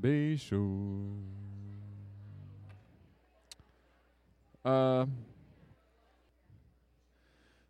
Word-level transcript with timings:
Bayshore. 0.00 1.10
Uh, 4.64 5.06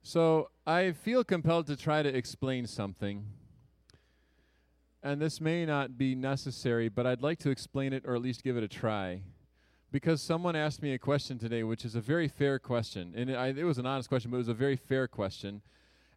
so 0.02 0.50
I 0.66 0.92
feel 0.92 1.24
compelled 1.24 1.66
to 1.68 1.76
try 1.76 2.02
to 2.02 2.08
explain 2.08 2.66
something. 2.66 3.24
And 5.02 5.20
this 5.20 5.40
may 5.40 5.64
not 5.64 5.96
be 5.96 6.14
necessary, 6.14 6.88
but 6.88 7.06
I'd 7.06 7.22
like 7.22 7.38
to 7.40 7.50
explain 7.50 7.92
it 7.92 8.04
or 8.06 8.14
at 8.14 8.22
least 8.22 8.42
give 8.42 8.56
it 8.56 8.62
a 8.62 8.68
try. 8.68 9.22
Because 9.92 10.20
someone 10.22 10.54
asked 10.54 10.82
me 10.82 10.92
a 10.92 10.98
question 10.98 11.38
today, 11.38 11.62
which 11.62 11.84
is 11.84 11.94
a 11.94 12.00
very 12.00 12.28
fair 12.28 12.58
question. 12.58 13.12
And 13.16 13.30
it, 13.30 13.34
I, 13.34 13.48
it 13.48 13.64
was 13.64 13.78
an 13.78 13.86
honest 13.86 14.08
question, 14.08 14.30
but 14.30 14.36
it 14.36 14.38
was 14.38 14.48
a 14.48 14.54
very 14.54 14.76
fair 14.76 15.08
question. 15.08 15.62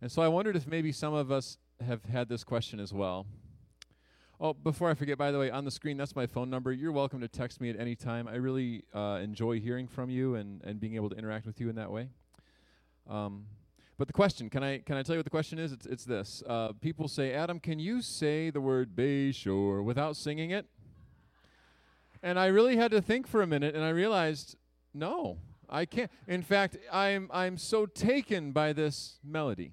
And 0.02 0.11
so 0.11 0.21
I 0.21 0.27
wondered 0.27 0.55
if 0.55 0.68
maybe 0.68 0.91
some 0.91 1.14
of 1.14 1.32
us 1.32 1.57
have 1.86 2.04
had 2.05 2.30
this 2.30 2.43
question 2.43 2.80
as 2.80 2.93
well. 2.93 3.25
Oh, 4.43 4.51
before 4.51 4.89
I 4.89 4.93
forget, 4.93 5.17
by 5.17 5.31
the 5.31 5.39
way, 5.39 5.49
on 5.49 5.63
the 5.63 5.71
screen, 5.71 5.95
that's 5.95 6.17
my 6.17 6.27
phone 6.27 6.49
number. 6.49 6.73
You're 6.73 6.91
welcome 6.91 7.21
to 7.21 7.29
text 7.29 7.61
me 7.61 7.70
at 7.70 7.79
any 7.79 7.95
time. 7.95 8.27
I 8.27 8.35
really 8.35 8.84
uh, 8.93 9.21
enjoy 9.23 9.61
hearing 9.61 9.88
from 9.88 10.09
you 10.09 10.35
and, 10.35 10.61
and 10.65 10.81
being 10.81 10.95
able 10.95 11.09
to 11.11 11.15
interact 11.15 11.45
with 11.45 11.61
you 11.61 11.70
in 11.70 11.77
that 11.77 11.89
way. 11.89 12.09
Um, 13.09 13.45
but 13.98 14.07
the 14.07 14.13
question, 14.13 14.49
can 14.49 14.61
I 14.61 14.79
can 14.79 14.98
I 14.98 15.03
tell 15.03 15.15
you 15.15 15.20
what 15.20 15.23
the 15.23 15.29
question 15.29 15.59
is? 15.59 15.71
It's 15.71 15.85
it's 15.85 16.03
this. 16.03 16.43
Uh, 16.45 16.73
people 16.81 17.07
say, 17.07 17.31
Adam, 17.31 17.57
can 17.57 17.79
you 17.79 18.01
say 18.01 18.49
the 18.49 18.59
word 18.59 18.98
Bayshore 18.98 19.81
without 19.81 20.17
singing 20.17 20.51
it? 20.51 20.65
And 22.21 22.37
I 22.37 22.48
really 22.48 22.75
had 22.75 22.91
to 22.91 23.01
think 23.01 23.27
for 23.27 23.41
a 23.41 23.48
minute, 23.48 23.75
and 23.75 23.84
I 23.85 23.91
realized, 23.91 24.57
no, 24.93 25.37
I 25.70 25.85
can't. 25.85 26.12
In 26.27 26.41
fact, 26.41 26.75
I'm 26.91 27.29
I'm 27.31 27.57
so 27.57 27.85
taken 27.85 28.51
by 28.51 28.73
this 28.73 29.20
melody 29.23 29.71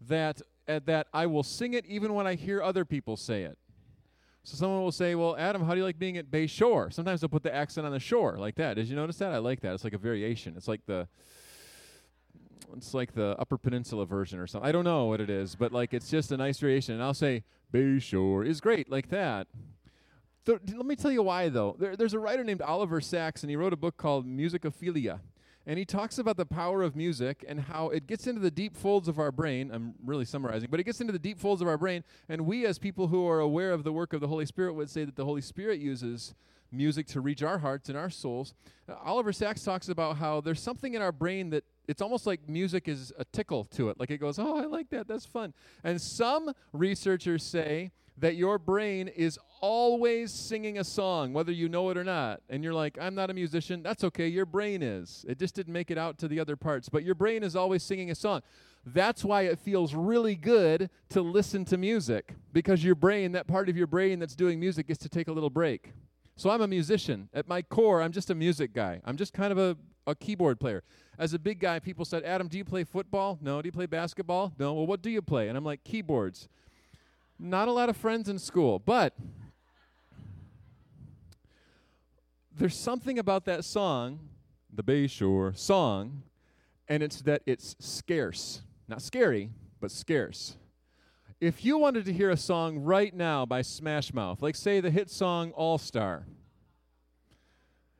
that 0.00 0.42
that 0.68 1.08
I 1.12 1.26
will 1.26 1.42
sing 1.42 1.74
it 1.74 1.86
even 1.86 2.14
when 2.14 2.26
I 2.26 2.34
hear 2.34 2.62
other 2.62 2.84
people 2.84 3.16
say 3.16 3.42
it. 3.42 3.58
So 4.44 4.56
someone 4.56 4.82
will 4.82 4.92
say, 4.92 5.14
"Well, 5.14 5.36
Adam, 5.36 5.64
how 5.64 5.72
do 5.72 5.78
you 5.78 5.84
like 5.84 5.98
being 5.98 6.16
at 6.16 6.30
Bay 6.30 6.46
Shore?" 6.46 6.90
Sometimes 6.90 7.20
they'll 7.20 7.28
put 7.28 7.42
the 7.42 7.54
accent 7.54 7.86
on 7.86 7.92
the 7.92 8.00
shore 8.00 8.38
like 8.38 8.54
that. 8.56 8.74
Did 8.74 8.88
you 8.88 8.96
notice 8.96 9.16
that? 9.18 9.32
I 9.32 9.38
like 9.38 9.60
that. 9.60 9.74
It's 9.74 9.84
like 9.84 9.92
a 9.92 9.98
variation. 9.98 10.54
It's 10.56 10.68
like 10.68 10.86
the 10.86 11.08
it's 12.76 12.94
like 12.94 13.14
the 13.14 13.36
Upper 13.38 13.58
Peninsula 13.58 14.06
version 14.06 14.38
or 14.38 14.46
something. 14.46 14.68
I 14.68 14.72
don't 14.72 14.84
know 14.84 15.06
what 15.06 15.20
it 15.20 15.30
is, 15.30 15.54
but 15.54 15.72
like 15.72 15.92
it's 15.92 16.10
just 16.10 16.32
a 16.32 16.36
nice 16.36 16.58
variation. 16.58 16.94
And 16.94 17.02
I'll 17.02 17.14
say 17.14 17.44
Bay 17.70 17.98
Shore 17.98 18.44
is 18.44 18.60
great 18.60 18.90
like 18.90 19.08
that. 19.10 19.48
Th- 20.44 20.60
let 20.74 20.86
me 20.86 20.96
tell 20.96 21.12
you 21.12 21.22
why 21.22 21.48
though. 21.48 21.76
There, 21.78 21.96
there's 21.96 22.14
a 22.14 22.18
writer 22.18 22.44
named 22.44 22.62
Oliver 22.62 23.00
Sacks, 23.00 23.42
and 23.42 23.50
he 23.50 23.56
wrote 23.56 23.72
a 23.72 23.76
book 23.76 23.96
called 23.96 24.26
Musicophilia. 24.26 25.20
And 25.68 25.78
he 25.78 25.84
talks 25.84 26.18
about 26.18 26.38
the 26.38 26.46
power 26.46 26.82
of 26.82 26.96
music 26.96 27.44
and 27.46 27.60
how 27.60 27.90
it 27.90 28.06
gets 28.06 28.26
into 28.26 28.40
the 28.40 28.50
deep 28.50 28.74
folds 28.74 29.06
of 29.06 29.18
our 29.18 29.30
brain. 29.30 29.70
I'm 29.70 29.94
really 30.02 30.24
summarizing, 30.24 30.70
but 30.70 30.80
it 30.80 30.84
gets 30.84 31.02
into 31.02 31.12
the 31.12 31.18
deep 31.18 31.38
folds 31.38 31.60
of 31.60 31.68
our 31.68 31.76
brain. 31.76 32.04
And 32.26 32.46
we, 32.46 32.64
as 32.64 32.78
people 32.78 33.08
who 33.08 33.28
are 33.28 33.40
aware 33.40 33.72
of 33.72 33.84
the 33.84 33.92
work 33.92 34.14
of 34.14 34.22
the 34.22 34.28
Holy 34.28 34.46
Spirit, 34.46 34.72
would 34.72 34.88
say 34.88 35.04
that 35.04 35.14
the 35.14 35.26
Holy 35.26 35.42
Spirit 35.42 35.78
uses 35.78 36.34
music 36.72 37.06
to 37.08 37.20
reach 37.20 37.42
our 37.42 37.58
hearts 37.58 37.90
and 37.90 37.98
our 37.98 38.08
souls. 38.08 38.54
Uh, 38.88 38.94
Oliver 39.04 39.30
Sacks 39.30 39.62
talks 39.62 39.90
about 39.90 40.16
how 40.16 40.40
there's 40.40 40.60
something 40.60 40.94
in 40.94 41.02
our 41.02 41.12
brain 41.12 41.50
that 41.50 41.64
it's 41.86 42.00
almost 42.00 42.26
like 42.26 42.48
music 42.48 42.88
is 42.88 43.12
a 43.18 43.26
tickle 43.26 43.64
to 43.64 43.90
it. 43.90 44.00
Like 44.00 44.10
it 44.10 44.18
goes, 44.18 44.38
oh, 44.38 44.56
I 44.56 44.64
like 44.64 44.88
that. 44.88 45.06
That's 45.06 45.26
fun. 45.26 45.52
And 45.84 46.00
some 46.00 46.54
researchers 46.72 47.42
say 47.42 47.92
that 48.20 48.36
your 48.36 48.58
brain 48.58 49.08
is 49.08 49.38
always 49.60 50.32
singing 50.32 50.78
a 50.78 50.84
song, 50.84 51.32
whether 51.32 51.52
you 51.52 51.68
know 51.68 51.90
it 51.90 51.96
or 51.96 52.04
not. 52.04 52.40
And 52.48 52.62
you're 52.62 52.74
like, 52.74 52.98
I'm 53.00 53.14
not 53.14 53.30
a 53.30 53.34
musician. 53.34 53.82
That's 53.82 54.04
okay. 54.04 54.28
Your 54.28 54.46
brain 54.46 54.82
is. 54.82 55.24
It 55.28 55.38
just 55.38 55.54
didn't 55.54 55.72
make 55.72 55.90
it 55.90 55.98
out 55.98 56.18
to 56.18 56.28
the 56.28 56.40
other 56.40 56.56
parts. 56.56 56.88
But 56.88 57.04
your 57.04 57.14
brain 57.14 57.42
is 57.42 57.56
always 57.56 57.82
singing 57.82 58.10
a 58.10 58.14
song. 58.14 58.42
That's 58.86 59.24
why 59.24 59.42
it 59.42 59.58
feels 59.58 59.94
really 59.94 60.34
good 60.34 60.88
to 61.10 61.20
listen 61.20 61.64
to 61.66 61.76
music, 61.76 62.34
because 62.52 62.82
your 62.82 62.94
brain, 62.94 63.32
that 63.32 63.46
part 63.46 63.68
of 63.68 63.76
your 63.76 63.86
brain 63.86 64.18
that's 64.18 64.34
doing 64.34 64.58
music, 64.58 64.86
gets 64.86 65.00
to 65.00 65.08
take 65.08 65.28
a 65.28 65.32
little 65.32 65.50
break. 65.50 65.92
So 66.36 66.50
I'm 66.50 66.62
a 66.62 66.68
musician. 66.68 67.28
At 67.34 67.48
my 67.48 67.62
core, 67.62 68.00
I'm 68.00 68.12
just 68.12 68.30
a 68.30 68.34
music 68.34 68.72
guy. 68.72 69.00
I'm 69.04 69.16
just 69.16 69.32
kind 69.32 69.52
of 69.52 69.58
a, 69.58 69.76
a 70.06 70.14
keyboard 70.14 70.60
player. 70.60 70.84
As 71.18 71.34
a 71.34 71.38
big 71.38 71.58
guy, 71.58 71.80
people 71.80 72.04
said, 72.04 72.22
Adam, 72.22 72.46
do 72.46 72.56
you 72.56 72.64
play 72.64 72.84
football? 72.84 73.38
No. 73.42 73.60
Do 73.60 73.66
you 73.66 73.72
play 73.72 73.86
basketball? 73.86 74.52
No. 74.58 74.72
Well, 74.72 74.86
what 74.86 75.02
do 75.02 75.10
you 75.10 75.20
play? 75.20 75.48
And 75.48 75.58
I'm 75.58 75.64
like, 75.64 75.82
keyboards. 75.82 76.48
Not 77.38 77.68
a 77.68 77.72
lot 77.72 77.88
of 77.88 77.96
friends 77.96 78.28
in 78.28 78.38
school, 78.38 78.78
but 78.78 79.14
there's 82.56 82.76
something 82.76 83.18
about 83.18 83.44
that 83.44 83.64
song, 83.64 84.18
the 84.72 84.82
Bayshore 84.82 85.56
song, 85.56 86.22
and 86.88 87.02
it's 87.02 87.22
that 87.22 87.42
it's 87.46 87.76
scarce. 87.78 88.62
Not 88.88 89.02
scary, 89.02 89.50
but 89.80 89.90
scarce. 89.90 90.56
If 91.40 91.64
you 91.64 91.78
wanted 91.78 92.04
to 92.06 92.12
hear 92.12 92.30
a 92.30 92.36
song 92.36 92.80
right 92.80 93.14
now 93.14 93.46
by 93.46 93.62
Smash 93.62 94.12
Mouth, 94.12 94.42
like 94.42 94.56
say 94.56 94.80
the 94.80 94.90
hit 94.90 95.08
song 95.08 95.52
All 95.52 95.78
Star, 95.78 96.26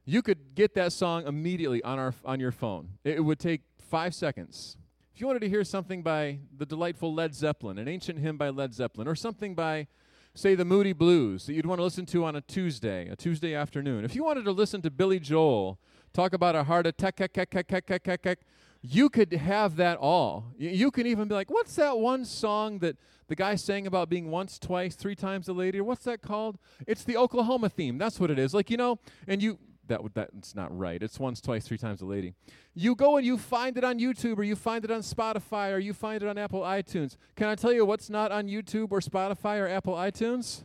you 0.05 0.23
could 0.23 0.57
get 0.57 0.75
that 0.75 0.93
song 0.93 1.27
immediately 1.27 1.83
on, 1.85 1.99
our, 1.99 2.15
on 2.25 2.41
your 2.41 2.51
phone. 2.51 2.89
It 3.05 3.23
would 3.23 3.39
take 3.39 3.61
five 3.89 4.15
seconds. 4.15 4.77
If 5.19 5.23
you 5.23 5.27
wanted 5.27 5.41
to 5.41 5.49
hear 5.49 5.65
something 5.65 6.05
by 6.05 6.39
the 6.57 6.65
delightful 6.65 7.13
Led 7.13 7.35
Zeppelin, 7.35 7.77
an 7.79 7.89
ancient 7.89 8.21
hymn 8.21 8.37
by 8.37 8.51
Led 8.51 8.73
Zeppelin, 8.73 9.09
or 9.09 9.17
something 9.17 9.57
by, 9.57 9.89
say, 10.33 10.55
the 10.55 10.65
Moody 10.65 10.93
Blues 10.93 11.47
that 11.47 11.55
you'd 11.55 11.67
want 11.67 11.81
to 11.81 11.83
listen 11.83 12.07
to 12.07 12.25
on 12.25 12.37
a 12.37 12.41
Tuesday, 12.41 13.09
a 13.09 13.17
Tuesday 13.17 13.53
afternoon, 13.53 14.05
if 14.05 14.15
you 14.15 14.23
wanted 14.23 14.45
to 14.45 14.53
listen 14.53 14.81
to 14.83 14.93
Billy 14.93 15.19
Joel 15.19 15.81
talk 16.13 16.35
about 16.35 16.55
a 16.55 16.63
heart 16.63 16.87
attack, 16.87 17.19
you 18.81 19.11
could 19.11 19.33
have 19.33 19.75
that 19.75 19.99
all. 19.99 20.55
You 20.57 20.93
can 20.93 21.09
even 21.09 21.27
be 21.27 21.35
like, 21.35 21.51
what's 21.51 21.75
that 21.75 21.99
one 21.99 22.25
song 22.25 22.79
that 22.79 22.97
the 23.27 23.35
guy 23.35 23.57
sang 23.57 23.89
about 23.89 24.09
being 24.09 24.31
once, 24.31 24.57
twice, 24.57 24.95
three 24.95 25.17
times 25.17 25.49
a 25.49 25.53
lady? 25.53 25.81
What's 25.81 26.05
that 26.05 26.23
called? 26.23 26.59
It's 26.87 27.03
the 27.03 27.17
Oklahoma 27.17 27.71
theme. 27.71 27.99
That's 27.99 28.21
what 28.21 28.31
it 28.31 28.39
is. 28.39 28.55
Like, 28.55 28.71
you 28.71 28.77
know, 28.77 29.01
and 29.27 29.43
you 29.43 29.59
that 29.89 30.01
that's 30.15 30.55
not 30.55 30.77
right. 30.77 31.03
It's 31.03 31.19
once, 31.19 31.41
twice, 31.41 31.67
three 31.67 31.79
times 31.79 32.01
a 32.01 32.07
lady. 32.07 32.35
You 32.75 32.95
go 32.95 33.17
and 33.17 33.27
you 33.27 33.37
find 33.37 33.77
it 33.77 33.85
on 33.85 33.99
YouTube 33.99 34.39
or 34.39 34.45
you 34.45 34.57
find 34.57 34.85
it 34.85 34.91
on 34.91 35.01
Spotify 35.01 35.73
or 35.73 35.79
you 35.79 35.93
find 35.93 36.23
it 36.23 36.29
on 36.29 36.39
Apple 36.39 36.61
iTunes. 36.61 37.17
Can 37.37 37.49
I 37.49 37.55
tell 37.55 37.73
you 37.73 37.85
what's 37.85 38.09
not 38.09 38.31
on 38.31 38.47
YouTube 38.47 38.93
or 38.93 39.01
Spotify 39.01 39.59
or 39.61 39.69
Apple 39.69 39.95
iTunes? 39.95 40.65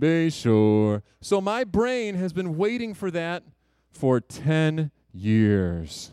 Bayshore. 0.00 1.02
So 1.20 1.40
my 1.40 1.64
brain 1.64 2.16
has 2.16 2.32
been 2.32 2.56
waiting 2.56 2.94
for 2.94 3.10
that 3.10 3.44
for 3.90 4.20
10 4.20 4.90
years. 5.12 6.12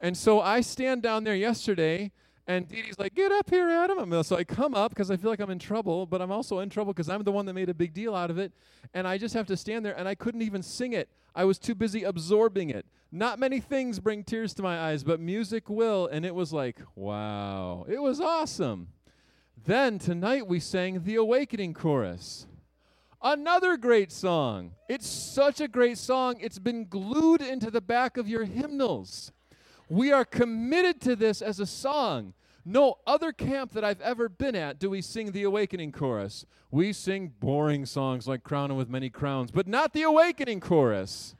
And 0.00 0.16
so 0.16 0.40
I 0.40 0.60
stand 0.60 1.02
down 1.02 1.24
there 1.24 1.34
yesterday 1.36 2.12
and 2.46 2.68
Dee 2.68 2.82
Dee's 2.82 2.98
like, 2.98 3.14
get 3.14 3.32
up 3.32 3.48
here, 3.48 3.68
Adam. 3.68 4.22
So 4.22 4.36
I 4.36 4.44
come 4.44 4.74
up 4.74 4.90
because 4.90 5.10
I 5.10 5.16
feel 5.16 5.30
like 5.30 5.40
I'm 5.40 5.50
in 5.50 5.58
trouble, 5.58 6.04
but 6.04 6.20
I'm 6.20 6.30
also 6.30 6.58
in 6.58 6.68
trouble 6.68 6.92
because 6.92 7.08
I'm 7.08 7.22
the 7.22 7.32
one 7.32 7.46
that 7.46 7.54
made 7.54 7.70
a 7.70 7.74
big 7.74 7.94
deal 7.94 8.14
out 8.14 8.30
of 8.30 8.38
it. 8.38 8.52
And 8.92 9.08
I 9.08 9.16
just 9.16 9.34
have 9.34 9.46
to 9.46 9.56
stand 9.56 9.84
there, 9.84 9.96
and 9.96 10.06
I 10.06 10.14
couldn't 10.14 10.42
even 10.42 10.62
sing 10.62 10.92
it. 10.92 11.08
I 11.34 11.44
was 11.44 11.58
too 11.58 11.74
busy 11.74 12.04
absorbing 12.04 12.70
it. 12.70 12.86
Not 13.10 13.38
many 13.38 13.60
things 13.60 13.98
bring 13.98 14.24
tears 14.24 14.52
to 14.54 14.62
my 14.62 14.78
eyes, 14.78 15.04
but 15.04 15.20
music 15.20 15.70
will. 15.70 16.06
And 16.06 16.26
it 16.26 16.34
was 16.34 16.52
like, 16.52 16.78
wow, 16.94 17.86
it 17.88 18.02
was 18.02 18.20
awesome. 18.20 18.88
Then 19.64 19.98
tonight 19.98 20.46
we 20.46 20.60
sang 20.60 21.04
the 21.04 21.14
Awakening 21.14 21.72
Chorus. 21.72 22.46
Another 23.22 23.78
great 23.78 24.12
song. 24.12 24.72
It's 24.86 25.08
such 25.08 25.62
a 25.62 25.68
great 25.68 25.96
song, 25.96 26.36
it's 26.40 26.58
been 26.58 26.84
glued 26.84 27.40
into 27.40 27.70
the 27.70 27.80
back 27.80 28.18
of 28.18 28.28
your 28.28 28.44
hymnals. 28.44 29.32
We 29.88 30.12
are 30.12 30.24
committed 30.24 31.00
to 31.02 31.16
this 31.16 31.42
as 31.42 31.60
a 31.60 31.66
song. 31.66 32.34
No 32.64 32.96
other 33.06 33.32
camp 33.32 33.72
that 33.72 33.84
I've 33.84 34.00
ever 34.00 34.28
been 34.28 34.56
at 34.56 34.78
do 34.78 34.88
we 34.88 35.02
sing 35.02 35.32
the 35.32 35.42
Awakening 35.42 35.92
Chorus. 35.92 36.46
We 36.70 36.92
sing 36.92 37.32
boring 37.38 37.84
songs 37.84 38.26
like 38.26 38.42
Crown 38.42 38.70
Him 38.70 38.76
with 38.76 38.88
Many 38.88 39.10
Crowns, 39.10 39.50
but 39.50 39.68
not 39.68 39.92
the 39.92 40.02
Awakening 40.02 40.60
Chorus. 40.60 41.34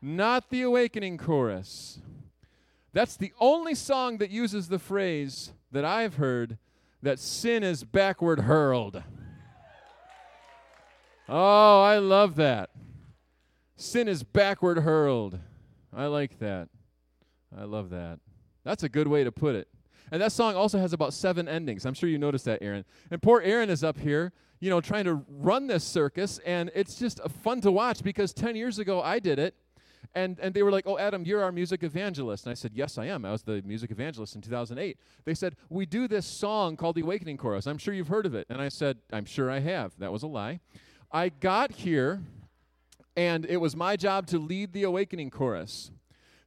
Not 0.00 0.50
the 0.50 0.62
Awakening 0.62 1.18
Chorus. 1.18 2.00
That's 2.92 3.16
the 3.16 3.32
only 3.38 3.74
song 3.74 4.18
that 4.18 4.30
uses 4.30 4.68
the 4.68 4.78
phrase 4.78 5.52
that 5.70 5.84
I've 5.84 6.16
heard 6.16 6.58
that 7.02 7.18
sin 7.18 7.62
is 7.62 7.84
backward 7.84 8.40
hurled. 8.40 9.02
Oh, 11.28 11.82
I 11.82 11.98
love 11.98 12.36
that. 12.36 12.70
Sin 13.76 14.08
is 14.08 14.22
backward 14.22 14.78
hurled. 14.78 15.38
I 15.94 16.06
like 16.06 16.38
that. 16.38 16.68
I 17.58 17.64
love 17.64 17.90
that. 17.90 18.18
That's 18.64 18.82
a 18.82 18.88
good 18.88 19.08
way 19.08 19.24
to 19.24 19.32
put 19.32 19.54
it. 19.54 19.68
And 20.10 20.20
that 20.20 20.32
song 20.32 20.54
also 20.54 20.78
has 20.78 20.92
about 20.92 21.14
seven 21.14 21.48
endings. 21.48 21.86
I'm 21.86 21.94
sure 21.94 22.08
you 22.08 22.18
noticed 22.18 22.44
that, 22.44 22.62
Aaron. 22.62 22.84
And 23.10 23.22
poor 23.22 23.40
Aaron 23.40 23.70
is 23.70 23.82
up 23.82 23.98
here, 23.98 24.32
you 24.60 24.68
know, 24.68 24.80
trying 24.80 25.04
to 25.04 25.24
run 25.28 25.66
this 25.66 25.84
circus, 25.84 26.38
and 26.44 26.70
it's 26.74 26.96
just 26.96 27.20
uh, 27.20 27.28
fun 27.28 27.60
to 27.62 27.72
watch 27.72 28.02
because 28.02 28.32
10 28.32 28.54
years 28.54 28.78
ago 28.78 29.00
I 29.00 29.18
did 29.18 29.38
it, 29.38 29.54
and, 30.14 30.38
and 30.40 30.54
they 30.54 30.62
were 30.62 30.70
like, 30.70 30.86
Oh, 30.86 30.98
Adam, 30.98 31.24
you're 31.24 31.42
our 31.42 31.50
music 31.50 31.82
evangelist. 31.82 32.44
And 32.44 32.50
I 32.50 32.54
said, 32.54 32.72
Yes, 32.74 32.98
I 32.98 33.06
am. 33.06 33.24
I 33.24 33.32
was 33.32 33.42
the 33.42 33.62
music 33.62 33.90
evangelist 33.90 34.34
in 34.34 34.42
2008. 34.42 34.98
They 35.24 35.34
said, 35.34 35.56
We 35.70 35.86
do 35.86 36.06
this 36.06 36.26
song 36.26 36.76
called 36.76 36.96
the 36.96 37.00
Awakening 37.00 37.38
Chorus. 37.38 37.66
I'm 37.66 37.78
sure 37.78 37.94
you've 37.94 38.08
heard 38.08 38.26
of 38.26 38.34
it. 38.34 38.46
And 38.50 38.60
I 38.60 38.68
said, 38.68 38.98
I'm 39.12 39.24
sure 39.24 39.50
I 39.50 39.60
have. 39.60 39.92
That 39.98 40.12
was 40.12 40.22
a 40.22 40.26
lie. 40.26 40.60
I 41.10 41.30
got 41.30 41.72
here, 41.72 42.22
and 43.16 43.46
it 43.46 43.58
was 43.58 43.74
my 43.74 43.96
job 43.96 44.26
to 44.28 44.38
lead 44.38 44.74
the 44.74 44.82
Awakening 44.82 45.30
Chorus. 45.30 45.90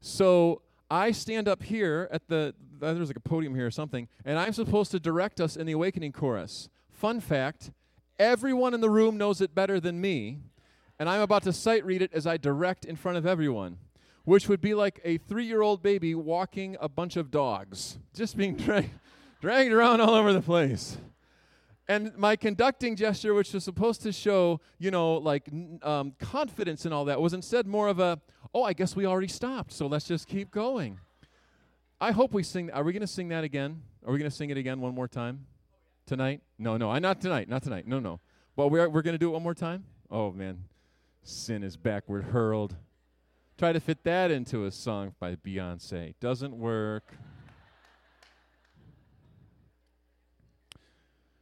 So 0.01 0.61
I 0.89 1.11
stand 1.11 1.47
up 1.47 1.63
here 1.63 2.07
at 2.11 2.27
the, 2.27 2.53
uh, 2.81 2.93
there's 2.93 3.07
like 3.07 3.17
a 3.17 3.21
podium 3.21 3.55
here 3.55 3.65
or 3.65 3.71
something, 3.71 4.07
and 4.23 4.37
I'm 4.37 4.53
supposed 4.53 4.91
to 4.91 4.99
direct 4.99 5.41
us 5.41 5.55
in 5.55 5.65
the 5.65 5.73
awakening 5.73 6.11
chorus. 6.11 6.69
Fun 6.91 7.19
fact 7.19 7.71
everyone 8.17 8.73
in 8.73 8.81
the 8.81 8.89
room 8.89 9.17
knows 9.17 9.41
it 9.41 9.53
better 9.53 9.79
than 9.79 9.99
me, 9.99 10.39
and 10.99 11.09
I'm 11.09 11.21
about 11.21 11.43
to 11.43 11.53
sight 11.53 11.85
read 11.85 12.01
it 12.01 12.13
as 12.13 12.25
I 12.25 12.37
direct 12.37 12.85
in 12.85 12.95
front 12.95 13.17
of 13.17 13.25
everyone, 13.25 13.77
which 14.23 14.47
would 14.47 14.61
be 14.61 14.73
like 14.73 15.01
a 15.03 15.17
three 15.17 15.45
year 15.45 15.61
old 15.61 15.81
baby 15.81 16.15
walking 16.15 16.77
a 16.79 16.87
bunch 16.87 17.17
of 17.17 17.31
dogs, 17.31 17.97
just 18.13 18.37
being 18.37 18.55
dra- 18.55 18.85
dragged 19.41 19.73
around 19.73 20.01
all 20.01 20.13
over 20.13 20.33
the 20.33 20.41
place. 20.41 20.97
And 21.87 22.15
my 22.17 22.35
conducting 22.35 22.95
gesture, 22.95 23.33
which 23.33 23.53
was 23.53 23.63
supposed 23.63 24.01
to 24.03 24.11
show, 24.11 24.59
you 24.79 24.89
know, 24.89 25.15
like 25.15 25.47
um, 25.83 26.13
confidence 26.19 26.85
and 26.85 26.93
all 26.93 27.05
that, 27.05 27.21
was 27.21 27.33
instead 27.33 27.67
more 27.67 27.87
of 27.87 27.99
a, 27.99 28.19
oh, 28.53 28.63
I 28.63 28.73
guess 28.73 28.95
we 28.95 29.05
already 29.05 29.27
stopped, 29.27 29.71
so 29.71 29.85
let's 29.85 30.05
just 30.05 30.27
keep 30.27 30.49
going. 30.49 30.99
I 32.01 32.11
hope 32.11 32.33
we 32.33 32.43
sing. 32.43 32.71
Are 32.71 32.83
we 32.83 32.91
going 32.91 33.01
to 33.01 33.07
sing 33.07 33.29
that 33.29 33.43
again? 33.43 33.81
Are 34.05 34.11
we 34.11 34.17
going 34.17 34.29
to 34.29 34.35
sing 34.35 34.49
it 34.49 34.57
again 34.57 34.81
one 34.81 34.93
more 34.95 35.07
time 35.07 35.45
tonight? 36.05 36.41
No, 36.57 36.75
no, 36.75 36.91
I 36.91 36.99
not 36.99 37.21
tonight, 37.21 37.47
not 37.47 37.63
tonight. 37.63 37.87
No, 37.87 37.99
no. 37.99 38.19
But 38.55 38.69
we're 38.69 38.89
we're 38.89 39.01
going 39.01 39.13
to 39.13 39.19
do 39.19 39.29
it 39.29 39.33
one 39.33 39.43
more 39.43 39.53
time. 39.53 39.85
Oh 40.11 40.31
man, 40.31 40.65
sin 41.23 41.63
is 41.63 41.77
backward 41.77 42.25
hurled. 42.25 42.75
Try 43.57 43.71
to 43.71 43.79
fit 43.79 44.03
that 44.03 44.31
into 44.31 44.65
a 44.65 44.71
song 44.71 45.15
by 45.19 45.35
Beyonce. 45.35 46.15
Doesn't 46.19 46.57
work. 46.57 47.13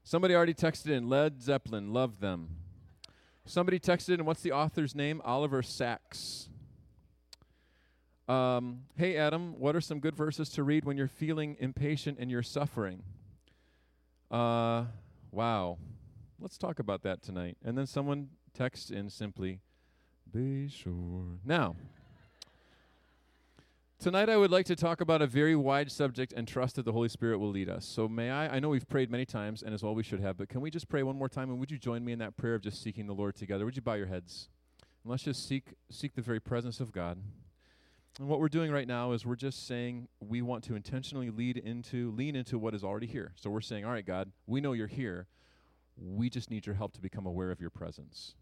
Somebody 0.04 0.36
already 0.36 0.54
texted 0.54 0.90
in 0.90 1.08
Led 1.08 1.42
Zeppelin, 1.42 1.94
love 1.94 2.20
them. 2.20 2.58
Somebody 3.46 3.80
texted 3.80 4.16
in, 4.20 4.26
what's 4.26 4.42
the 4.42 4.52
author's 4.52 4.94
name? 4.94 5.22
Oliver 5.24 5.64
Sacks. 5.64 6.50
Um, 8.28 8.84
hey, 8.96 9.18
Adam, 9.18 9.60
what 9.60 9.76
are 9.76 9.82
some 9.82 10.00
good 10.00 10.16
verses 10.16 10.50
to 10.52 10.64
read 10.64 10.86
when 10.86 10.98
you're 10.98 11.08
feeling 11.08 11.58
impatient 11.60 12.18
and 12.20 12.32
you're 12.32 12.44
suffering? 12.44 13.04
Uh, 14.32 14.86
wow. 15.32 15.78
Let's 16.40 16.58
talk 16.58 16.80
about 16.80 17.04
that 17.04 17.22
tonight. 17.22 17.58
And 17.64 17.78
then 17.78 17.86
someone 17.86 18.30
texts 18.54 18.90
in 18.92 19.10
simply, 19.10 19.60
Bayshore. 20.34 21.38
Now, 21.46 21.76
Tonight, 24.04 24.28
I 24.28 24.36
would 24.36 24.52
like 24.52 24.66
to 24.66 24.76
talk 24.76 25.00
about 25.00 25.22
a 25.22 25.28
very 25.28 25.56
wide 25.56 25.90
subject 25.90 26.34
and 26.34 26.46
trust 26.46 26.76
that 26.76 26.84
the 26.84 26.92
Holy 26.92 27.08
Spirit 27.08 27.38
will 27.38 27.52
lead 27.52 27.70
us. 27.70 27.86
So, 27.86 28.10
may 28.10 28.30
I? 28.30 28.58
I 28.58 28.60
know 28.60 28.68
we've 28.68 28.86
prayed 28.90 29.10
many 29.10 29.24
times, 29.24 29.64
and 29.64 29.74
as 29.74 29.82
well 29.82 29.96
we 29.96 30.04
should 30.04 30.20
have, 30.20 30.36
but 30.36 30.50
can 30.50 30.60
we 30.60 30.70
just 30.70 30.90
pray 30.90 31.04
one 31.04 31.16
more 31.16 31.30
time? 31.30 31.50
And 31.50 31.58
would 31.58 31.72
you 31.72 31.78
join 31.78 32.04
me 32.04 32.12
in 32.12 32.20
that 32.20 32.36
prayer 32.36 32.54
of 32.54 32.62
just 32.62 32.84
seeking 32.84 33.08
the 33.08 33.14
Lord 33.14 33.38
together? 33.38 33.64
Would 33.64 33.78
you 33.78 33.82
bow 33.82 33.94
your 33.94 34.08
heads? 34.08 34.50
And 34.82 35.10
let's 35.10 35.24
just 35.24 35.48
seek, 35.48 35.76
seek 35.90 36.16
the 36.16 36.22
very 36.22 36.42
presence 36.42 36.82
of 36.82 36.92
God. 36.92 37.18
And 38.20 38.28
what 38.28 38.42
we're 38.42 38.50
doing 38.50 38.74
right 38.74 38.90
now 38.90 39.14
is 39.14 39.26
we're 39.26 39.38
just 39.38 39.66
saying 39.66 40.10
we 40.20 40.42
want 40.42 40.66
to 40.66 40.76
intentionally 40.76 41.30
lead 41.30 41.56
into, 41.56 42.12
lean 42.12 42.36
into 42.36 42.60
what 42.60 42.76
is 42.76 42.84
already 42.84 43.08
here. 43.08 43.32
So, 43.38 43.50
we're 43.50 43.62
saying, 43.62 43.86
all 43.86 43.92
right, 43.94 44.06
God, 44.06 44.34
we 44.48 44.60
know 44.60 44.74
you're 44.74 44.88
here. 44.88 45.28
We 45.96 46.30
just 46.30 46.52
need 46.52 46.66
your 46.66 46.76
help 46.76 46.92
to 46.96 47.02
become 47.02 47.26
aware 47.26 47.52
of 47.52 47.62
your 47.62 47.70
presence. 47.70 48.36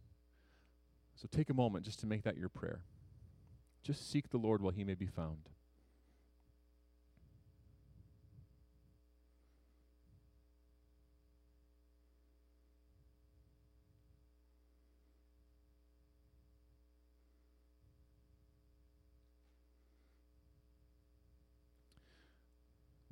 So, 1.14 1.28
take 1.32 1.52
a 1.52 1.54
moment 1.54 1.86
just 1.86 2.00
to 2.00 2.08
make 2.08 2.24
that 2.24 2.36
your 2.36 2.50
prayer. 2.50 2.82
Just 3.84 4.10
seek 4.10 4.30
the 4.30 4.38
Lord 4.38 4.62
while 4.62 4.72
he 4.72 4.84
may 4.84 4.94
be 4.94 5.08
found. 5.08 5.50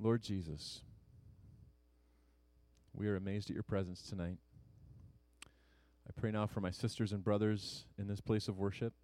Lord 0.02 0.22
Jesus, 0.22 0.80
we 2.94 3.06
are 3.06 3.16
amazed 3.16 3.50
at 3.50 3.54
your 3.54 3.62
presence 3.62 4.00
tonight. 4.00 4.38
I 6.08 6.12
pray 6.18 6.30
now 6.30 6.46
for 6.46 6.60
my 6.60 6.70
sisters 6.70 7.12
and 7.12 7.22
brothers 7.22 7.84
in 7.98 8.06
this 8.06 8.20
place 8.20 8.48
of 8.48 8.56
worship. 8.56 8.94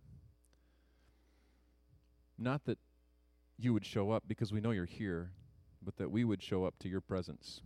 Not 2.38 2.64
that 2.66 2.78
you 3.58 3.72
would 3.72 3.86
show 3.86 4.10
up 4.10 4.24
because 4.26 4.52
we 4.52 4.60
know 4.60 4.70
you're 4.70 4.84
here, 4.84 5.30
but 5.82 5.96
that 5.96 6.10
we 6.10 6.24
would 6.24 6.42
show 6.42 6.64
up 6.64 6.78
to 6.80 6.88
your 6.88 7.00
presence. 7.00 7.60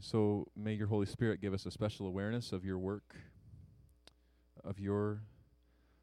So 0.00 0.46
may 0.56 0.74
your 0.74 0.86
Holy 0.86 1.06
Spirit 1.06 1.40
give 1.40 1.52
us 1.52 1.66
a 1.66 1.70
special 1.70 2.06
awareness 2.06 2.52
of 2.52 2.64
your 2.64 2.78
work, 2.78 3.16
of 4.62 4.78
your 4.78 5.22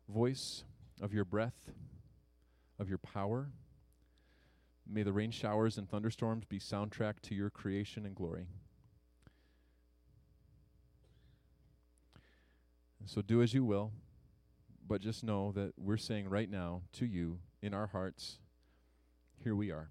voice, 0.10 0.66
of 1.02 1.14
your 1.14 1.24
breath, 1.24 1.72
of 2.78 2.90
your 2.90 2.98
power. 2.98 3.50
May 4.88 5.04
the 5.04 5.14
rain 5.14 5.32
showers 5.32 5.78
and 5.78 5.90
thunderstorms 5.90 6.46
be 6.46 6.60
soundtrack 6.60 7.22
to 7.24 7.36
your 7.36 7.50
creation 7.50 8.06
and 8.06 8.14
glory. 8.14 8.48
So 13.06 13.22
do 13.22 13.42
as 13.42 13.54
you 13.54 13.64
will. 13.64 13.92
But 14.88 15.02
just 15.02 15.24
know 15.24 15.52
that 15.54 15.74
we're 15.78 15.98
saying 15.98 16.30
right 16.30 16.50
now 16.50 16.82
to 16.94 17.06
you 17.06 17.40
in 17.62 17.74
our 17.74 17.88
hearts, 17.88 18.38
here 19.44 19.56
we 19.56 19.72
are. 19.72 19.90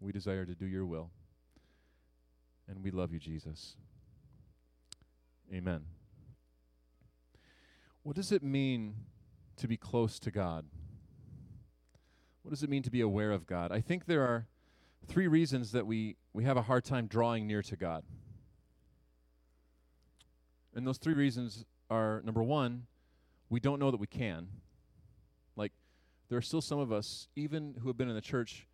We 0.00 0.12
desire 0.12 0.44
to 0.44 0.54
do 0.54 0.66
your 0.66 0.86
will. 0.86 1.10
And 2.68 2.82
we 2.82 2.90
love 2.90 3.12
you, 3.12 3.18
Jesus. 3.18 3.76
Amen. 5.52 5.82
What 8.02 8.16
does 8.16 8.32
it 8.32 8.42
mean 8.42 8.94
to 9.56 9.68
be 9.68 9.76
close 9.76 10.18
to 10.20 10.30
God? 10.30 10.64
What 12.42 12.50
does 12.50 12.62
it 12.62 12.70
mean 12.70 12.82
to 12.82 12.90
be 12.90 13.00
aware 13.00 13.30
of 13.30 13.46
God? 13.46 13.72
I 13.72 13.80
think 13.80 14.06
there 14.06 14.22
are 14.22 14.46
three 15.06 15.28
reasons 15.28 15.72
that 15.72 15.86
we, 15.86 16.16
we 16.32 16.44
have 16.44 16.56
a 16.56 16.62
hard 16.62 16.84
time 16.84 17.06
drawing 17.06 17.46
near 17.46 17.62
to 17.62 17.76
God. 17.76 18.04
And 20.74 20.86
those 20.86 20.98
three 20.98 21.14
reasons 21.14 21.64
are 21.90 22.22
number 22.24 22.42
one, 22.42 22.86
we 23.50 23.60
don't 23.60 23.78
know 23.78 23.90
that 23.90 24.00
we 24.00 24.06
can. 24.06 24.48
Like, 25.56 25.72
there 26.28 26.38
are 26.38 26.42
still 26.42 26.62
some 26.62 26.78
of 26.78 26.92
us, 26.92 27.28
even 27.36 27.74
who 27.80 27.88
have 27.88 27.98
been 27.98 28.08
in 28.08 28.14
the 28.14 28.20
church, 28.20 28.66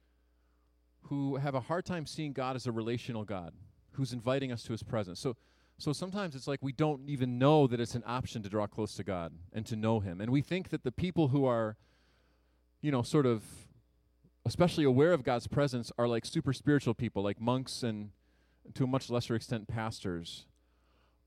who 1.04 1.36
have 1.36 1.54
a 1.54 1.60
hard 1.60 1.84
time 1.84 2.06
seeing 2.06 2.32
God 2.32 2.54
as 2.54 2.66
a 2.66 2.72
relational 2.72 3.24
God 3.24 3.52
who's 3.92 4.12
inviting 4.12 4.52
us 4.52 4.62
to 4.64 4.72
his 4.72 4.82
presence. 4.82 5.18
So, 5.18 5.36
so 5.78 5.92
sometimes 5.92 6.34
it's 6.34 6.46
like 6.46 6.60
we 6.62 6.72
don't 6.72 7.08
even 7.08 7.38
know 7.38 7.66
that 7.66 7.80
it's 7.80 7.94
an 7.94 8.04
option 8.06 8.42
to 8.42 8.48
draw 8.48 8.66
close 8.66 8.94
to 8.94 9.04
God 9.04 9.32
and 9.52 9.64
to 9.66 9.76
know 9.76 10.00
him. 10.00 10.20
And 10.20 10.30
we 10.30 10.42
think 10.42 10.68
that 10.70 10.84
the 10.84 10.92
people 10.92 11.28
who 11.28 11.44
are, 11.44 11.76
you 12.82 12.90
know, 12.90 13.02
sort 13.02 13.26
of 13.26 13.42
especially 14.44 14.84
aware 14.84 15.12
of 15.12 15.24
God's 15.24 15.46
presence 15.48 15.90
are 15.98 16.06
like 16.06 16.24
super 16.24 16.52
spiritual 16.52 16.94
people, 16.94 17.22
like 17.22 17.40
monks 17.40 17.82
and 17.82 18.10
to 18.74 18.84
a 18.84 18.86
much 18.86 19.10
lesser 19.10 19.34
extent 19.34 19.68
pastors, 19.68 20.46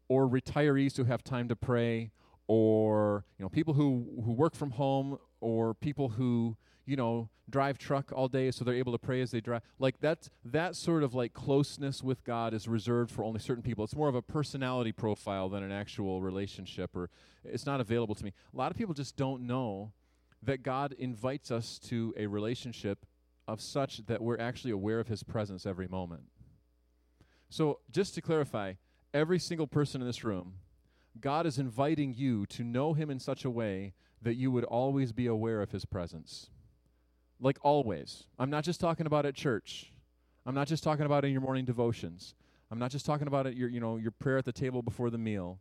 or 0.08 0.28
retirees 0.28 0.98
who 0.98 1.04
have 1.04 1.24
time 1.24 1.48
to 1.48 1.56
pray, 1.56 2.12
or 2.50 3.24
you 3.38 3.46
know 3.46 3.50
people 3.50 3.76
who 3.76 4.08
who 4.26 4.34
work 4.34 4.56
from 4.56 4.72
home 4.72 5.20
or 5.40 5.76
people 5.76 6.10
who 6.10 6.58
you 6.84 6.96
know 6.96 7.30
drive 7.48 7.78
truck 7.78 8.12
all 8.12 8.28
day 8.28 8.50
so 8.50 8.66
they're 8.66 8.74
able 8.74 8.92
to 8.92 8.98
pray 8.98 9.22
as 9.22 9.30
they 9.30 9.40
drive. 9.40 9.62
Like 9.78 10.02
that 10.02 10.28
that 10.44 10.76
sort 10.76 11.04
of 11.04 11.14
like 11.14 11.34
closeness 11.34 12.04
with 12.04 12.24
god 12.24 12.54
is 12.56 12.68
reserved 12.68 13.12
for 13.12 13.24
only 13.24 13.40
certain 13.40 13.62
people. 13.62 13.84
It's 13.86 13.96
more 13.96 14.10
of 14.10 14.16
a 14.16 14.24
personality 14.24 14.92
profile 14.92 15.48
than 15.48 15.62
an 15.62 15.72
actual 15.72 16.24
relationship 16.24 16.96
or 16.96 17.12
it's 17.46 17.68
not 17.68 17.80
available 17.80 18.16
to 18.16 18.26
me. 18.26 18.34
A 18.52 18.58
lot 18.58 18.72
of 18.72 18.78
people 18.78 18.96
just 18.96 19.16
don't 19.16 19.44
know 19.44 19.94
that 20.42 20.64
god 20.64 20.94
invites 20.98 21.52
us 21.52 21.78
to 21.90 22.16
a 22.18 22.26
relationship 22.26 23.06
of 23.48 23.62
such 23.62 24.08
that 24.08 24.22
we're 24.22 24.40
actually 24.40 24.72
aware 24.72 25.00
of 25.00 25.08
his 25.08 25.22
presence 25.22 25.68
every 25.68 25.88
moment. 25.88 26.24
So 27.50 27.80
just 27.92 28.16
to 28.16 28.22
clarify 28.22 28.74
every 29.14 29.38
single 29.38 29.68
person 29.68 30.02
in 30.02 30.08
this 30.08 30.24
room 30.24 30.54
God 31.20 31.46
is 31.46 31.58
inviting 31.58 32.14
you 32.14 32.46
to 32.48 32.64
know 32.64 32.94
Him 32.94 33.10
in 33.10 33.20
such 33.20 33.46
a 33.46 33.50
way 33.50 33.94
that 34.22 34.36
you 34.36 34.52
would 34.52 34.64
always 34.66 35.12
be 35.12 35.28
aware 35.28 35.62
of 35.62 35.72
His 35.72 35.86
presence. 35.86 36.50
Like 37.40 37.58
always. 37.62 38.26
I'm 38.38 38.50
not 38.50 38.64
just 38.64 38.80
talking 38.80 39.06
about 39.06 39.26
at 39.26 39.36
church. 39.36 39.94
I'm 40.46 40.56
not 40.56 40.68
just 40.68 40.84
talking 40.84 41.06
about 41.06 41.26
in 41.26 41.32
your 41.32 41.42
morning 41.42 41.66
devotions. 41.66 42.36
I'm 42.72 42.80
not 42.80 42.92
just 42.92 43.06
talking 43.06 43.28
about 43.28 43.48
it 43.48 43.56
your 43.56 43.70
you 43.70 43.80
know 43.80 43.98
your 43.98 44.12
prayer 44.12 44.38
at 44.38 44.46
the 44.46 44.52
table 44.52 44.82
before 44.82 45.10
the 45.10 45.18
meal 45.18 45.60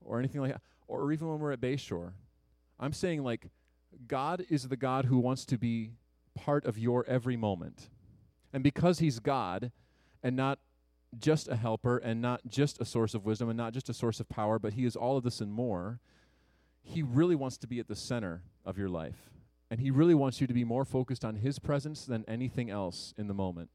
or 0.00 0.18
anything 0.18 0.40
like 0.40 0.52
that 0.52 0.62
or 0.86 1.12
even 1.12 1.28
when 1.28 1.38
we're 1.38 1.52
at 1.52 1.60
Bayshore. 1.60 2.12
I'm 2.80 2.92
saying 2.92 3.22
like 3.22 3.48
God 4.06 4.44
is 4.48 4.68
the 4.68 4.76
God 4.76 5.04
who 5.04 5.18
wants 5.18 5.44
to 5.46 5.58
be 5.58 5.92
part 6.34 6.64
of 6.64 6.78
your 6.78 7.04
every 7.06 7.36
moment. 7.36 7.90
And 8.52 8.62
because 8.62 8.98
he's 8.98 9.18
God 9.18 9.70
and 10.22 10.34
not 10.34 10.58
just 11.18 11.48
a 11.48 11.56
helper 11.56 11.98
and 11.98 12.20
not 12.20 12.42
just 12.48 12.80
a 12.80 12.84
source 12.84 13.14
of 13.14 13.24
wisdom 13.24 13.48
and 13.48 13.56
not 13.56 13.72
just 13.72 13.88
a 13.88 13.94
source 13.94 14.20
of 14.20 14.28
power, 14.28 14.58
but 14.58 14.74
He 14.74 14.84
is 14.84 14.96
all 14.96 15.16
of 15.16 15.24
this 15.24 15.40
and 15.40 15.52
more. 15.52 16.00
He 16.82 17.02
really 17.02 17.34
wants 17.34 17.56
to 17.58 17.66
be 17.66 17.78
at 17.78 17.88
the 17.88 17.96
center 17.96 18.42
of 18.64 18.78
your 18.78 18.88
life. 18.88 19.30
And 19.70 19.80
He 19.80 19.90
really 19.90 20.14
wants 20.14 20.40
you 20.40 20.46
to 20.46 20.54
be 20.54 20.64
more 20.64 20.84
focused 20.84 21.24
on 21.24 21.36
His 21.36 21.58
presence 21.58 22.04
than 22.04 22.24
anything 22.28 22.70
else 22.70 23.14
in 23.16 23.28
the 23.28 23.34
moment. 23.34 23.70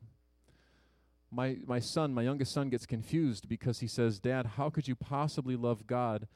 My, 1.31 1.57
my 1.65 1.79
son, 1.79 2.13
my 2.13 2.21
youngest 2.21 2.53
son, 2.53 2.69
gets 2.69 2.85
confused 2.85 3.49
because 3.49 3.79
he 3.79 3.87
says, 3.87 4.19
Dad, 4.19 4.45
how 4.45 4.69
could 4.69 4.87
you 4.87 4.95
possibly 4.95 5.55
love 5.55 5.87
God 5.87 6.27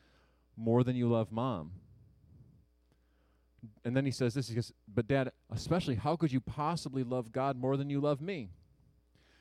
more 0.56 0.84
than 0.84 0.96
you 0.96 1.08
love 1.08 1.32
mom? 1.32 1.74
And 3.86 3.96
then 3.96 4.06
he 4.06 4.12
says 4.12 4.34
this, 4.34 4.50
he 4.50 4.56
goes, 4.56 4.74
But 4.92 5.08
dad, 5.08 5.32
especially, 5.52 5.96
how 5.96 6.16
could 6.16 6.32
you 6.32 6.40
possibly 6.40 7.04
love 7.04 7.32
God 7.32 7.58
more 7.58 7.78
than 7.78 7.92
you 7.92 8.00
love 8.00 8.22
me? 8.22 8.50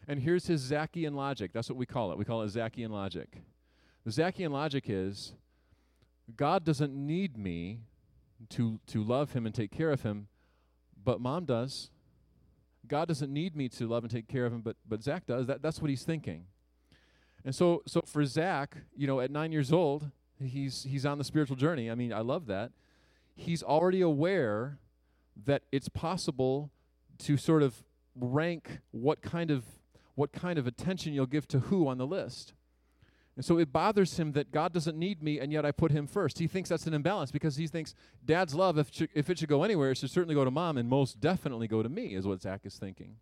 And 0.08 0.20
here's 0.20 0.46
his 0.46 0.60
Zacchaean 0.60 1.14
logic. 1.14 1.52
That's 1.52 1.68
what 1.68 1.76
we 1.76 1.86
call 1.86 2.12
it. 2.12 2.18
We 2.18 2.24
call 2.24 2.42
it 2.42 2.48
Zacchaean 2.48 2.90
logic. 2.90 3.42
The 4.04 4.12
Zacchaean 4.12 4.52
logic 4.52 4.84
is 4.88 5.32
God 6.36 6.64
doesn't 6.64 6.94
need 6.94 7.36
me 7.36 7.80
to 8.50 8.78
to 8.88 9.02
love 9.02 9.32
him 9.32 9.46
and 9.46 9.54
take 9.54 9.70
care 9.70 9.90
of 9.90 10.02
him, 10.02 10.28
but 11.02 11.20
mom 11.20 11.44
does. 11.44 11.90
God 12.86 13.08
doesn't 13.08 13.32
need 13.32 13.56
me 13.56 13.68
to 13.70 13.88
love 13.88 14.04
and 14.04 14.10
take 14.10 14.28
care 14.28 14.46
of 14.46 14.52
him, 14.52 14.60
but 14.60 14.76
but 14.88 15.02
Zach 15.02 15.26
does. 15.26 15.46
That 15.46 15.62
that's 15.62 15.80
what 15.80 15.90
he's 15.90 16.04
thinking. 16.04 16.46
And 17.44 17.54
so 17.54 17.82
so 17.86 18.02
for 18.06 18.24
Zach, 18.24 18.76
you 18.94 19.06
know, 19.06 19.20
at 19.20 19.30
nine 19.30 19.52
years 19.52 19.72
old, 19.72 20.10
he's 20.40 20.84
he's 20.84 21.06
on 21.06 21.18
the 21.18 21.24
spiritual 21.24 21.56
journey. 21.56 21.90
I 21.90 21.94
mean, 21.94 22.12
I 22.12 22.20
love 22.20 22.46
that. 22.46 22.72
He's 23.34 23.62
already 23.62 24.00
aware 24.00 24.78
that 25.44 25.62
it's 25.70 25.88
possible 25.88 26.70
to 27.18 27.36
sort 27.36 27.62
of 27.62 27.84
rank 28.14 28.78
what 28.92 29.20
kind 29.20 29.50
of 29.50 29.64
what 30.16 30.32
kind 30.32 30.58
of 30.58 30.66
attention 30.66 31.12
you'll 31.12 31.26
give 31.26 31.46
to 31.48 31.60
who 31.60 31.86
on 31.86 31.98
the 31.98 32.06
list. 32.06 32.54
And 33.36 33.44
so 33.44 33.58
it 33.58 33.70
bothers 33.70 34.18
him 34.18 34.32
that 34.32 34.50
God 34.50 34.72
doesn't 34.72 34.98
need 34.98 35.22
me 35.22 35.38
and 35.38 35.52
yet 35.52 35.66
I 35.66 35.70
put 35.70 35.92
him 35.92 36.06
first. 36.06 36.38
He 36.38 36.46
thinks 36.46 36.70
that's 36.70 36.86
an 36.86 36.94
imbalance 36.94 37.30
because 37.30 37.56
he 37.56 37.66
thinks 37.66 37.94
dad's 38.24 38.54
love, 38.54 38.78
if, 38.78 38.90
if 39.14 39.28
it 39.28 39.38
should 39.38 39.48
go 39.50 39.62
anywhere, 39.62 39.90
it 39.90 39.98
should 39.98 40.10
certainly 40.10 40.34
go 40.34 40.44
to 40.44 40.50
mom 40.50 40.78
and 40.78 40.88
most 40.88 41.20
definitely 41.20 41.68
go 41.68 41.82
to 41.82 41.88
me, 41.88 42.14
is 42.14 42.26
what 42.26 42.40
Zach 42.40 42.62
is 42.64 42.76
thinking. 42.76 43.16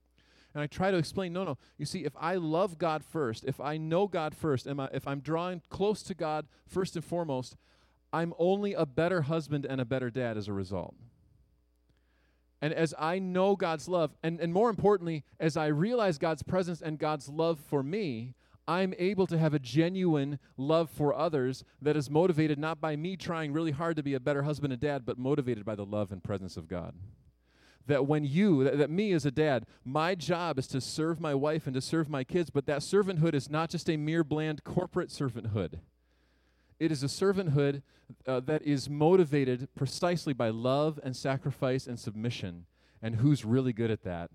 And 0.55 0.63
I 0.63 0.69
try 0.69 0.93
to 0.93 0.97
explain 0.97 1.33
no, 1.33 1.43
no. 1.43 1.59
You 1.79 1.85
see, 1.85 2.05
if 2.05 2.13
I 2.17 2.37
love 2.37 2.79
God 2.79 3.05
first, 3.05 3.45
if 3.45 3.61
I 3.61 3.77
know 3.77 4.07
God 4.07 4.37
first, 4.37 4.69
I, 4.69 4.89
if 4.93 5.09
I'm 5.09 5.19
drawing 5.19 5.63
close 5.69 6.05
to 6.05 6.15
God 6.15 6.47
first 6.65 6.95
and 6.95 7.05
foremost, 7.05 7.57
I'm 8.13 8.33
only 8.39 8.73
a 8.73 8.87
better 8.87 9.23
husband 9.23 9.67
and 9.67 9.81
a 9.81 9.85
better 9.85 10.11
dad 10.11 10.37
as 10.37 10.47
a 10.47 10.53
result. 10.53 10.95
And 12.63 12.73
as 12.73 12.95
I 12.99 13.19
know 13.19 13.57
God's 13.57 13.89
love, 13.89 14.13
and, 14.23 14.41
and 14.41 14.53
more 14.53 14.71
importantly, 14.71 15.25
as 15.39 15.57
I 15.57 15.67
realize 15.67 16.19
God's 16.19 16.43
presence 16.43 16.81
and 16.81 16.99
God's 16.99 17.29
love 17.29 17.61
for 17.61 17.83
me, 17.83 18.35
I'm 18.67 18.95
able 18.99 19.27
to 19.27 19.39
have 19.39 19.53
a 19.53 19.59
genuine 19.59 20.39
love 20.57 20.89
for 20.89 21.15
others 21.15 21.65
that 21.83 21.97
is 21.97 22.09
motivated 22.09 22.59
not 22.59 22.81
by 22.81 22.97
me 22.97 23.17
trying 23.17 23.53
really 23.53 23.73
hard 23.73 23.97
to 23.97 24.03
be 24.03 24.15
a 24.15 24.21
better 24.21 24.45
husband 24.45 24.73
and 24.73 24.81
dad, 24.81 25.05
but 25.05 25.19
motivated 25.19 25.65
by 25.65 25.75
the 25.75 25.85
love 25.85 26.13
and 26.13 26.25
presence 26.25 26.57
of 26.57 26.69
God. 26.69 26.95
That 27.87 28.07
when 28.07 28.25
you, 28.25 28.65
that, 28.65 28.79
that, 28.79 28.91
me 28.91 29.13
as 29.13 29.27
a 29.27 29.31
dad, 29.31 29.67
my 29.85 30.15
job 30.15 30.59
is 30.59 30.67
to 30.69 30.81
serve 30.81 31.21
my 31.21 31.35
wife 31.35 31.67
and 31.67 31.75
to 31.75 31.83
serve 31.83 32.09
my 32.09 32.25
kids, 32.25 32.49
but 32.49 32.65
that 32.65 32.81
servanthood 32.81 33.35
is 33.35 33.51
not 33.51 33.69
just 33.69 33.91
a 33.91 33.99
mere 33.99 34.25
bland 34.25 34.65
corporate 34.65 35.11
servanthood. 35.11 35.81
It 36.79 36.91
is 36.93 37.03
a 37.03 37.07
servanthood 37.07 37.83
uh, 38.27 38.41
that 38.41 38.63
is 38.63 38.91
motivated 38.91 39.69
precisely 39.75 40.33
by 40.33 40.51
love 40.51 40.99
and 41.03 41.17
sacrifice 41.17 41.87
and 41.87 41.99
submission. 41.99 42.67
And 43.01 43.17
who's 43.17 43.45
really 43.45 43.73
good 43.73 43.91
at 43.91 44.05
that? 44.05 44.31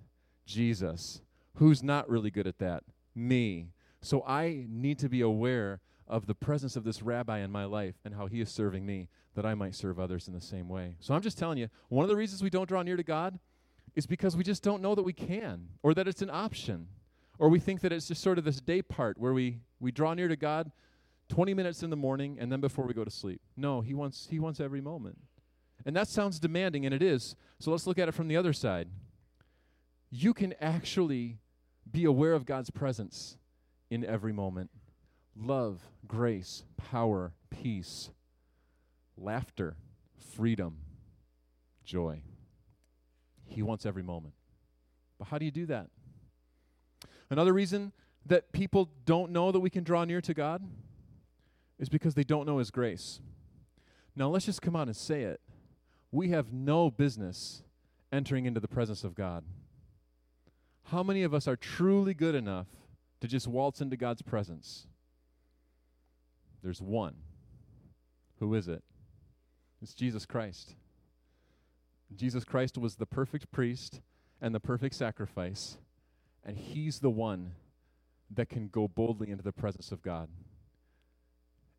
Jesus. 0.45 1.21
Who's 1.55 1.83
not 1.83 2.09
really 2.09 2.31
good 2.31 2.47
at 2.47 2.59
that? 2.59 2.83
Me. 3.13 3.67
So 4.01 4.23
I 4.25 4.65
need 4.69 4.99
to 4.99 5.09
be 5.09 5.21
aware 5.21 5.81
of 6.07 6.25
the 6.25 6.35
presence 6.35 6.75
of 6.75 6.83
this 6.83 7.01
rabbi 7.01 7.39
in 7.39 7.51
my 7.51 7.65
life 7.65 7.95
and 8.03 8.15
how 8.15 8.27
he 8.27 8.41
is 8.41 8.49
serving 8.49 8.85
me 8.85 9.09
that 9.35 9.45
I 9.45 9.53
might 9.53 9.75
serve 9.75 9.99
others 9.99 10.27
in 10.27 10.33
the 10.33 10.41
same 10.41 10.67
way. 10.67 10.95
So 10.99 11.13
I'm 11.13 11.21
just 11.21 11.37
telling 11.37 11.57
you, 11.57 11.69
one 11.89 12.03
of 12.03 12.09
the 12.09 12.15
reasons 12.15 12.41
we 12.41 12.49
don't 12.49 12.67
draw 12.67 12.81
near 12.81 12.97
to 12.97 13.03
God 13.03 13.37
is 13.95 14.07
because 14.07 14.35
we 14.35 14.43
just 14.43 14.63
don't 14.63 14.81
know 14.81 14.95
that 14.95 15.03
we 15.03 15.13
can 15.13 15.67
or 15.83 15.93
that 15.93 16.07
it's 16.07 16.21
an 16.21 16.29
option. 16.29 16.87
Or 17.37 17.47
we 17.47 17.59
think 17.59 17.81
that 17.81 17.93
it's 17.93 18.07
just 18.07 18.21
sort 18.21 18.37
of 18.37 18.43
this 18.43 18.59
day 18.59 18.81
part 18.81 19.17
where 19.17 19.33
we, 19.33 19.59
we 19.79 19.91
draw 19.91 20.13
near 20.13 20.27
to 20.27 20.35
God 20.35 20.71
20 21.29 21.53
minutes 21.53 21.83
in 21.83 21.89
the 21.89 21.95
morning 21.95 22.37
and 22.39 22.51
then 22.51 22.59
before 22.59 22.85
we 22.85 22.93
go 22.93 23.03
to 23.03 23.11
sleep. 23.11 23.41
No, 23.55 23.81
he 23.81 23.93
wants 23.93 24.27
he 24.29 24.39
wants 24.39 24.59
every 24.59 24.81
moment. 24.81 25.17
And 25.85 25.95
that 25.95 26.07
sounds 26.07 26.39
demanding 26.39 26.85
and 26.85 26.93
it 26.93 27.01
is. 27.01 27.35
So 27.59 27.71
let's 27.71 27.87
look 27.87 27.97
at 27.97 28.09
it 28.09 28.13
from 28.13 28.27
the 28.27 28.35
other 28.35 28.51
side. 28.51 28.89
You 30.09 30.33
can 30.33 30.53
actually 30.59 31.37
be 31.89 32.03
aware 32.03 32.33
of 32.33 32.45
God's 32.45 32.69
presence 32.69 33.37
in 33.89 34.03
every 34.03 34.33
moment 34.33 34.71
love, 35.35 35.81
grace, 36.07 36.63
power, 36.75 37.33
peace, 37.49 38.09
laughter, 39.15 39.77
freedom, 40.35 40.79
joy. 41.85 42.21
He 43.45 43.61
wants 43.61 43.85
every 43.85 44.03
moment. 44.03 44.33
But 45.17 45.29
how 45.29 45.37
do 45.37 45.45
you 45.45 45.51
do 45.51 45.65
that? 45.67 45.87
Another 47.29 47.53
reason 47.53 47.93
that 48.25 48.51
people 48.51 48.89
don't 49.05 49.31
know 49.31 49.51
that 49.51 49.59
we 49.59 49.69
can 49.69 49.83
draw 49.83 50.03
near 50.03 50.21
to 50.21 50.33
God 50.33 50.63
is 51.79 51.89
because 51.89 52.13
they 52.13 52.23
don't 52.23 52.45
know 52.45 52.57
His 52.57 52.71
grace. 52.71 53.21
Now, 54.15 54.29
let's 54.29 54.45
just 54.45 54.61
come 54.61 54.75
out 54.75 54.87
and 54.87 54.95
say 54.95 55.23
it. 55.23 55.39
We 56.11 56.29
have 56.29 56.51
no 56.51 56.91
business 56.91 57.63
entering 58.11 58.45
into 58.45 58.59
the 58.59 58.67
presence 58.67 59.03
of 59.03 59.15
God. 59.15 59.43
How 60.85 61.03
many 61.03 61.23
of 61.23 61.33
us 61.33 61.47
are 61.47 61.55
truly 61.55 62.13
good 62.13 62.35
enough 62.35 62.67
to 63.21 63.27
just 63.27 63.47
waltz 63.47 63.79
into 63.79 63.95
God's 63.95 64.21
presence? 64.21 64.87
There's 66.63 66.81
one. 66.81 67.15
Who 68.39 68.53
is 68.55 68.67
it? 68.67 68.83
It's 69.81 69.93
Jesus 69.93 70.25
Christ. 70.25 70.75
Jesus 72.15 72.43
Christ 72.43 72.77
was 72.77 72.95
the 72.95 73.05
perfect 73.05 73.51
priest 73.51 74.01
and 74.41 74.53
the 74.55 74.59
perfect 74.59 74.95
sacrifice, 74.95 75.77
and 76.43 76.57
he's 76.57 76.99
the 76.99 77.09
one 77.09 77.51
that 78.31 78.49
can 78.49 78.67
go 78.67 78.87
boldly 78.87 79.29
into 79.29 79.43
the 79.43 79.51
presence 79.51 79.91
of 79.91 80.01
God. 80.01 80.29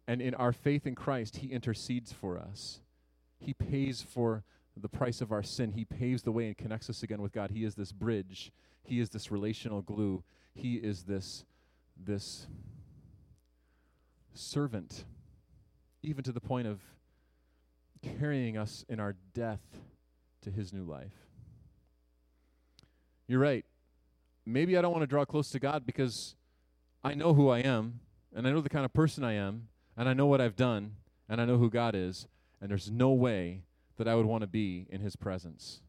And 0.07 0.21
in 0.21 0.35
our 0.35 0.53
faith 0.53 0.87
in 0.87 0.95
Christ, 0.95 1.37
he 1.39 1.49
intercedes 1.49 2.13
for 2.13 2.39
us. 2.39 2.81
He 3.39 3.55
pays 3.55 4.03
for 4.03 4.45
the 4.77 4.89
price 4.89 5.21
of 5.21 5.33
our 5.33 5.43
sin. 5.43 5.73
He 5.73 5.85
paves 5.85 6.23
the 6.23 6.33
way 6.33 6.47
and 6.47 6.57
connects 6.57 6.91
us 6.91 7.03
again 7.03 7.23
with 7.23 7.33
God. 7.33 7.51
He 7.51 7.65
is 7.65 7.75
this 7.75 7.93
bridge. 7.93 8.53
He 8.83 9.01
is 9.01 9.11
this 9.11 9.31
relational 9.31 9.83
glue. 9.83 10.25
He 10.55 10.77
is 10.77 11.05
this 11.05 11.45
this 12.03 12.47
servant, 14.33 15.05
even 16.03 16.25
to 16.25 16.33
the 16.33 16.41
point 16.41 16.67
of 16.67 16.81
carrying 18.03 18.57
us 18.57 18.85
in 18.89 18.99
our 18.99 19.15
death 19.35 19.61
to 20.43 20.51
his 20.51 20.73
new 20.73 20.85
life. 20.85 21.13
You're 23.27 23.41
right. 23.41 23.65
Maybe 24.47 24.77
I 24.77 24.83
don't 24.83 24.93
want 24.93 25.03
to 25.03 25.07
draw 25.07 25.25
close 25.25 25.51
to 25.51 25.59
God 25.59 25.85
because 25.85 26.35
I 27.05 27.15
know 27.15 27.35
who 27.35 27.49
I 27.49 27.59
am, 27.59 28.01
and 28.35 28.47
I 28.47 28.51
know 28.51 28.61
the 28.61 28.71
kind 28.71 28.85
of 28.85 28.93
person 28.93 29.23
I 29.23 29.35
am, 29.35 29.69
and 30.01 30.09
I 30.09 30.15
know 30.15 30.25
what 30.25 30.41
I've 30.41 30.57
done, 30.57 30.93
and 31.29 31.43
I 31.43 31.45
know 31.45 31.59
who 31.59 31.69
God 31.69 31.95
is, 31.95 32.27
and 32.59 32.71
there's 32.71 32.91
no 32.91 33.11
way 33.11 33.65
that 33.99 34.09
I 34.09 34.15
would 34.15 34.25
want 34.25 34.41
to 34.41 34.47
be 34.47 34.87
in 34.89 35.03
his 35.03 35.15
presence. 35.15 35.83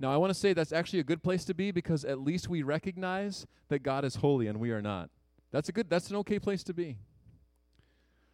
Now, 0.00 0.12
I 0.12 0.16
want 0.16 0.30
to 0.30 0.34
say 0.38 0.52
that's 0.52 0.72
actually 0.72 0.98
a 0.98 1.04
good 1.04 1.22
place 1.22 1.44
to 1.44 1.54
be 1.54 1.70
because 1.70 2.04
at 2.04 2.18
least 2.18 2.48
we 2.48 2.64
recognize 2.64 3.46
that 3.68 3.84
God 3.84 4.04
is 4.04 4.16
holy 4.16 4.48
and 4.48 4.58
we 4.58 4.72
are 4.72 4.82
not. 4.82 5.08
That's 5.52 5.68
a 5.68 5.72
good 5.72 5.88
that's 5.88 6.10
an 6.10 6.16
okay 6.16 6.40
place 6.40 6.64
to 6.64 6.74
be. 6.74 6.98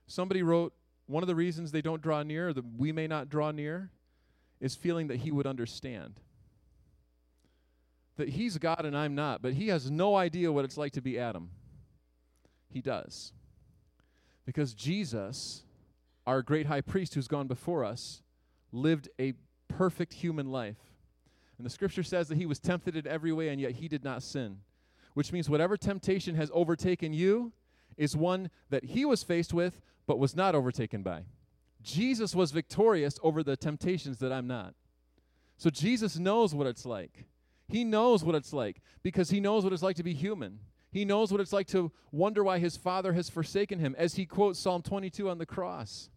Somebody 0.07 0.43
wrote 0.43 0.73
one 1.07 1.23
of 1.23 1.27
the 1.27 1.35
reasons 1.35 1.71
they 1.71 1.83
don't 1.83 2.01
draw 2.01 2.23
near, 2.23 2.49
or 2.49 2.53
that 2.55 2.65
we 2.79 2.91
may 2.91 3.07
not 3.07 3.29
draw 3.29 3.51
near, 3.51 3.91
is 4.59 4.75
feeling 4.75 5.09
that 5.09 5.19
he 5.19 5.31
would 5.31 5.47
understand. 5.47 6.15
That 8.17 8.31
he's 8.31 8.57
God 8.57 8.87
and 8.87 8.97
I'm 8.97 9.15
not, 9.15 9.43
but 9.43 9.53
he 9.53 9.69
has 9.69 9.91
no 9.91 10.17
idea 10.17 10.51
what 10.51 10.65
it's 10.65 10.79
like 10.79 10.93
to 10.93 11.03
be 11.03 11.19
Adam. 11.19 11.51
He 12.71 12.81
does. 12.81 13.35
Because 14.51 14.75
Jesus, 14.75 15.63
our 16.27 16.43
great 16.43 16.67
high 16.67 16.81
priest 16.81 17.15
who's 17.15 17.29
gone 17.29 17.47
before 17.47 17.85
us, 17.85 18.23
lived 18.73 19.09
a 19.21 19.35
perfect 19.69 20.13
human 20.13 20.51
life. 20.51 20.79
And 21.57 21.65
the 21.65 21.71
scripture 21.71 22.03
says 22.03 22.27
that 22.29 22.39
he 22.39 22.47
was 22.47 22.59
tempted 22.59 22.97
in 22.97 23.07
every 23.07 23.33
way 23.33 23.51
and 23.51 23.61
yet 23.61 23.73
he 23.73 23.87
did 23.87 24.03
not 24.03 24.25
sin 24.25 24.59
which 25.15 25.33
means 25.33 25.49
whatever 25.49 25.77
temptation 25.77 26.35
has 26.35 26.51
overtaken 26.55 27.13
you 27.13 27.53
is 27.97 28.17
one 28.17 28.51
that 28.71 28.85
he 28.85 29.05
was 29.05 29.23
faced 29.23 29.53
with 29.53 29.81
but 30.07 30.19
was 30.19 30.35
not 30.35 30.55
overtaken 30.55 31.03
by. 31.03 31.23
Jesus 31.83 32.35
was 32.35 32.51
victorious 32.51 33.19
over 33.23 33.43
the 33.43 33.57
temptations 33.57 34.19
that 34.19 34.33
I'm 34.33 34.47
not. 34.47 34.75
So 35.57 35.71
Jesus 35.71 36.19
knows 36.19 36.55
what 36.55 36.67
it's 36.67 36.87
like. 36.87 37.27
He 37.69 37.85
knows 37.85 38.25
what 38.25 38.35
it's 38.35 38.53
like 38.53 38.81
because 39.03 39.31
he 39.31 39.41
knows 39.41 39.65
what 39.65 39.73
it's 39.73 39.83
like 39.83 39.97
to 39.97 40.03
be 40.03 40.15
human. 40.15 40.59
He 40.91 41.05
knows 41.05 41.31
what 41.31 41.41
it's 41.41 41.53
like 41.53 41.69
to 41.69 41.93
wonder 42.11 42.43
why 42.43 42.59
his 42.59 42.77
father 42.77 43.13
has 43.13 43.31
forsaken 43.31 43.79
him, 43.79 43.95
as 43.97 44.15
he 44.15 44.27
quotes 44.27 44.59
Psalm 44.59 44.83
22 44.83 45.29
on 45.29 45.39
the 45.39 45.47
cross. 45.47 46.11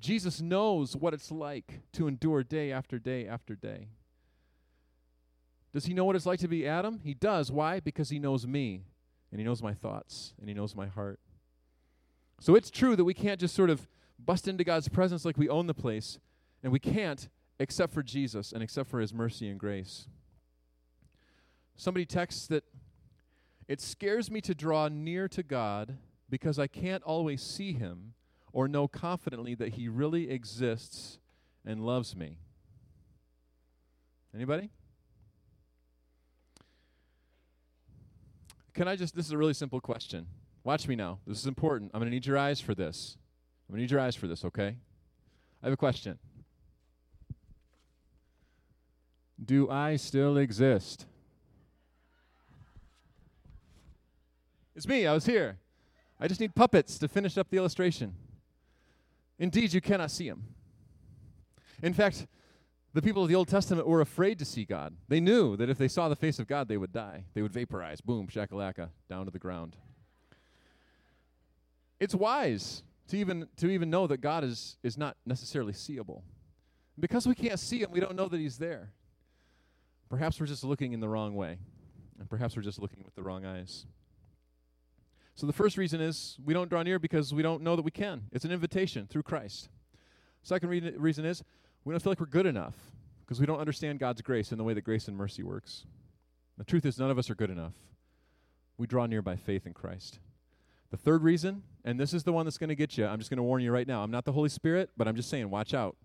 Jesus 0.00 0.40
knows 0.40 0.96
what 0.96 1.14
it's 1.14 1.30
like 1.30 1.82
to 1.92 2.08
endure 2.08 2.42
day 2.42 2.72
after 2.72 2.98
day 2.98 3.26
after 3.26 3.54
day. 3.54 3.88
Does 5.72 5.86
he 5.86 5.94
know 5.94 6.04
what 6.04 6.16
it's 6.16 6.26
like 6.26 6.40
to 6.40 6.48
be 6.48 6.66
Adam? 6.66 7.00
He 7.04 7.14
does. 7.14 7.52
Why? 7.52 7.78
Because 7.80 8.10
he 8.10 8.18
knows 8.18 8.46
me, 8.46 8.82
and 9.30 9.40
he 9.40 9.44
knows 9.44 9.62
my 9.62 9.72
thoughts, 9.72 10.34
and 10.38 10.48
he 10.48 10.54
knows 10.54 10.74
my 10.74 10.86
heart. 10.86 11.20
So 12.40 12.56
it's 12.56 12.70
true 12.70 12.96
that 12.96 13.04
we 13.04 13.14
can't 13.14 13.40
just 13.40 13.54
sort 13.54 13.70
of 13.70 13.88
bust 14.18 14.48
into 14.48 14.64
God's 14.64 14.88
presence 14.88 15.24
like 15.24 15.38
we 15.38 15.48
own 15.48 15.68
the 15.68 15.74
place, 15.74 16.18
and 16.62 16.72
we 16.72 16.80
can't 16.80 17.28
except 17.60 17.94
for 17.94 18.02
Jesus 18.02 18.52
and 18.52 18.62
except 18.62 18.90
for 18.90 19.00
his 19.00 19.14
mercy 19.14 19.48
and 19.48 19.58
grace. 19.58 20.08
Somebody 21.76 22.04
texts 22.04 22.46
that 22.48 22.64
it 23.68 23.80
scares 23.80 24.30
me 24.30 24.40
to 24.42 24.54
draw 24.54 24.88
near 24.88 25.28
to 25.28 25.42
God 25.42 25.96
because 26.28 26.58
I 26.58 26.66
can't 26.66 27.02
always 27.02 27.42
see 27.42 27.72
him 27.72 28.14
or 28.52 28.68
know 28.68 28.88
confidently 28.88 29.54
that 29.54 29.74
he 29.74 29.88
really 29.88 30.30
exists 30.30 31.18
and 31.64 31.84
loves 31.84 32.16
me. 32.16 32.38
Anybody? 34.34 34.70
Can 38.74 38.88
I 38.88 38.96
just, 38.96 39.14
this 39.14 39.26
is 39.26 39.32
a 39.32 39.38
really 39.38 39.54
simple 39.54 39.80
question. 39.80 40.26
Watch 40.64 40.88
me 40.88 40.96
now. 40.96 41.18
This 41.26 41.38
is 41.38 41.46
important. 41.46 41.90
I'm 41.92 42.00
going 42.00 42.10
to 42.10 42.14
need 42.14 42.26
your 42.26 42.38
eyes 42.38 42.60
for 42.60 42.74
this. 42.74 43.16
I'm 43.68 43.74
going 43.74 43.78
to 43.78 43.82
need 43.82 43.90
your 43.90 44.00
eyes 44.00 44.16
for 44.16 44.26
this, 44.26 44.44
okay? 44.44 44.76
I 45.62 45.66
have 45.66 45.72
a 45.72 45.76
question. 45.76 46.18
Do 49.44 49.68
I 49.68 49.96
still 49.96 50.36
exist? 50.36 51.06
It's 54.74 54.86
me, 54.86 55.06
I 55.06 55.12
was 55.12 55.26
here. 55.26 55.58
I 56.18 56.28
just 56.28 56.40
need 56.40 56.54
puppets 56.54 56.98
to 56.98 57.08
finish 57.08 57.36
up 57.36 57.50
the 57.50 57.56
illustration. 57.56 58.14
Indeed, 59.38 59.72
you 59.72 59.80
cannot 59.80 60.10
see 60.10 60.28
him. 60.28 60.44
In 61.82 61.92
fact, 61.92 62.26
the 62.94 63.02
people 63.02 63.22
of 63.22 63.28
the 63.28 63.34
Old 63.34 63.48
Testament 63.48 63.86
were 63.86 64.00
afraid 64.00 64.38
to 64.38 64.44
see 64.44 64.64
God. 64.64 64.94
They 65.08 65.20
knew 65.20 65.56
that 65.56 65.70
if 65.70 65.78
they 65.78 65.88
saw 65.88 66.08
the 66.08 66.16
face 66.16 66.38
of 66.38 66.46
God, 66.46 66.68
they 66.68 66.76
would 66.76 66.92
die. 66.92 67.24
They 67.34 67.42
would 67.42 67.52
vaporize, 67.52 68.00
boom, 68.00 68.28
shakalaka, 68.28 68.90
down 69.08 69.24
to 69.24 69.30
the 69.30 69.38
ground. 69.38 69.76
It's 71.98 72.14
wise 72.14 72.82
to 73.08 73.16
even 73.16 73.48
to 73.56 73.68
even 73.68 73.90
know 73.90 74.06
that 74.06 74.20
God 74.20 74.44
is 74.44 74.76
is 74.82 74.98
not 74.98 75.16
necessarily 75.24 75.72
seeable. 75.72 76.24
Because 76.98 77.26
we 77.26 77.34
can't 77.34 77.58
see 77.58 77.80
him, 77.82 77.90
we 77.90 78.00
don't 78.00 78.14
know 78.14 78.28
that 78.28 78.38
he's 78.38 78.58
there. 78.58 78.92
Perhaps 80.10 80.38
we're 80.38 80.46
just 80.46 80.62
looking 80.62 80.92
in 80.92 81.00
the 81.00 81.08
wrong 81.08 81.34
way. 81.34 81.58
And 82.18 82.28
perhaps 82.28 82.54
we're 82.54 82.62
just 82.62 82.78
looking 82.78 83.02
with 83.02 83.14
the 83.14 83.22
wrong 83.22 83.46
eyes. 83.46 83.86
So 85.34 85.46
the 85.46 85.52
first 85.52 85.76
reason 85.76 86.00
is 86.00 86.36
we 86.44 86.52
don't 86.52 86.68
draw 86.68 86.82
near 86.82 86.98
because 86.98 87.32
we 87.32 87.42
don't 87.42 87.62
know 87.62 87.76
that 87.76 87.82
we 87.82 87.90
can. 87.90 88.22
It's 88.32 88.44
an 88.44 88.52
invitation 88.52 89.06
through 89.06 89.22
Christ. 89.22 89.68
Second 90.42 90.68
re- 90.68 90.94
reason 90.96 91.24
is 91.24 91.42
we 91.84 91.92
don't 91.92 92.02
feel 92.02 92.10
like 92.10 92.20
we're 92.20 92.26
good 92.26 92.46
enough 92.46 92.74
because 93.20 93.40
we 93.40 93.46
don't 93.46 93.60
understand 93.60 93.98
God's 93.98 94.20
grace 94.20 94.50
and 94.50 94.60
the 94.60 94.64
way 94.64 94.74
that 94.74 94.82
grace 94.82 95.08
and 95.08 95.16
mercy 95.16 95.42
works. 95.42 95.84
The 96.58 96.64
truth 96.64 96.84
is, 96.84 96.98
none 96.98 97.10
of 97.10 97.18
us 97.18 97.30
are 97.30 97.34
good 97.34 97.50
enough. 97.50 97.74
We 98.76 98.86
draw 98.86 99.06
near 99.06 99.22
by 99.22 99.36
faith 99.36 99.66
in 99.66 99.72
Christ. 99.72 100.18
The 100.90 100.96
third 100.98 101.22
reason, 101.22 101.62
and 101.84 101.98
this 101.98 102.12
is 102.12 102.24
the 102.24 102.32
one 102.32 102.44
that's 102.44 102.58
going 102.58 102.68
to 102.68 102.74
get 102.74 102.98
you, 102.98 103.06
I'm 103.06 103.18
just 103.18 103.30
going 103.30 103.38
to 103.38 103.42
warn 103.42 103.62
you 103.62 103.72
right 103.72 103.86
now. 103.86 104.02
I'm 104.02 104.10
not 104.10 104.26
the 104.26 104.32
Holy 104.32 104.50
Spirit, 104.50 104.90
but 104.96 105.08
I'm 105.08 105.16
just 105.16 105.30
saying, 105.30 105.48
watch 105.48 105.72
out. 105.72 105.96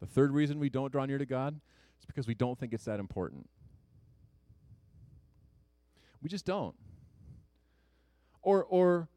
The 0.00 0.06
third 0.06 0.32
reason 0.32 0.58
we 0.58 0.68
don't 0.68 0.92
draw 0.92 1.06
near 1.06 1.16
to 1.16 1.24
God 1.24 1.58
is 1.98 2.04
because 2.04 2.26
we 2.26 2.34
don't 2.34 2.58
think 2.58 2.74
it's 2.74 2.84
that 2.84 3.00
important. 3.00 3.48
We 6.22 6.28
just 6.28 6.44
don't. 6.44 6.74
Or, 8.46 8.62
or 8.62 9.08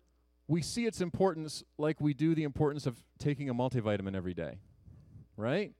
we 0.48 0.64
see 0.64 0.88
its 0.88 1.02
importance 1.02 1.64
like 1.78 2.02
we 2.02 2.16
do 2.16 2.34
the 2.34 2.42
importance 2.42 2.88
of 2.88 2.98
taking 3.20 3.48
a 3.48 3.54
multivitamin 3.54 4.16
every 4.16 4.34
day, 4.34 4.58
right? 5.38 5.72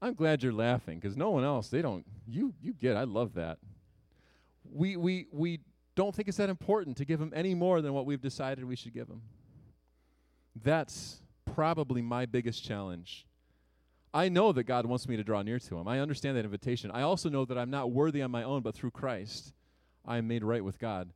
I'm 0.00 0.14
glad 0.14 0.40
you're 0.40 0.52
laughing 0.52 1.00
because 1.00 1.16
no 1.16 1.30
one 1.30 1.42
else, 1.42 1.70
they 1.70 1.82
don't, 1.82 2.06
you, 2.24 2.54
you 2.62 2.72
get, 2.72 2.96
I 2.96 3.02
love 3.02 3.34
that. 3.34 3.58
We, 4.72 4.96
we, 4.96 5.26
we 5.32 5.58
don't 5.96 6.14
think 6.14 6.28
it's 6.28 6.36
that 6.36 6.50
important 6.50 6.98
to 6.98 7.04
give 7.04 7.20
him 7.20 7.32
any 7.34 7.52
more 7.52 7.82
than 7.82 7.94
what 7.94 8.06
we've 8.06 8.20
decided 8.20 8.64
we 8.64 8.76
should 8.76 8.94
give 8.94 9.08
him. 9.08 9.22
That's 10.62 11.20
probably 11.52 12.00
my 12.00 12.26
biggest 12.26 12.62
challenge. 12.62 13.26
I 14.12 14.28
know 14.28 14.52
that 14.52 14.62
God 14.64 14.86
wants 14.86 15.08
me 15.08 15.16
to 15.16 15.24
draw 15.24 15.42
near 15.42 15.58
to 15.58 15.78
him. 15.78 15.88
I 15.88 15.98
understand 15.98 16.36
that 16.36 16.44
invitation. 16.44 16.92
I 16.92 17.02
also 17.02 17.28
know 17.28 17.44
that 17.44 17.58
I'm 17.58 17.70
not 17.70 17.90
worthy 17.90 18.22
on 18.22 18.30
my 18.30 18.44
own, 18.44 18.62
but 18.62 18.76
through 18.76 18.92
Christ, 18.92 19.52
I 20.06 20.18
am 20.18 20.28
made 20.28 20.44
right 20.44 20.62
with 20.62 20.78
God. 20.78 21.10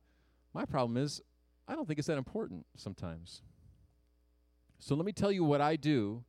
My 0.53 0.65
problem 0.65 0.97
is, 0.97 1.21
I 1.67 1.75
don't 1.75 1.87
think 1.87 1.99
it's 1.99 2.07
that 2.07 2.17
important 2.17 2.65
sometimes. 2.75 3.41
So 4.79 4.95
let 4.95 5.05
me 5.05 5.11
tell 5.11 5.31
you 5.31 5.43
what 5.43 5.61
I 5.61 5.75
do 5.75 6.23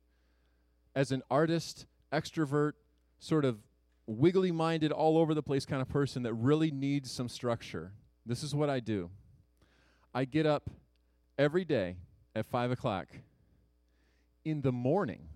as 0.95 1.11
an 1.11 1.23
artist, 1.31 1.85
extrovert, 2.11 2.73
sort 3.19 3.45
of 3.45 3.59
wiggly 4.05 4.51
minded, 4.51 4.91
all 4.91 5.17
over 5.17 5.33
the 5.33 5.41
place 5.41 5.65
kind 5.65 5.81
of 5.81 5.87
person 5.87 6.23
that 6.23 6.33
really 6.33 6.69
needs 6.69 7.09
some 7.11 7.29
structure. 7.29 7.93
This 8.25 8.43
is 8.43 8.53
what 8.53 8.69
I 8.69 8.79
do 8.79 9.09
I 10.13 10.25
get 10.25 10.45
up 10.45 10.69
every 11.39 11.65
day 11.65 11.95
at 12.35 12.45
5 12.45 12.71
o'clock 12.71 13.07
in 14.43 14.61
the 14.61 14.71
morning, 14.71 15.27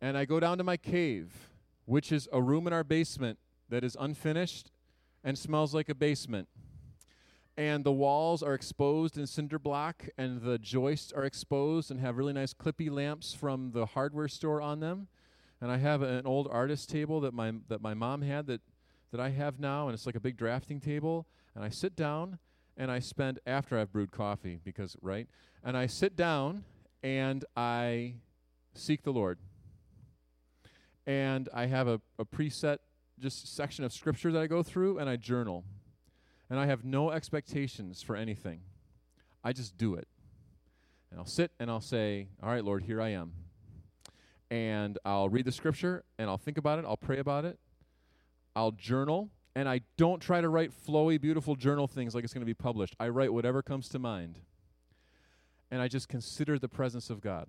and 0.00 0.16
I 0.16 0.24
go 0.24 0.38
down 0.38 0.58
to 0.58 0.64
my 0.64 0.76
cave, 0.76 1.32
which 1.84 2.12
is 2.12 2.28
a 2.32 2.40
room 2.40 2.66
in 2.66 2.72
our 2.72 2.84
basement 2.84 3.38
that 3.68 3.82
is 3.82 3.96
unfinished 3.98 4.70
and 5.24 5.38
smells 5.38 5.74
like 5.74 5.88
a 5.88 5.94
basement. 5.94 6.48
And 7.56 7.84
the 7.84 7.92
walls 7.92 8.42
are 8.42 8.52
exposed 8.52 9.16
in 9.16 9.26
cinder 9.26 9.58
block, 9.58 10.08
and 10.18 10.42
the 10.42 10.58
joists 10.58 11.12
are 11.12 11.24
exposed 11.24 11.90
and 11.90 12.00
have 12.00 12.16
really 12.16 12.32
nice 12.32 12.52
clippy 12.52 12.90
lamps 12.90 13.32
from 13.32 13.70
the 13.72 13.86
hardware 13.86 14.28
store 14.28 14.60
on 14.60 14.80
them. 14.80 15.08
And 15.60 15.70
I 15.72 15.78
have 15.78 16.02
an 16.02 16.26
old 16.26 16.48
artist 16.50 16.90
table 16.90 17.20
that 17.20 17.32
my 17.32 17.52
that 17.68 17.80
my 17.80 17.94
mom 17.94 18.22
had 18.22 18.46
that 18.48 18.60
that 19.12 19.20
I 19.20 19.30
have 19.30 19.60
now, 19.60 19.86
and 19.86 19.94
it's 19.94 20.04
like 20.04 20.16
a 20.16 20.20
big 20.20 20.36
drafting 20.36 20.80
table. 20.80 21.26
And 21.54 21.64
I 21.64 21.68
sit 21.68 21.94
down 21.94 22.38
and 22.76 22.90
I 22.90 22.98
spend 22.98 23.38
after 23.46 23.78
I've 23.78 23.92
brewed 23.92 24.10
coffee 24.10 24.58
because 24.64 24.96
right, 25.00 25.28
and 25.62 25.76
I 25.76 25.86
sit 25.86 26.16
down 26.16 26.64
and 27.04 27.44
I 27.56 28.14
seek 28.74 29.04
the 29.04 29.12
Lord. 29.12 29.38
And 31.06 31.48
I 31.54 31.66
have 31.66 31.86
a, 31.86 32.00
a 32.18 32.24
preset 32.24 32.78
just 33.18 33.54
section 33.54 33.84
of 33.84 33.92
scripture 33.92 34.32
that 34.32 34.40
I 34.40 34.46
go 34.46 34.62
through, 34.62 34.98
and 34.98 35.08
I 35.08 35.16
journal. 35.16 35.64
And 36.50 36.58
I 36.58 36.66
have 36.66 36.84
no 36.84 37.10
expectations 37.10 38.02
for 38.02 38.16
anything. 38.16 38.60
I 39.42 39.52
just 39.52 39.76
do 39.76 39.94
it. 39.94 40.08
And 41.10 41.20
I'll 41.20 41.26
sit 41.26 41.52
and 41.58 41.70
I'll 41.70 41.80
say, 41.80 42.28
All 42.42 42.50
right, 42.50 42.64
Lord, 42.64 42.82
here 42.82 43.00
I 43.00 43.10
am. 43.10 43.32
And 44.50 44.98
I'll 45.04 45.28
read 45.28 45.46
the 45.46 45.52
scripture 45.52 46.04
and 46.18 46.28
I'll 46.28 46.38
think 46.38 46.58
about 46.58 46.78
it. 46.78 46.84
I'll 46.84 46.96
pray 46.96 47.18
about 47.18 47.44
it. 47.44 47.58
I'll 48.56 48.72
journal, 48.72 49.30
and 49.56 49.68
I 49.68 49.80
don't 49.96 50.20
try 50.20 50.40
to 50.40 50.48
write 50.48 50.70
flowy, 50.70 51.20
beautiful 51.20 51.56
journal 51.56 51.88
things 51.88 52.14
like 52.14 52.24
it's 52.24 52.32
going 52.32 52.42
to 52.42 52.46
be 52.46 52.54
published. 52.54 52.94
I 53.00 53.08
write 53.08 53.32
whatever 53.32 53.62
comes 53.62 53.88
to 53.90 53.98
mind. 53.98 54.38
And 55.70 55.82
I 55.82 55.88
just 55.88 56.08
consider 56.08 56.58
the 56.58 56.68
presence 56.68 57.10
of 57.10 57.20
God. 57.20 57.48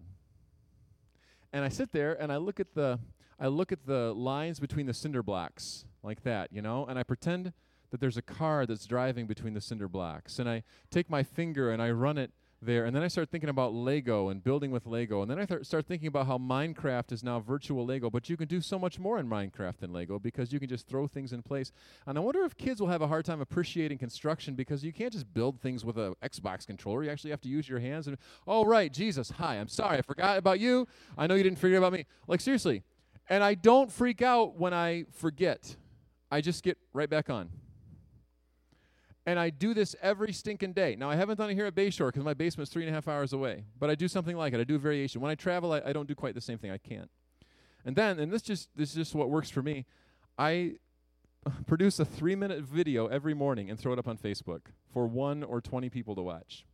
And 1.54 1.64
I 1.64 1.70
sit 1.70 1.92
there 1.92 2.20
and 2.20 2.32
I 2.32 2.38
look 2.38 2.60
at 2.60 2.74
the 2.74 3.00
I 3.40 3.48
look 3.48 3.72
at 3.72 3.86
the 3.86 4.14
lines 4.14 4.60
between 4.60 4.86
the 4.86 4.94
cinder 4.94 5.22
blocks 5.22 5.86
like 6.04 6.24
that, 6.24 6.52
you 6.52 6.62
know, 6.62 6.86
and 6.86 6.98
I 6.98 7.04
pretend 7.04 7.54
that 7.92 8.00
there's 8.00 8.18
a 8.18 8.22
car 8.22 8.66
that's 8.66 8.86
driving 8.86 9.28
between 9.28 9.54
the 9.54 9.62
cinder 9.62 9.88
blocks. 9.88 10.40
And 10.40 10.50
I 10.50 10.64
take 10.90 11.10
my 11.10 11.24
finger 11.24 11.72
and 11.72 11.82
I 11.82 11.92
run 11.92 12.18
it 12.18 12.32
there. 12.62 12.86
And 12.86 12.96
then 12.96 13.04
I 13.04 13.08
start 13.08 13.30
thinking 13.30 13.50
about 13.50 13.74
Lego 13.74 14.30
and 14.30 14.44
building 14.44 14.72
with 14.72 14.86
Lego. 14.86 15.22
And 15.22 15.30
then 15.30 15.40
I 15.40 15.46
th- 15.46 15.66
start 15.66 15.86
thinking 15.86 16.08
about 16.08 16.28
how 16.28 16.38
Minecraft 16.38 17.12
is 17.12 17.24
now 17.24 17.40
virtual 17.40 17.86
Lego, 17.86 18.10
but 18.10 18.30
you 18.30 18.38
can 18.38 18.48
do 18.48 18.62
so 18.62 18.80
much 18.80 19.00
more 19.00 19.20
in 19.20 19.28
Minecraft 19.28 19.78
than 19.78 19.94
Lego 19.94 20.18
because 20.20 20.52
you 20.52 20.60
can 20.60 20.68
just 20.68 20.88
throw 20.88 21.08
things 21.08 21.32
in 21.32 21.42
place. 21.42 21.72
And 22.08 22.18
I 22.18 22.22
wonder 22.22 22.44
if 22.44 22.58
kids 22.58 22.82
will 22.82 22.88
have 22.88 23.02
a 23.02 23.08
hard 23.08 23.26
time 23.26 23.42
appreciating 23.42 23.98
construction 23.98 24.56
because 24.56 24.84
you 24.84 24.94
can't 24.94 25.14
just 25.14 25.32
build 25.34 25.62
things 25.62 25.86
with 25.86 25.98
an 25.98 26.16
Xbox 26.24 26.66
controller. 26.66 27.04
You 27.04 27.12
actually 27.12 27.32
have 27.32 27.42
to 27.42 27.50
use 27.50 27.70
your 27.70 27.80
hands. 27.80 28.08
And, 28.08 28.18
oh, 28.48 28.66
right, 28.66 28.92
Jesus, 28.92 29.32
hi, 29.32 29.56
I'm 29.56 29.68
sorry, 29.68 29.98
I 29.98 30.02
forgot 30.02 30.38
about 30.38 30.60
you. 30.60 30.88
I 31.18 31.28
know 31.28 31.36
you 31.36 31.44
didn't 31.44 31.60
forget 31.60 31.78
about 31.78 31.94
me. 31.94 32.06
Like, 32.28 32.42
seriously. 32.42 32.84
And 33.30 33.44
I 33.44 33.56
don't 33.56 33.92
freak 33.92 34.22
out 34.22 34.60
when 34.60 34.74
I 34.74 35.06
forget, 35.14 35.76
I 36.32 36.42
just 36.42 36.64
get 36.64 36.78
right 36.94 37.10
back 37.10 37.30
on. 37.30 37.50
And 39.28 39.40
I 39.40 39.50
do 39.50 39.74
this 39.74 39.96
every 40.02 40.32
stinking 40.32 40.74
day. 40.74 40.96
Now, 40.96 41.10
I 41.10 41.16
haven't 41.16 41.38
done 41.38 41.50
it 41.50 41.56
here 41.56 41.66
at 41.66 41.74
Bayshore 41.74 42.08
because 42.08 42.24
my 42.24 42.36
basement's 42.36 42.72
three 42.72 42.84
and 42.84 42.92
a 42.92 42.94
half 42.94 43.08
hours 43.08 43.34
away. 43.34 43.66
But 43.80 43.90
I 43.90 43.96
do 43.96 44.08
something 44.08 44.38
like 44.38 44.54
it. 44.54 44.60
I 44.60 44.64
do 44.64 44.76
a 44.76 44.80
variation. 44.80 45.20
When 45.20 45.32
I 45.32 45.36
travel, 45.36 45.74
I, 45.74 45.82
I 45.84 45.94
don't 45.94 46.08
do 46.08 46.14
quite 46.14 46.36
the 46.36 46.42
same 46.42 46.60
thing. 46.60 46.70
I 46.70 46.78
can't. 46.78 47.10
And 47.86 47.96
then, 47.96 48.20
and 48.20 48.32
this 48.32 48.44
just 48.44 48.70
this 48.76 48.90
is 48.90 48.96
just 48.96 49.16
what 49.16 49.32
works 49.32 49.50
for 49.50 49.64
me. 49.64 49.86
I 50.38 50.74
produce 51.68 52.00
a 52.00 52.06
three 52.06 52.36
minute 52.36 52.62
video 52.64 53.08
every 53.08 53.34
morning 53.34 53.70
and 53.70 53.80
throw 53.80 53.94
it 53.94 54.00
up 54.00 54.08
on 54.08 54.18
Facebook 54.18 54.62
for 54.94 55.08
one 55.08 55.44
or 55.44 55.60
20 55.60 55.90
people 55.90 56.16
to 56.16 56.22
watch. 56.22 56.66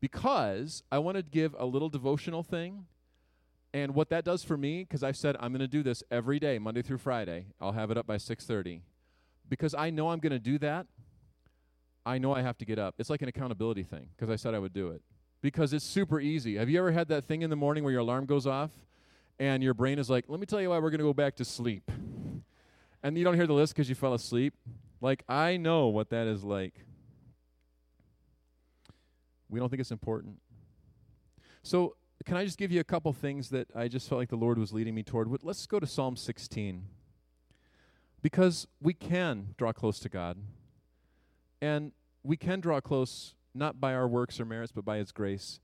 Because 0.00 0.82
I 0.92 0.98
want 0.98 1.16
to 1.16 1.22
give 1.22 1.54
a 1.58 1.64
little 1.64 1.88
devotional 1.88 2.42
thing. 2.42 2.86
And 3.76 3.94
what 3.94 4.08
that 4.08 4.24
does 4.24 4.42
for 4.42 4.56
me, 4.56 4.84
because 4.84 5.02
I've 5.02 5.18
said 5.18 5.36
I'm 5.38 5.52
going 5.52 5.60
to 5.60 5.68
do 5.68 5.82
this 5.82 6.02
every 6.10 6.38
day, 6.38 6.58
Monday 6.58 6.80
through 6.80 6.96
Friday. 6.96 7.48
I'll 7.60 7.72
have 7.72 7.90
it 7.90 7.98
up 7.98 8.06
by 8.06 8.16
6:30. 8.16 8.80
Because 9.50 9.74
I 9.74 9.90
know 9.90 10.08
I'm 10.08 10.18
going 10.18 10.32
to 10.32 10.38
do 10.38 10.56
that, 10.60 10.86
I 12.06 12.16
know 12.16 12.34
I 12.34 12.40
have 12.40 12.56
to 12.56 12.64
get 12.64 12.78
up. 12.78 12.94
It's 12.96 13.10
like 13.10 13.20
an 13.20 13.28
accountability 13.28 13.82
thing 13.82 14.08
because 14.16 14.30
I 14.30 14.36
said 14.36 14.54
I 14.54 14.60
would 14.60 14.72
do 14.72 14.88
it. 14.92 15.02
Because 15.42 15.74
it's 15.74 15.84
super 15.84 16.18
easy. 16.18 16.56
Have 16.56 16.70
you 16.70 16.78
ever 16.78 16.90
had 16.90 17.08
that 17.08 17.26
thing 17.26 17.42
in 17.42 17.50
the 17.50 17.56
morning 17.56 17.84
where 17.84 17.92
your 17.92 18.00
alarm 18.00 18.24
goes 18.24 18.46
off 18.46 18.70
and 19.38 19.62
your 19.62 19.74
brain 19.74 19.98
is 19.98 20.08
like, 20.08 20.24
let 20.26 20.40
me 20.40 20.46
tell 20.46 20.62
you 20.62 20.70
why 20.70 20.78
we're 20.78 20.88
going 20.88 21.00
to 21.00 21.04
go 21.04 21.12
back 21.12 21.36
to 21.36 21.44
sleep? 21.44 21.90
And 23.02 23.18
you 23.18 23.24
don't 23.24 23.34
hear 23.34 23.46
the 23.46 23.52
list 23.52 23.74
because 23.74 23.90
you 23.90 23.94
fell 23.94 24.14
asleep? 24.14 24.54
Like, 25.02 25.22
I 25.28 25.58
know 25.58 25.88
what 25.88 26.08
that 26.08 26.26
is 26.26 26.42
like. 26.42 26.86
We 29.50 29.60
don't 29.60 29.68
think 29.68 29.80
it's 29.80 29.92
important. 29.92 30.40
So, 31.62 31.96
can 32.24 32.36
I 32.36 32.44
just 32.44 32.58
give 32.58 32.72
you 32.72 32.80
a 32.80 32.84
couple 32.84 33.12
things 33.12 33.50
that 33.50 33.68
I 33.74 33.88
just 33.88 34.08
felt 34.08 34.18
like 34.18 34.30
the 34.30 34.36
Lord 34.36 34.58
was 34.58 34.72
leading 34.72 34.94
me 34.94 35.02
toward? 35.02 35.28
Let's 35.42 35.66
go 35.66 35.78
to 35.78 35.86
Psalm 35.86 36.16
16. 36.16 36.84
Because 38.22 38.66
we 38.80 38.94
can 38.94 39.54
draw 39.56 39.72
close 39.72 39.98
to 40.00 40.08
God. 40.08 40.38
And 41.60 41.92
we 42.22 42.36
can 42.36 42.60
draw 42.60 42.80
close 42.80 43.34
not 43.54 43.80
by 43.80 43.94
our 43.94 44.08
works 44.08 44.40
or 44.40 44.44
merits, 44.44 44.72
but 44.72 44.84
by 44.84 44.98
His 44.98 45.12
grace. 45.12 45.60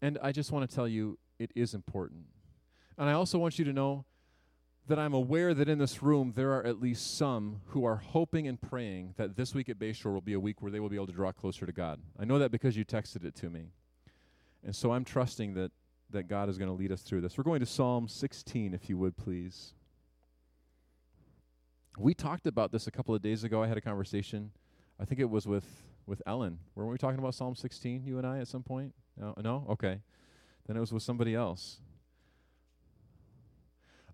And 0.00 0.18
I 0.22 0.32
just 0.32 0.52
want 0.52 0.68
to 0.68 0.74
tell 0.74 0.88
you, 0.88 1.18
it 1.38 1.50
is 1.54 1.74
important. 1.74 2.24
And 2.98 3.08
I 3.08 3.12
also 3.12 3.38
want 3.38 3.58
you 3.58 3.64
to 3.64 3.72
know 3.72 4.04
that 4.88 4.98
I'm 4.98 5.14
aware 5.14 5.54
that 5.54 5.68
in 5.68 5.78
this 5.78 6.02
room 6.02 6.32
there 6.34 6.52
are 6.52 6.66
at 6.66 6.80
least 6.80 7.16
some 7.16 7.60
who 7.66 7.84
are 7.84 7.96
hoping 7.96 8.48
and 8.48 8.60
praying 8.60 9.14
that 9.16 9.36
this 9.36 9.54
week 9.54 9.68
at 9.68 9.78
Bayshore 9.78 10.12
will 10.12 10.20
be 10.20 10.32
a 10.32 10.40
week 10.40 10.60
where 10.60 10.72
they 10.72 10.80
will 10.80 10.88
be 10.88 10.96
able 10.96 11.06
to 11.06 11.12
draw 11.12 11.30
closer 11.32 11.66
to 11.66 11.72
God. 11.72 12.00
I 12.18 12.24
know 12.24 12.38
that 12.38 12.50
because 12.50 12.76
you 12.76 12.84
texted 12.84 13.24
it 13.24 13.34
to 13.36 13.48
me. 13.48 13.68
And 14.64 14.74
so 14.74 14.92
I'm 14.92 15.04
trusting 15.04 15.54
that 15.54 15.70
that 16.12 16.28
God 16.28 16.48
is 16.48 16.58
going 16.58 16.68
to 16.68 16.74
lead 16.74 16.92
us 16.92 17.02
through 17.02 17.20
this. 17.20 17.36
We're 17.36 17.44
going 17.44 17.60
to 17.60 17.66
Psalm 17.66 18.08
16, 18.08 18.74
if 18.74 18.88
you 18.88 18.96
would, 18.98 19.16
please. 19.16 19.74
We 21.98 22.14
talked 22.14 22.46
about 22.46 22.72
this 22.72 22.86
a 22.86 22.90
couple 22.90 23.14
of 23.14 23.22
days 23.22 23.44
ago. 23.44 23.62
I 23.62 23.66
had 23.66 23.76
a 23.76 23.80
conversation, 23.80 24.50
I 24.98 25.04
think 25.04 25.20
it 25.20 25.28
was 25.28 25.46
with, 25.46 25.66
with 26.06 26.22
Ellen. 26.26 26.58
Weren't 26.74 26.90
we 26.90 26.98
talking 26.98 27.18
about 27.18 27.34
Psalm 27.34 27.54
16, 27.54 28.04
you 28.06 28.18
and 28.18 28.26
I, 28.26 28.38
at 28.38 28.48
some 28.48 28.62
point? 28.62 28.94
No? 29.16 29.34
No? 29.42 29.66
Okay. 29.70 30.00
Then 30.66 30.76
it 30.76 30.80
was 30.80 30.92
with 30.92 31.02
somebody 31.02 31.34
else. 31.34 31.78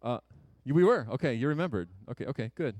Uh, 0.02 0.18
you, 0.64 0.74
we 0.74 0.84
were. 0.84 1.06
Okay, 1.10 1.34
you 1.34 1.48
remembered. 1.48 1.88
Okay, 2.10 2.24
okay, 2.26 2.50
good. 2.54 2.76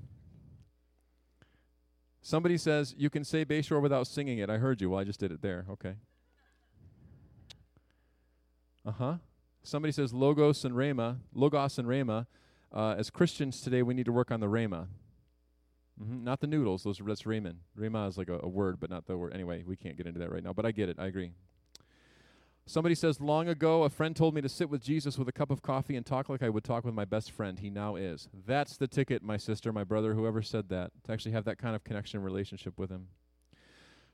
Somebody 2.21 2.59
says, 2.59 2.95
you 2.99 3.11
can 3.11 3.25
say 3.25 3.45
Bayshore 3.45 3.81
without 3.81 4.07
singing 4.07 4.39
it. 4.39 4.51
I 4.51 4.59
heard 4.59 4.81
you. 4.81 4.91
Well, 4.91 5.01
I 5.01 5.05
just 5.05 5.21
did 5.21 5.33
it 5.33 5.41
there. 5.41 5.67
Okay. 5.71 5.95
Uh 8.89 8.93
huh. 8.93 9.15
Somebody 9.63 9.93
says 9.93 10.15
Logos 10.15 10.65
and 10.65 10.75
Rhema, 10.75 11.19
Logos 11.35 11.77
and 11.77 11.87
Rhema. 11.87 12.27
Uh, 12.73 12.95
as 12.97 13.11
Christians 13.11 13.61
today, 13.61 13.83
we 13.83 13.93
need 13.93 14.07
to 14.07 14.13
work 14.13 14.31
on 14.31 14.41
the 14.41 14.47
Rhema. 14.47 14.87
Mm-hmm. 16.03 16.25
Not 16.25 16.41
the 16.41 16.47
noodles. 16.47 16.85
Those 16.85 16.99
that's 17.05 17.25
ramen. 17.25 17.57
Rhema 17.79 18.09
is 18.09 18.17
like 18.17 18.31
a, 18.31 18.41
a 18.43 18.49
word, 18.49 18.81
but 18.81 18.89
not 18.89 19.07
the 19.07 19.19
word. 19.19 19.35
Anyway, 19.35 19.63
we 19.67 19.77
can't 19.77 19.99
get 19.99 20.07
into 20.07 20.21
that 20.21 20.33
right 20.33 20.43
now. 20.43 20.55
But 20.55 20.65
I 20.65 20.71
get 20.71 20.89
it. 20.89 20.97
I 20.99 21.05
agree. 21.05 21.33
Somebody 22.65 22.95
says, 22.95 23.21
Long 23.21 23.47
ago, 23.47 23.83
a 23.83 23.91
friend 23.91 24.17
told 24.17 24.35
me 24.35 24.41
to 24.41 24.49
sit 24.49 24.71
with 24.71 24.83
Jesus 24.83 25.19
with 25.19 25.29
a 25.29 25.33
cup 25.33 25.51
of 25.51 25.61
coffee 25.61 25.97
and 25.97 26.07
talk 26.07 26.31
like 26.31 26.43
I 26.43 26.49
would 26.49 26.65
talk 26.65 26.87
with 26.87 26.95
my 26.95 27.05
best 27.05 27.31
friend. 27.31 27.59
He 27.59 27.69
now 27.69 27.97
is. 27.97 28.31
That's 28.47 28.79
the 28.79 28.89
ticket, 28.89 29.23
my 29.23 29.37
sister, 29.37 29.71
my 29.71 29.85
brother, 29.85 30.15
whoever 30.15 30.41
said 30.41 30.71
that, 30.71 30.93
to 31.05 31.13
actually 31.13 31.33
have 31.33 31.45
that 31.45 31.59
kind 31.59 31.77
of 31.77 31.85
connection 31.85 32.23
relationship 32.23 32.79
with 32.79 32.89
him. 32.89 33.09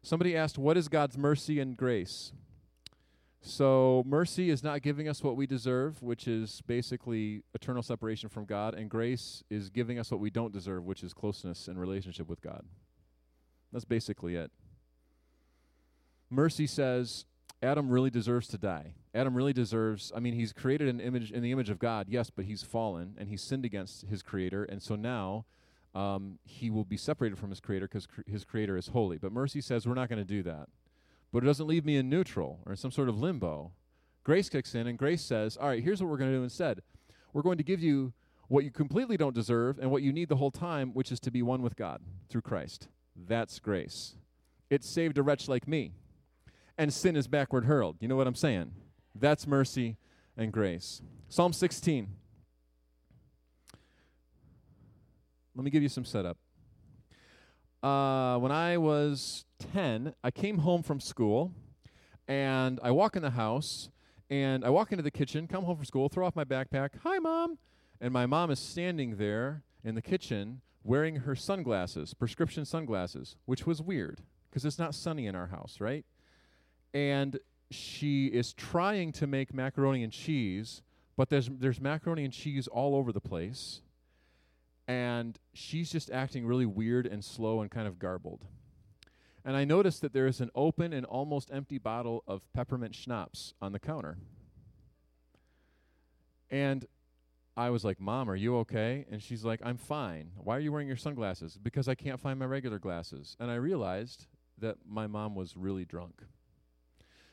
Somebody 0.02 0.36
asked, 0.36 0.58
What 0.58 0.76
is 0.76 0.88
God's 0.88 1.16
mercy 1.16 1.60
and 1.60 1.76
grace? 1.76 2.32
So, 3.46 4.02
mercy 4.06 4.48
is 4.48 4.62
not 4.62 4.80
giving 4.80 5.06
us 5.06 5.22
what 5.22 5.36
we 5.36 5.46
deserve, 5.46 6.02
which 6.02 6.26
is 6.26 6.62
basically 6.66 7.42
eternal 7.52 7.82
separation 7.82 8.30
from 8.30 8.46
God, 8.46 8.74
and 8.74 8.88
grace 8.88 9.44
is 9.50 9.68
giving 9.68 9.98
us 9.98 10.10
what 10.10 10.18
we 10.18 10.30
don't 10.30 10.50
deserve, 10.50 10.86
which 10.86 11.02
is 11.02 11.12
closeness 11.12 11.68
and 11.68 11.78
relationship 11.78 12.26
with 12.26 12.40
God. 12.40 12.64
That's 13.70 13.84
basically 13.84 14.34
it. 14.34 14.50
Mercy 16.30 16.66
says, 16.66 17.26
Adam 17.62 17.90
really 17.90 18.08
deserves 18.08 18.48
to 18.48 18.56
die. 18.56 18.94
Adam 19.14 19.34
really 19.34 19.52
deserves, 19.52 20.10
I 20.16 20.20
mean, 20.20 20.32
he's 20.32 20.54
created 20.54 20.88
an 20.88 20.98
image 20.98 21.30
in 21.30 21.42
the 21.42 21.52
image 21.52 21.68
of 21.68 21.78
God, 21.78 22.06
yes, 22.08 22.30
but 22.30 22.46
he's 22.46 22.62
fallen 22.62 23.14
and 23.18 23.28
he's 23.28 23.42
sinned 23.42 23.66
against 23.66 24.06
his 24.06 24.22
creator. 24.22 24.64
And 24.64 24.82
so 24.82 24.96
now 24.96 25.44
um, 25.94 26.38
he 26.44 26.70
will 26.70 26.84
be 26.84 26.96
separated 26.96 27.38
from 27.38 27.50
his 27.50 27.60
creator 27.60 27.86
because 27.88 28.06
cr- 28.06 28.22
his 28.26 28.42
creator 28.42 28.78
is 28.78 28.88
holy. 28.88 29.18
But 29.18 29.32
mercy 29.32 29.60
says 29.60 29.86
we're 29.86 29.92
not 29.92 30.08
going 30.08 30.18
to 30.18 30.24
do 30.24 30.42
that. 30.44 30.68
But 31.34 31.42
it 31.42 31.46
doesn't 31.46 31.66
leave 31.66 31.84
me 31.84 31.96
in 31.96 32.08
neutral 32.08 32.60
or 32.64 32.70
in 32.70 32.76
some 32.76 32.92
sort 32.92 33.08
of 33.08 33.18
limbo. 33.18 33.72
Grace 34.22 34.48
kicks 34.48 34.76
in 34.76 34.86
and 34.86 34.96
grace 34.96 35.20
says, 35.20 35.56
all 35.56 35.66
right, 35.66 35.82
here's 35.82 36.00
what 36.00 36.08
we're 36.08 36.16
going 36.16 36.30
to 36.30 36.36
do 36.36 36.44
instead. 36.44 36.80
We're 37.32 37.42
going 37.42 37.58
to 37.58 37.64
give 37.64 37.82
you 37.82 38.12
what 38.46 38.62
you 38.62 38.70
completely 38.70 39.16
don't 39.16 39.34
deserve 39.34 39.80
and 39.80 39.90
what 39.90 40.02
you 40.02 40.12
need 40.12 40.28
the 40.28 40.36
whole 40.36 40.52
time, 40.52 40.90
which 40.94 41.10
is 41.10 41.18
to 41.18 41.32
be 41.32 41.42
one 41.42 41.60
with 41.60 41.74
God 41.74 42.00
through 42.28 42.42
Christ. 42.42 42.86
That's 43.16 43.58
grace. 43.58 44.14
It 44.70 44.84
saved 44.84 45.18
a 45.18 45.24
wretch 45.24 45.48
like 45.48 45.66
me 45.66 45.90
and 46.78 46.94
sin 46.94 47.16
is 47.16 47.26
backward 47.26 47.64
hurled. 47.64 47.96
You 47.98 48.06
know 48.06 48.14
what 48.14 48.28
I'm 48.28 48.36
saying? 48.36 48.70
That's 49.12 49.44
mercy 49.44 49.96
and 50.36 50.52
grace. 50.52 51.02
Psalm 51.28 51.52
16. 51.52 52.06
Let 55.56 55.64
me 55.64 55.70
give 55.72 55.82
you 55.82 55.88
some 55.88 56.04
setup. 56.04 56.38
Uh, 57.84 58.38
when 58.38 58.50
I 58.50 58.78
was 58.78 59.44
10, 59.72 60.14
I 60.24 60.30
came 60.30 60.58
home 60.58 60.82
from 60.82 61.00
school 61.00 61.52
and 62.26 62.80
I 62.82 62.90
walk 62.90 63.14
in 63.14 63.22
the 63.22 63.30
house 63.30 63.90
and 64.30 64.64
I 64.64 64.70
walk 64.70 64.90
into 64.90 65.02
the 65.02 65.10
kitchen, 65.10 65.46
come 65.46 65.64
home 65.64 65.76
from 65.76 65.84
school, 65.84 66.08
throw 66.08 66.26
off 66.26 66.34
my 66.34 66.44
backpack. 66.44 66.90
Hi, 67.02 67.18
mom. 67.18 67.58
And 68.00 68.12
my 68.12 68.24
mom 68.24 68.50
is 68.50 68.58
standing 68.58 69.16
there 69.16 69.62
in 69.84 69.94
the 69.94 70.02
kitchen 70.02 70.62
wearing 70.82 71.16
her 71.16 71.36
sunglasses, 71.36 72.14
prescription 72.14 72.64
sunglasses, 72.64 73.36
which 73.44 73.66
was 73.66 73.82
weird 73.82 74.22
because 74.48 74.64
it's 74.64 74.78
not 74.78 74.94
sunny 74.94 75.26
in 75.26 75.34
our 75.34 75.48
house, 75.48 75.76
right? 75.78 76.06
and 76.94 77.38
she 77.70 78.26
is 78.26 78.52
trying 78.54 79.12
to 79.12 79.26
make 79.26 79.52
macaroni 79.52 80.04
and 80.04 80.12
cheese, 80.12 80.82
but 81.16 81.28
there's 81.28 81.50
there's 81.50 81.80
macaroni 81.80 82.24
and 82.24 82.32
cheese 82.32 82.68
all 82.68 82.94
over 82.94 83.12
the 83.12 83.20
place. 83.20 83.82
And 84.86 85.38
she's 85.54 85.90
just 85.90 86.10
acting 86.10 86.46
really 86.46 86.66
weird 86.66 87.06
and 87.06 87.24
slow 87.24 87.60
and 87.60 87.70
kind 87.70 87.88
of 87.88 87.98
garbled. 87.98 88.44
And 89.44 89.56
I 89.56 89.64
noticed 89.64 90.00
that 90.02 90.12
there 90.12 90.26
is 90.26 90.40
an 90.40 90.50
open 90.54 90.92
and 90.92 91.04
almost 91.06 91.50
empty 91.52 91.78
bottle 91.78 92.22
of 92.26 92.50
peppermint 92.52 92.94
schnapps 92.94 93.54
on 93.60 93.72
the 93.72 93.78
counter. 93.78 94.16
And 96.50 96.86
I 97.56 97.70
was 97.70 97.84
like, 97.84 98.00
Mom, 98.00 98.30
are 98.30 98.36
you 98.36 98.56
okay? 98.58 99.06
And 99.10 99.22
she's 99.22 99.44
like, 99.44 99.60
I'm 99.62 99.76
fine. 99.76 100.30
Why 100.36 100.56
are 100.56 100.60
you 100.60 100.72
wearing 100.72 100.88
your 100.88 100.96
sunglasses? 100.96 101.58
Because 101.62 101.88
I 101.88 101.94
can't 101.94 102.20
find 102.20 102.38
my 102.38 102.46
regular 102.46 102.78
glasses. 102.78 103.36
And 103.38 103.50
I 103.50 103.54
realized 103.54 104.26
that 104.58 104.76
my 104.86 105.06
mom 105.06 105.34
was 105.34 105.56
really 105.56 105.84
drunk. 105.84 106.22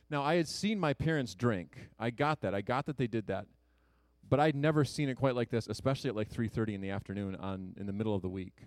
Now, 0.10 0.24
I 0.24 0.36
had 0.36 0.48
seen 0.48 0.80
my 0.80 0.94
parents 0.94 1.36
drink. 1.36 1.90
I 1.98 2.10
got 2.10 2.42
that. 2.42 2.54
I 2.54 2.62
got 2.62 2.86
that 2.88 2.98
they 2.98 3.08
did 3.08 3.28
that. 3.28 3.46
But 4.32 4.40
I'd 4.40 4.56
never 4.56 4.86
seen 4.86 5.10
it 5.10 5.16
quite 5.16 5.36
like 5.36 5.50
this, 5.50 5.68
especially 5.68 6.10
at 6.10 6.16
like 6.16 6.30
3:30 6.30 6.74
in 6.74 6.82
the 6.82 6.90
afternoon 6.90 7.36
on 7.36 7.76
in 7.78 7.86
the 7.86 7.92
middle 7.92 8.16
of 8.16 8.22
the 8.22 8.30
week. 8.30 8.66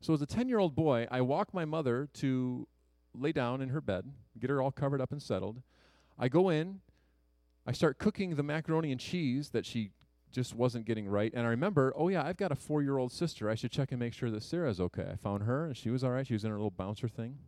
So 0.00 0.12
as 0.12 0.20
a 0.20 0.26
10-year-old 0.26 0.74
boy, 0.74 1.06
I 1.12 1.20
walk 1.20 1.54
my 1.54 1.64
mother 1.64 2.08
to 2.14 2.66
lay 3.14 3.30
down 3.30 3.60
in 3.60 3.68
her 3.68 3.80
bed, 3.80 4.12
get 4.38 4.50
her 4.50 4.60
all 4.60 4.72
covered 4.72 5.00
up 5.00 5.12
and 5.12 5.22
settled. 5.22 5.62
I 6.18 6.28
go 6.28 6.48
in, 6.48 6.80
I 7.64 7.72
start 7.72 7.98
cooking 7.98 8.34
the 8.34 8.42
macaroni 8.42 8.90
and 8.90 9.00
cheese 9.00 9.50
that 9.50 9.64
she 9.64 9.92
just 10.32 10.56
wasn't 10.56 10.86
getting 10.86 11.06
right. 11.06 11.32
And 11.34 11.46
I 11.46 11.50
remember, 11.50 11.92
oh 11.96 12.08
yeah, 12.08 12.24
I've 12.24 12.36
got 12.36 12.50
a 12.50 12.56
four-year-old 12.56 13.12
sister. 13.12 13.48
I 13.48 13.54
should 13.54 13.70
check 13.70 13.92
and 13.92 14.00
make 14.00 14.12
sure 14.12 14.30
that 14.30 14.42
Sarah's 14.42 14.80
okay. 14.80 15.08
I 15.12 15.14
found 15.14 15.44
her 15.44 15.66
and 15.66 15.76
she 15.76 15.90
was 15.90 16.02
all 16.02 16.10
right. 16.10 16.26
She 16.26 16.34
was 16.34 16.42
in 16.42 16.50
her 16.50 16.56
little 16.56 16.70
bouncer 16.70 17.06
thing. 17.06 17.38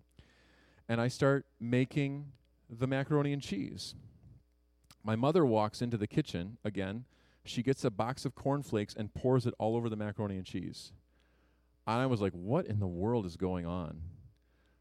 And 0.88 1.00
I 1.00 1.09
start 1.09 1.46
making 1.59 2.26
the 2.70 2.87
macaroni 2.87 3.33
and 3.33 3.42
cheese. 3.42 3.96
My 5.02 5.16
mother 5.16 5.44
walks 5.44 5.83
into 5.83 5.96
the 5.96 6.07
kitchen 6.07 6.59
again. 6.64 7.05
She 7.44 7.62
gets 7.62 7.85
a 7.85 7.90
box 7.90 8.24
of 8.24 8.35
cornflakes 8.35 8.94
and 8.94 9.12
pours 9.12 9.46
it 9.46 9.55
all 9.59 9.76
over 9.76 9.88
the 9.88 9.96
macaroni 9.96 10.37
and 10.37 10.46
cheese. 10.46 10.92
And 11.87 12.00
I 12.00 12.07
was 12.07 12.20
like, 12.20 12.33
what 12.33 12.66
in 12.66 12.78
the 12.78 12.87
world 12.87 13.26
is 13.26 13.37
going 13.37 13.66
on? 13.66 14.00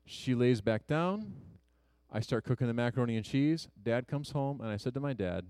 She 0.05 0.35
lays 0.35 0.61
back 0.61 0.87
down. 0.87 1.33
I 2.11 2.19
start 2.19 2.43
cooking 2.43 2.67
the 2.67 2.73
macaroni 2.73 3.15
and 3.15 3.25
cheese. 3.25 3.67
Dad 3.81 4.07
comes 4.07 4.31
home, 4.31 4.61
and 4.61 4.69
I 4.69 4.77
said 4.77 4.93
to 4.95 4.99
my 4.99 5.13
dad, 5.13 5.45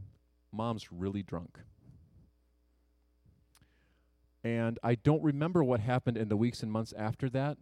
Mom's 0.51 0.91
really 0.91 1.23
drunk. 1.23 1.57
And 4.43 4.79
I 4.83 4.95
don't 4.95 5.23
remember 5.23 5.63
what 5.63 5.79
happened 5.79 6.17
in 6.17 6.29
the 6.29 6.37
weeks 6.37 6.63
and 6.63 6.71
months 6.71 6.93
after 6.97 7.29
that, 7.29 7.57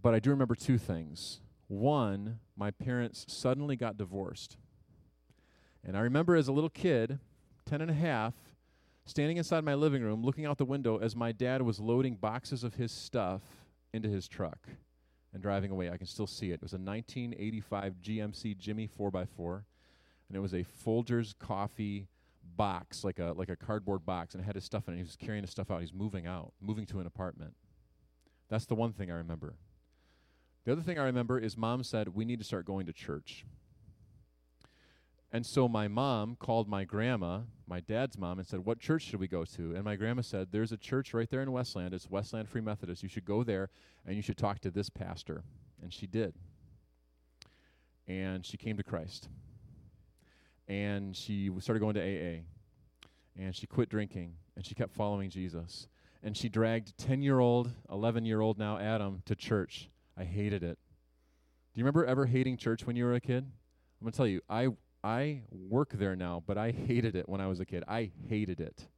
but 0.00 0.14
I 0.14 0.18
do 0.18 0.30
remember 0.30 0.54
two 0.54 0.78
things. 0.78 1.40
One, 1.68 2.40
my 2.56 2.70
parents 2.70 3.24
suddenly 3.28 3.76
got 3.76 3.96
divorced. 3.96 4.56
And 5.84 5.96
I 5.96 6.00
remember 6.00 6.34
as 6.34 6.48
a 6.48 6.52
little 6.52 6.70
kid, 6.70 7.18
10 7.66 7.80
and 7.80 7.90
a 7.90 7.94
half, 7.94 8.34
standing 9.04 9.36
inside 9.36 9.64
my 9.64 9.74
living 9.74 10.02
room 10.02 10.24
looking 10.24 10.46
out 10.46 10.58
the 10.58 10.64
window 10.64 10.98
as 10.98 11.14
my 11.14 11.32
dad 11.32 11.62
was 11.62 11.78
loading 11.78 12.14
boxes 12.16 12.64
of 12.64 12.74
his 12.74 12.92
stuff 12.92 13.42
into 13.92 14.08
his 14.08 14.26
truck 14.28 14.68
and 15.32 15.42
driving 15.42 15.70
away. 15.70 15.90
I 15.90 15.96
can 15.96 16.06
still 16.06 16.26
see 16.26 16.50
it. 16.50 16.54
It 16.54 16.62
was 16.62 16.72
a 16.72 16.78
1985 16.78 17.94
GMC 18.02 18.56
Jimmy 18.56 18.88
4x4, 18.88 19.62
and 20.28 20.36
it 20.36 20.40
was 20.40 20.54
a 20.54 20.64
Folgers 20.84 21.34
coffee 21.38 22.08
box, 22.56 23.04
like 23.04 23.18
a 23.18 23.34
like 23.36 23.48
a 23.48 23.56
cardboard 23.56 24.06
box, 24.06 24.34
and 24.34 24.42
it 24.42 24.46
had 24.46 24.54
his 24.54 24.64
stuff 24.64 24.88
in 24.88 24.94
it. 24.94 24.98
He 24.98 25.02
was 25.02 25.16
carrying 25.16 25.42
his 25.42 25.50
stuff 25.50 25.70
out. 25.70 25.80
He's 25.80 25.92
moving 25.92 26.26
out, 26.26 26.52
moving 26.60 26.86
to 26.86 27.00
an 27.00 27.06
apartment. 27.06 27.54
That's 28.48 28.66
the 28.66 28.74
one 28.74 28.92
thing 28.92 29.10
I 29.10 29.14
remember. 29.14 29.54
The 30.64 30.72
other 30.72 30.82
thing 30.82 30.98
I 30.98 31.04
remember 31.04 31.38
is 31.38 31.56
mom 31.56 31.84
said, 31.84 32.08
We 32.14 32.24
need 32.24 32.38
to 32.38 32.44
start 32.44 32.64
going 32.64 32.86
to 32.86 32.92
church. 32.92 33.44
And 35.36 35.44
so 35.44 35.68
my 35.68 35.86
mom 35.86 36.36
called 36.36 36.66
my 36.66 36.84
grandma, 36.84 37.40
my 37.66 37.80
dad's 37.80 38.16
mom, 38.16 38.38
and 38.38 38.48
said, 38.48 38.60
What 38.60 38.78
church 38.78 39.02
should 39.02 39.20
we 39.20 39.28
go 39.28 39.44
to? 39.44 39.74
And 39.74 39.84
my 39.84 39.94
grandma 39.94 40.22
said, 40.22 40.48
There's 40.50 40.72
a 40.72 40.78
church 40.78 41.12
right 41.12 41.28
there 41.28 41.42
in 41.42 41.52
Westland. 41.52 41.92
It's 41.92 42.08
Westland 42.08 42.48
Free 42.48 42.62
Methodist. 42.62 43.02
You 43.02 43.10
should 43.10 43.26
go 43.26 43.42
there 43.42 43.68
and 44.06 44.16
you 44.16 44.22
should 44.22 44.38
talk 44.38 44.60
to 44.60 44.70
this 44.70 44.88
pastor. 44.88 45.44
And 45.82 45.92
she 45.92 46.06
did. 46.06 46.32
And 48.08 48.46
she 48.46 48.56
came 48.56 48.78
to 48.78 48.82
Christ. 48.82 49.28
And 50.68 51.14
she 51.14 51.50
started 51.58 51.80
going 51.80 51.96
to 51.96 52.00
AA. 52.00 52.40
And 53.38 53.54
she 53.54 53.66
quit 53.66 53.90
drinking. 53.90 54.36
And 54.56 54.64
she 54.64 54.74
kept 54.74 54.94
following 54.94 55.28
Jesus. 55.28 55.86
And 56.22 56.34
she 56.34 56.48
dragged 56.48 56.96
10 56.96 57.20
year 57.20 57.40
old, 57.40 57.70
11 57.92 58.24
year 58.24 58.40
old 58.40 58.58
now 58.58 58.78
Adam 58.78 59.20
to 59.26 59.36
church 59.36 59.90
I 60.16 60.24
hated 60.24 60.62
it. 60.62 60.78
Do 61.74 61.80
you 61.80 61.84
remember 61.84 62.06
ever 62.06 62.24
hating 62.24 62.56
church 62.56 62.86
when 62.86 62.96
you 62.96 63.04
were 63.04 63.16
a 63.16 63.20
kid? 63.20 63.44
I'm 64.00 64.04
going 64.04 64.12
to 64.12 64.16
tell 64.16 64.26
you, 64.26 64.40
I 64.48 64.68
I 65.06 65.42
work 65.52 65.90
there 65.92 66.16
now, 66.16 66.42
but 66.48 66.58
I 66.58 66.72
hated 66.72 67.14
it 67.14 67.28
when 67.28 67.40
I 67.40 67.46
was 67.46 67.60
a 67.60 67.64
kid. 67.64 67.84
I 67.86 68.10
hated 68.28 68.60
it. 68.60 68.88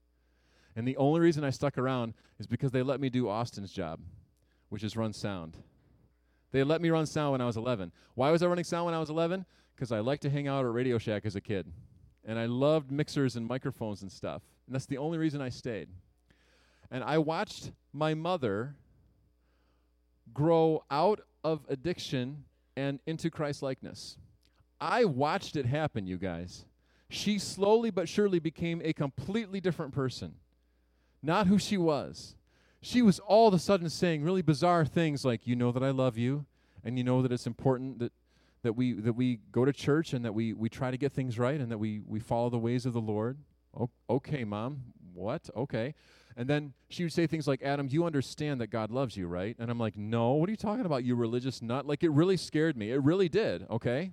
And 0.74 0.88
the 0.88 0.96
only 0.96 1.20
reason 1.20 1.44
I 1.44 1.50
stuck 1.50 1.76
around 1.76 2.14
is 2.38 2.46
because 2.46 2.72
they 2.72 2.82
let 2.82 2.98
me 2.98 3.10
do 3.10 3.28
Austin's 3.28 3.70
job, 3.70 4.00
which 4.70 4.82
is 4.82 4.96
run 4.96 5.12
sound. 5.12 5.58
They 6.50 6.64
let 6.64 6.80
me 6.80 6.88
run 6.88 7.04
sound 7.04 7.32
when 7.32 7.42
I 7.42 7.44
was 7.44 7.58
11. 7.58 7.92
Why 8.14 8.30
was 8.30 8.42
I 8.42 8.46
running 8.46 8.64
sound 8.64 8.86
when 8.86 8.94
I 8.94 9.00
was 9.00 9.10
11? 9.10 9.44
Because 9.74 9.92
I 9.92 10.00
liked 10.00 10.22
to 10.22 10.30
hang 10.30 10.48
out 10.48 10.64
at 10.64 10.72
Radio 10.72 10.96
Shack 10.96 11.26
as 11.26 11.36
a 11.36 11.42
kid. 11.42 11.70
and 12.24 12.38
I 12.38 12.46
loved 12.46 12.90
mixers 12.90 13.36
and 13.36 13.46
microphones 13.46 14.00
and 14.00 14.10
stuff. 14.10 14.42
And 14.66 14.74
that's 14.74 14.86
the 14.86 14.98
only 14.98 15.18
reason 15.18 15.42
I 15.42 15.50
stayed. 15.50 15.88
And 16.90 17.04
I 17.04 17.18
watched 17.18 17.72
my 17.92 18.14
mother 18.14 18.76
grow 20.32 20.84
out 20.90 21.20
of 21.44 21.66
addiction 21.68 22.44
and 22.76 22.98
into 23.06 23.30
Christ 23.30 23.62
likeness. 23.62 24.16
I 24.80 25.04
watched 25.04 25.56
it 25.56 25.66
happen, 25.66 26.06
you 26.06 26.18
guys. 26.18 26.64
She 27.10 27.38
slowly 27.38 27.90
but 27.90 28.08
surely 28.08 28.38
became 28.38 28.80
a 28.84 28.92
completely 28.92 29.60
different 29.60 29.92
person, 29.94 30.34
not 31.22 31.46
who 31.46 31.58
she 31.58 31.78
was. 31.78 32.36
She 32.80 33.02
was 33.02 33.18
all 33.18 33.48
of 33.48 33.54
a 33.54 33.58
sudden 33.58 33.88
saying 33.88 34.22
really 34.22 34.42
bizarre 34.42 34.84
things 34.84 35.24
like, 35.24 35.46
You 35.46 35.56
know 35.56 35.72
that 35.72 35.82
I 35.82 35.90
love 35.90 36.16
you, 36.16 36.46
and 36.84 36.96
you 36.98 37.04
know 37.04 37.22
that 37.22 37.32
it's 37.32 37.46
important 37.46 37.98
that, 37.98 38.12
that, 38.62 38.74
we, 38.74 38.92
that 38.92 39.14
we 39.14 39.40
go 39.50 39.64
to 39.64 39.72
church 39.72 40.12
and 40.12 40.24
that 40.24 40.34
we, 40.34 40.52
we 40.52 40.68
try 40.68 40.90
to 40.90 40.96
get 40.96 41.12
things 41.12 41.38
right 41.38 41.60
and 41.60 41.72
that 41.72 41.78
we, 41.78 42.00
we 42.06 42.20
follow 42.20 42.50
the 42.50 42.58
ways 42.58 42.86
of 42.86 42.92
the 42.92 43.00
Lord. 43.00 43.38
O- 43.78 43.90
okay, 44.08 44.44
mom. 44.44 44.82
What? 45.14 45.50
Okay. 45.56 45.94
And 46.36 46.48
then 46.48 46.72
she 46.88 47.02
would 47.02 47.12
say 47.12 47.26
things 47.26 47.48
like, 47.48 47.62
Adam, 47.62 47.88
you 47.90 48.04
understand 48.04 48.60
that 48.60 48.68
God 48.68 48.92
loves 48.92 49.16
you, 49.16 49.26
right? 49.26 49.56
And 49.58 49.70
I'm 49.70 49.78
like, 49.80 49.96
No, 49.96 50.34
what 50.34 50.48
are 50.48 50.52
you 50.52 50.56
talking 50.56 50.86
about, 50.86 51.04
you 51.04 51.16
religious 51.16 51.62
nut? 51.62 51.86
Like, 51.86 52.04
it 52.04 52.10
really 52.10 52.36
scared 52.36 52.76
me. 52.76 52.92
It 52.92 53.02
really 53.02 53.28
did, 53.28 53.66
okay? 53.70 54.12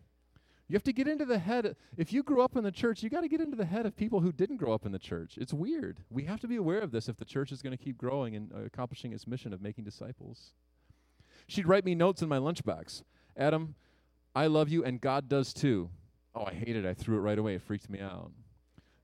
You 0.67 0.73
have 0.73 0.84
to 0.84 0.93
get 0.93 1.08
into 1.08 1.25
the 1.25 1.38
head. 1.38 1.75
If 1.95 2.12
you 2.12 2.23
grew 2.23 2.41
up 2.41 2.56
in 2.56 2.63
the 2.63 2.71
church, 2.71 3.04
you 3.04 3.10
got 3.10 3.21
to 3.21 3.28
get 3.28 3.39
into 3.39 3.56
the 3.56 3.65
head 3.65 3.86
of 3.86 3.95
people 3.95 4.21
who 4.21 4.32
didn't 4.32 4.58
grow 4.58 4.73
up 4.73 4.86
in 4.86 4.91
the 4.91 4.99
church. 4.99 5.38
It's 5.38 5.54
weird. 5.54 5.99
We 6.10 6.23
have 6.23 6.39
to 6.39 6.47
be 6.47 6.56
aware 6.56 6.80
of 6.80 6.91
this 6.91 7.08
if 7.08 7.17
the 7.17 7.25
church 7.25 7.51
is 7.51 7.62
going 7.62 7.78
to 7.78 7.84
keep 7.84 7.97
growing 7.97 8.36
and 8.36 8.51
uh, 8.51 8.63
accomplishing 8.65 9.13
its 9.13 9.28
mission 9.28 9.54
of 9.54 9.62
making 9.62 9.84
disciples. 9.84 10.54
She'd 11.47 11.67
write 11.67 11.86
me 11.86 11.93
notes 11.93 12.21
in 12.23 12.30
my 12.30 12.39
lunchbox 12.39 13.04
Adam, 13.38 13.75
I 14.34 14.47
love 14.47 14.69
you, 14.69 14.84
and 14.84 14.99
God 14.99 15.30
does 15.30 15.54
too. 15.54 15.89
Oh, 16.34 16.45
I 16.45 16.54
hated 16.54 16.84
it. 16.84 16.89
I 16.89 16.93
threw 16.93 17.17
it 17.17 17.21
right 17.21 17.38
away. 17.38 17.56
It 17.56 17.62
freaked 17.62 17.89
me 17.89 17.99
out. 17.99 18.32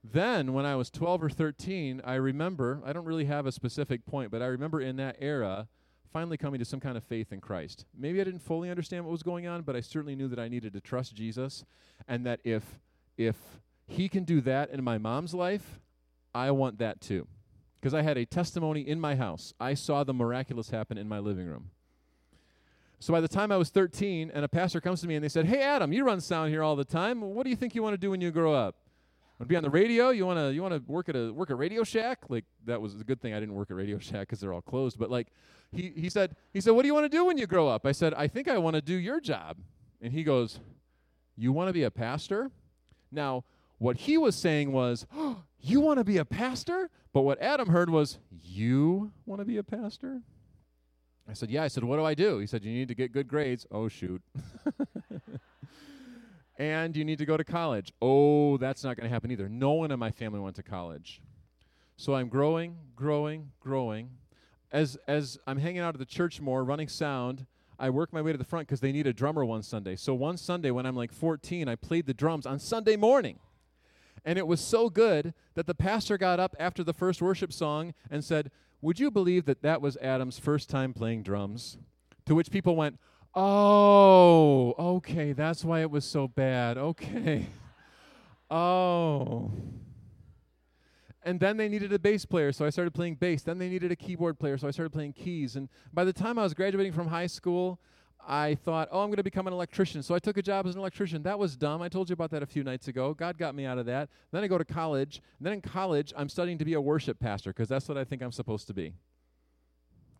Then, 0.04 0.52
when 0.52 0.66
I 0.66 0.74
was 0.74 0.90
12 0.90 1.22
or 1.22 1.30
13, 1.30 2.02
I 2.04 2.14
remember, 2.14 2.82
I 2.84 2.92
don't 2.92 3.04
really 3.04 3.26
have 3.26 3.46
a 3.46 3.52
specific 3.52 4.04
point, 4.04 4.32
but 4.32 4.42
I 4.42 4.46
remember 4.46 4.80
in 4.80 4.96
that 4.96 5.16
era 5.20 5.68
finally 6.12 6.36
coming 6.36 6.58
to 6.58 6.64
some 6.64 6.80
kind 6.80 6.96
of 6.96 7.04
faith 7.04 7.32
in 7.32 7.40
Christ. 7.40 7.86
Maybe 7.96 8.20
I 8.20 8.24
didn't 8.24 8.42
fully 8.42 8.70
understand 8.70 9.04
what 9.04 9.12
was 9.12 9.22
going 9.22 9.46
on, 9.46 9.62
but 9.62 9.74
I 9.74 9.80
certainly 9.80 10.14
knew 10.14 10.28
that 10.28 10.38
I 10.38 10.48
needed 10.48 10.72
to 10.74 10.80
trust 10.80 11.14
Jesus 11.14 11.64
and 12.06 12.26
that 12.26 12.40
if 12.44 12.80
if 13.16 13.36
he 13.86 14.08
can 14.08 14.24
do 14.24 14.40
that 14.42 14.70
in 14.70 14.82
my 14.82 14.98
mom's 14.98 15.34
life, 15.34 15.80
I 16.34 16.50
want 16.50 16.78
that 16.78 17.00
too. 17.00 17.26
Because 17.80 17.94
I 17.94 18.02
had 18.02 18.16
a 18.16 18.24
testimony 18.24 18.80
in 18.80 19.00
my 19.00 19.16
house. 19.16 19.52
I 19.58 19.74
saw 19.74 20.04
the 20.04 20.14
miraculous 20.14 20.70
happen 20.70 20.96
in 20.96 21.08
my 21.08 21.18
living 21.18 21.46
room. 21.46 21.70
So 23.00 23.12
by 23.12 23.20
the 23.20 23.28
time 23.28 23.50
I 23.50 23.56
was 23.56 23.70
13 23.70 24.30
and 24.32 24.44
a 24.44 24.48
pastor 24.48 24.80
comes 24.80 25.00
to 25.00 25.08
me 25.08 25.16
and 25.16 25.24
they 25.24 25.28
said, 25.28 25.46
"Hey 25.46 25.62
Adam, 25.62 25.92
you 25.92 26.04
run 26.04 26.20
sound 26.20 26.50
here 26.50 26.62
all 26.62 26.76
the 26.76 26.84
time. 26.84 27.20
What 27.20 27.44
do 27.44 27.50
you 27.50 27.56
think 27.56 27.74
you 27.74 27.82
want 27.82 27.94
to 27.94 27.98
do 27.98 28.10
when 28.10 28.20
you 28.20 28.30
grow 28.30 28.54
up?" 28.54 28.76
Want 29.42 29.48
to 29.48 29.52
be 29.54 29.56
on 29.56 29.64
the 29.64 29.70
radio? 29.70 30.10
You 30.10 30.24
want 30.24 30.38
to 30.38 30.54
you 30.54 30.62
want 30.62 30.72
to 30.72 30.92
work 30.92 31.08
at 31.08 31.16
a 31.16 31.32
work 31.32 31.50
at 31.50 31.58
Radio 31.58 31.82
Shack? 31.82 32.20
Like 32.28 32.44
that 32.64 32.80
was 32.80 32.94
a 32.94 33.02
good 33.02 33.20
thing 33.20 33.34
I 33.34 33.40
didn't 33.40 33.56
work 33.56 33.72
at 33.72 33.76
Radio 33.76 33.98
Shack 33.98 34.28
because 34.28 34.38
they're 34.38 34.52
all 34.52 34.62
closed. 34.62 35.00
But 35.00 35.10
like 35.10 35.32
he 35.72 35.92
he 35.96 36.08
said 36.10 36.36
he 36.52 36.60
said, 36.60 36.70
"What 36.70 36.82
do 36.82 36.86
you 36.86 36.94
want 36.94 37.10
to 37.10 37.18
do 37.18 37.24
when 37.24 37.36
you 37.36 37.48
grow 37.48 37.66
up?" 37.66 37.84
I 37.84 37.90
said, 37.90 38.14
"I 38.14 38.28
think 38.28 38.46
I 38.46 38.56
want 38.58 38.76
to 38.76 38.80
do 38.80 38.94
your 38.94 39.20
job." 39.20 39.56
And 40.00 40.12
he 40.12 40.22
goes, 40.22 40.60
"You 41.36 41.50
want 41.50 41.70
to 41.70 41.72
be 41.72 41.82
a 41.82 41.90
pastor?" 41.90 42.52
Now, 43.10 43.42
what 43.78 43.96
he 43.96 44.16
was 44.16 44.36
saying 44.36 44.70
was, 44.70 45.08
oh, 45.12 45.42
"You 45.60 45.80
want 45.80 45.98
to 45.98 46.04
be 46.04 46.18
a 46.18 46.24
pastor?" 46.24 46.88
But 47.12 47.22
what 47.22 47.42
Adam 47.42 47.68
heard 47.68 47.90
was, 47.90 48.20
"You 48.30 49.10
want 49.26 49.40
to 49.40 49.44
be 49.44 49.56
a 49.56 49.64
pastor?" 49.64 50.20
I 51.28 51.32
said, 51.32 51.50
"Yeah." 51.50 51.64
I 51.64 51.68
said, 51.68 51.82
"What 51.82 51.96
do 51.96 52.04
I 52.04 52.14
do?" 52.14 52.38
He 52.38 52.46
said, 52.46 52.64
"You 52.64 52.70
need 52.70 52.86
to 52.86 52.94
get 52.94 53.10
good 53.10 53.26
grades." 53.26 53.66
Oh 53.72 53.88
shoot. 53.88 54.22
and 56.62 56.96
you 56.96 57.04
need 57.04 57.18
to 57.18 57.26
go 57.26 57.36
to 57.36 57.42
college. 57.42 57.92
Oh, 58.00 58.56
that's 58.56 58.84
not 58.84 58.96
going 58.96 59.02
to 59.02 59.12
happen 59.12 59.32
either. 59.32 59.48
No 59.48 59.72
one 59.72 59.90
in 59.90 59.98
my 59.98 60.12
family 60.12 60.38
went 60.38 60.54
to 60.56 60.62
college. 60.62 61.20
So 61.96 62.14
I'm 62.14 62.28
growing, 62.28 62.76
growing, 62.94 63.50
growing. 63.58 64.10
As 64.70 64.96
as 65.08 65.40
I'm 65.44 65.58
hanging 65.58 65.80
out 65.80 65.96
at 65.96 65.98
the 65.98 66.06
church 66.06 66.40
more, 66.40 66.62
running 66.62 66.86
sound, 66.86 67.46
I 67.80 67.90
work 67.90 68.12
my 68.12 68.22
way 68.22 68.30
to 68.30 68.38
the 68.38 68.44
front 68.44 68.68
because 68.68 68.78
they 68.78 68.92
need 68.92 69.08
a 69.08 69.12
drummer 69.12 69.44
one 69.44 69.64
Sunday. 69.64 69.96
So 69.96 70.14
one 70.14 70.36
Sunday 70.36 70.70
when 70.70 70.86
I'm 70.86 70.94
like 70.94 71.12
14, 71.12 71.66
I 71.66 71.74
played 71.74 72.06
the 72.06 72.14
drums 72.14 72.46
on 72.46 72.60
Sunday 72.60 72.94
morning. 72.94 73.40
And 74.24 74.38
it 74.38 74.46
was 74.46 74.60
so 74.60 74.88
good 74.88 75.34
that 75.54 75.66
the 75.66 75.74
pastor 75.74 76.16
got 76.16 76.38
up 76.38 76.54
after 76.60 76.84
the 76.84 76.92
first 76.92 77.20
worship 77.20 77.52
song 77.52 77.92
and 78.08 78.22
said, 78.22 78.52
Would 78.80 79.00
you 79.00 79.10
believe 79.10 79.46
that 79.46 79.62
that 79.62 79.82
was 79.82 79.96
Adam's 79.96 80.38
first 80.38 80.70
time 80.70 80.94
playing 80.94 81.24
drums? 81.24 81.76
To 82.26 82.36
which 82.36 82.52
people 82.52 82.76
went, 82.76 83.00
Oh, 83.34 84.74
okay. 84.96 85.32
That's 85.32 85.64
why 85.64 85.80
it 85.80 85.90
was 85.90 86.04
so 86.04 86.28
bad. 86.28 86.78
Okay. 86.78 87.46
Oh. 88.54 89.50
And 91.24 91.40
then 91.40 91.56
they 91.56 91.70
needed 91.70 91.90
a 91.90 91.98
bass 91.98 92.26
player, 92.26 92.52
so 92.52 92.66
I 92.66 92.68
started 92.70 92.92
playing 92.92 93.14
bass. 93.14 93.42
Then 93.42 93.58
they 93.58 93.70
needed 93.70 93.90
a 93.90 93.96
keyboard 93.96 94.38
player, 94.38 94.58
so 94.58 94.68
I 94.68 94.72
started 94.72 94.90
playing 94.90 95.14
keys. 95.14 95.56
And 95.56 95.70
by 95.94 96.04
the 96.04 96.12
time 96.12 96.38
I 96.38 96.42
was 96.42 96.52
graduating 96.52 96.92
from 96.92 97.06
high 97.06 97.28
school, 97.28 97.80
I 98.28 98.56
thought, 98.56 98.88
oh, 98.92 99.00
I'm 99.00 99.08
going 99.08 99.16
to 99.16 99.22
become 99.22 99.46
an 99.46 99.54
electrician. 99.54 100.02
So 100.02 100.14
I 100.14 100.18
took 100.18 100.36
a 100.36 100.42
job 100.42 100.66
as 100.66 100.74
an 100.74 100.80
electrician. 100.80 101.22
That 101.22 101.38
was 101.38 101.56
dumb. 101.56 101.80
I 101.80 101.88
told 101.88 102.10
you 102.10 102.12
about 102.12 102.30
that 102.32 102.42
a 102.42 102.46
few 102.46 102.62
nights 102.62 102.88
ago. 102.88 103.14
God 103.14 103.38
got 103.38 103.54
me 103.54 103.64
out 103.64 103.78
of 103.78 103.86
that. 103.86 104.10
Then 104.32 104.44
I 104.44 104.48
go 104.48 104.58
to 104.58 104.66
college. 104.66 105.22
And 105.38 105.46
then 105.46 105.54
in 105.54 105.60
college, 105.62 106.12
I'm 106.14 106.28
studying 106.28 106.58
to 106.58 106.64
be 106.66 106.74
a 106.74 106.80
worship 106.80 107.18
pastor 107.18 107.54
because 107.54 107.70
that's 107.70 107.88
what 107.88 107.96
I 107.96 108.04
think 108.04 108.22
I'm 108.22 108.32
supposed 108.32 108.66
to 108.66 108.74
be 108.74 108.92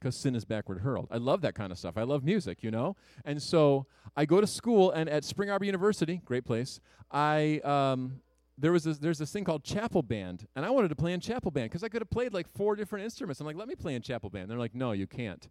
because 0.02 0.16
sin 0.16 0.34
is 0.34 0.44
backward 0.44 0.80
hurled. 0.80 1.06
I 1.10 1.18
love 1.18 1.42
that 1.42 1.54
kind 1.54 1.70
of 1.70 1.78
stuff. 1.78 1.96
I 1.96 2.02
love 2.02 2.24
music, 2.24 2.62
you 2.62 2.72
know? 2.72 2.96
And 3.24 3.40
so 3.40 3.86
I 4.16 4.24
go 4.24 4.40
to 4.40 4.46
school, 4.46 4.90
and 4.90 5.08
at 5.08 5.24
Spring 5.24 5.48
Arbor 5.48 5.64
University, 5.64 6.20
great 6.24 6.44
place, 6.44 6.80
I. 7.10 7.60
Um, 7.64 8.20
there 8.58 8.70
was 8.70 8.84
this, 8.84 8.98
there's 8.98 9.18
this 9.18 9.32
thing 9.32 9.44
called 9.44 9.64
chapel 9.64 10.02
band, 10.02 10.46
and 10.54 10.64
I 10.64 10.70
wanted 10.70 10.88
to 10.88 10.94
play 10.94 11.14
in 11.14 11.20
chapel 11.20 11.50
band 11.50 11.70
because 11.70 11.82
I 11.82 11.88
could 11.88 12.02
have 12.02 12.10
played 12.10 12.34
like 12.34 12.46
four 12.54 12.76
different 12.76 13.04
instruments. 13.04 13.40
I'm 13.40 13.46
like, 13.46 13.56
let 13.56 13.66
me 13.66 13.74
play 13.74 13.94
in 13.94 14.02
chapel 14.02 14.28
band. 14.28 14.50
They're 14.50 14.58
like, 14.58 14.74
no, 14.74 14.92
you 14.92 15.06
can't. 15.06 15.48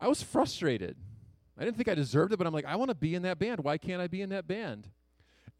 I 0.00 0.08
was 0.08 0.22
frustrated. 0.22 0.96
I 1.58 1.64
didn't 1.64 1.76
think 1.76 1.88
I 1.88 1.94
deserved 1.94 2.32
it, 2.32 2.38
but 2.38 2.46
I'm 2.46 2.54
like, 2.54 2.64
I 2.64 2.76
want 2.76 2.88
to 2.88 2.94
be 2.94 3.14
in 3.14 3.22
that 3.22 3.38
band. 3.38 3.60
Why 3.60 3.76
can't 3.76 4.00
I 4.00 4.06
be 4.06 4.22
in 4.22 4.30
that 4.30 4.48
band? 4.48 4.88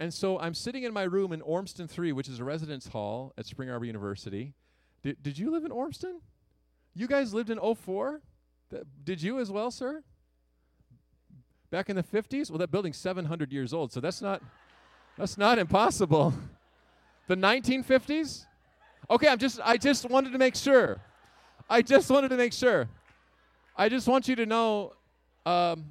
And 0.01 0.13
so 0.13 0.39
I'm 0.39 0.55
sitting 0.55 0.85
in 0.85 0.93
my 0.93 1.03
room 1.03 1.33
in 1.33 1.43
Ormston 1.43 1.87
3, 1.87 2.13
which 2.13 2.29
is 2.29 2.41
a 2.41 2.45
residence 2.45 2.89
hall 2.89 3.35
at 3.37 3.45
Spring 3.45 3.69
Arbor 3.69 3.85
University. 3.85 4.55
Did, 5.03 5.23
did 5.23 5.39
you 5.39 5.51
live 5.51 5.65
in 5.65 5.71
Ormston? 5.71 6.21
You 6.99 7.07
guys 7.07 7.33
lived 7.33 7.49
in 7.49 7.61
04? 7.61 8.21
Th- 8.71 8.83
did 9.05 9.23
you 9.23 9.39
as 9.39 9.53
well, 9.53 9.71
sir? 9.71 10.03
Back 11.71 11.91
in 11.91 11.95
the 11.95 12.03
50s? 12.03 12.51
Well, 12.51 12.59
that 12.59 12.73
building's 12.73 12.97
700 12.97 13.53
years 13.53 13.73
old, 13.73 13.93
so 13.93 14.01
that's 14.01 14.21
not 14.21 14.43
that's 15.17 15.39
not 15.39 15.61
impossible. 15.61 16.35
The 17.29 17.37
1950s? 17.37 18.47
Okay, 19.09 19.29
I'm 19.29 19.39
just 19.39 19.61
I 19.63 19.77
just 19.77 20.11
wanted 20.11 20.33
to 20.33 20.39
make 20.39 20.57
sure. 20.57 20.99
I 21.71 21.83
just 21.83 22.11
wanted 22.11 22.31
to 22.31 22.37
make 22.37 22.53
sure. 22.53 22.89
I 23.77 23.89
just 23.89 24.09
want 24.09 24.27
you 24.27 24.35
to 24.35 24.47
know 24.47 24.95
um, 25.47 25.85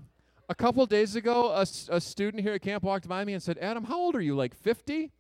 a 0.50 0.56
couple 0.56 0.86
days 0.88 1.16
ago, 1.16 1.54
a 1.54 2.02
student 2.02 2.44
here 2.44 2.54
at 2.54 2.62
camp 2.62 2.84
walked 2.84 3.08
by 3.08 3.24
me 3.24 3.32
and 3.32 3.42
said, 3.42 3.58
Adam, 3.60 3.86
how 3.86 3.98
old 3.98 4.16
are 4.18 4.22
you? 4.22 4.36
Like 4.36 4.54
50? 4.54 5.14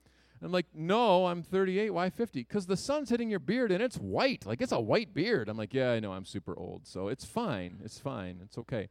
I'm 0.43 0.51
like, 0.51 0.67
no, 0.73 1.25
I'm 1.25 1.41
38. 1.41 1.91
Why 1.91 2.09
50? 2.09 2.41
Because 2.41 2.67
the 2.67 2.77
sun's 2.77 3.09
hitting 3.09 3.29
your 3.29 3.39
beard 3.39 3.71
and 3.71 3.81
it's 3.81 3.97
white. 3.97 4.45
Like 4.45 4.61
it's 4.61 4.71
a 4.71 4.79
white 4.79 5.13
beard. 5.13 5.49
I'm 5.49 5.57
like, 5.57 5.73
yeah, 5.73 5.91
I 5.91 5.99
know. 5.99 6.11
I'm 6.11 6.25
super 6.25 6.57
old. 6.57 6.85
So 6.85 7.07
it's 7.07 7.25
fine. 7.25 7.79
It's 7.83 7.99
fine. 7.99 8.39
It's 8.43 8.57
okay. 8.57 8.89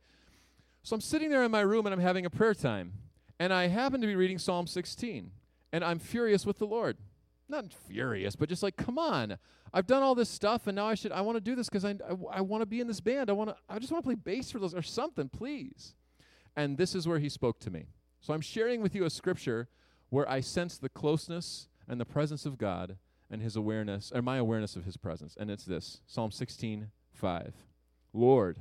So 0.83 0.95
I'm 0.95 1.01
sitting 1.01 1.31
there 1.31 1.45
in 1.45 1.51
my 1.51 1.61
room 1.61 1.87
and 1.87 1.93
I'm 1.93 2.01
having 2.01 2.27
a 2.27 2.31
prayer 2.31 2.55
time. 2.55 2.95
And 3.39 3.53
I 3.53 3.69
happen 3.69 4.01
to 4.01 4.07
be 4.07 4.17
reading 4.17 4.39
Psalm 4.39 4.67
16. 4.67 5.31
And 5.73 5.85
I'm 5.85 5.99
furious 5.99 6.45
with 6.47 6.59
the 6.59 6.67
Lord. 6.67 6.97
Not 7.49 7.73
furious, 7.73 8.35
but 8.35 8.49
just 8.49 8.63
like, 8.63 8.77
come 8.77 8.99
on. 8.99 9.39
I've 9.73 9.87
done 9.87 10.03
all 10.03 10.15
this 10.15 10.29
stuff 10.29 10.67
and 10.67 10.77
now 10.77 10.87
I 10.87 10.95
should, 10.95 11.13
I 11.13 11.21
want 11.21 11.37
to 11.37 11.41
do 11.41 11.55
this 11.55 11.69
because 11.69 11.85
I, 11.85 11.91
I, 11.91 12.39
I 12.39 12.41
want 12.41 12.63
to 12.63 12.67
be 12.67 12.81
in 12.81 12.87
this 12.89 13.01
band. 13.01 13.31
I 13.31 13.35
want 13.35 13.51
to, 13.51 13.57
I 13.69 13.79
just 13.79 13.93
want 13.93 14.05
to 14.05 14.09
play 14.09 14.15
bass 14.15 14.51
for 14.51 14.59
those 14.59 14.75
or 14.75 14.83
something, 14.83 15.29
please. 15.29 15.95
And 16.57 16.79
this 16.79 16.95
is 16.95 17.07
where 17.07 17.19
he 17.19 17.29
spoke 17.29 17.61
to 17.61 17.71
me. 17.71 17.87
So 18.21 18.33
I'm 18.33 18.41
sharing 18.41 18.81
with 18.81 18.95
you 18.95 19.05
a 19.05 19.11
scripture 19.11 19.69
where 20.11 20.29
I 20.29 20.41
sense 20.41 20.79
the 20.79 20.89
closeness 20.89 21.69
and 21.89 22.01
the 22.01 22.05
presence 22.05 22.47
of 22.47 22.59
God 22.59 22.97
and 23.31 23.43
his 23.43 23.57
awareness, 23.57 24.13
or 24.15 24.23
my 24.23 24.37
awareness 24.37 24.77
of 24.77 24.85
his 24.85 24.97
presence. 24.97 25.37
And 25.39 25.51
it's 25.51 25.65
this 25.65 26.01
Psalm 26.07 26.31
16, 26.31 26.91
5. 27.13 27.55
Lord, 28.13 28.59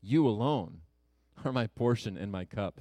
you 0.00 0.28
alone 0.28 0.80
are 1.44 1.52
my 1.52 1.66
portion 1.66 2.16
and 2.16 2.30
my 2.30 2.44
cup. 2.44 2.80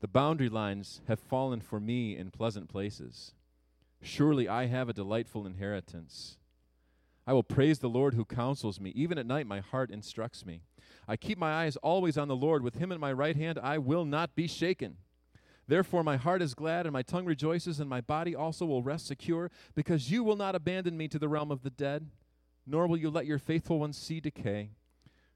The 0.00 0.08
boundary 0.08 0.48
lines 0.48 1.00
have 1.08 1.18
fallen 1.18 1.60
for 1.60 1.80
me 1.80 2.16
in 2.16 2.30
pleasant 2.30 2.68
places. 2.68 3.32
Surely 4.02 4.48
I 4.48 4.66
have 4.66 4.88
a 4.88 4.94
delightful 4.94 5.46
inheritance. 5.46 6.36
I 7.26 7.32
will 7.32 7.42
praise 7.42 7.78
the 7.78 7.88
Lord 7.88 8.14
who 8.14 8.24
counsels 8.24 8.78
me. 8.78 8.90
Even 8.94 9.16
at 9.16 9.26
night, 9.26 9.46
my 9.46 9.60
heart 9.60 9.90
instructs 9.90 10.44
me. 10.44 10.60
I 11.08 11.16
keep 11.16 11.38
my 11.38 11.52
eyes 11.64 11.76
always 11.76 12.18
on 12.18 12.28
the 12.28 12.36
Lord. 12.36 12.62
With 12.62 12.76
him 12.76 12.92
in 12.92 13.00
my 13.00 13.12
right 13.12 13.36
hand, 13.36 13.58
I 13.62 13.78
will 13.78 14.04
not 14.04 14.34
be 14.34 14.46
shaken. 14.46 14.96
Therefore, 15.66 16.04
my 16.04 16.16
heart 16.16 16.42
is 16.42 16.54
glad, 16.54 16.86
and 16.86 16.92
my 16.92 17.02
tongue 17.02 17.24
rejoices, 17.24 17.80
and 17.80 17.88
my 17.88 18.00
body 18.00 18.34
also 18.34 18.66
will 18.66 18.82
rest 18.82 19.06
secure, 19.06 19.50
because 19.74 20.10
you 20.10 20.22
will 20.22 20.36
not 20.36 20.54
abandon 20.54 20.96
me 20.96 21.08
to 21.08 21.18
the 21.18 21.28
realm 21.28 21.50
of 21.50 21.62
the 21.62 21.70
dead, 21.70 22.10
nor 22.66 22.86
will 22.86 22.96
you 22.96 23.10
let 23.10 23.26
your 23.26 23.38
faithful 23.38 23.78
ones 23.78 23.96
see 23.96 24.20
decay. 24.20 24.70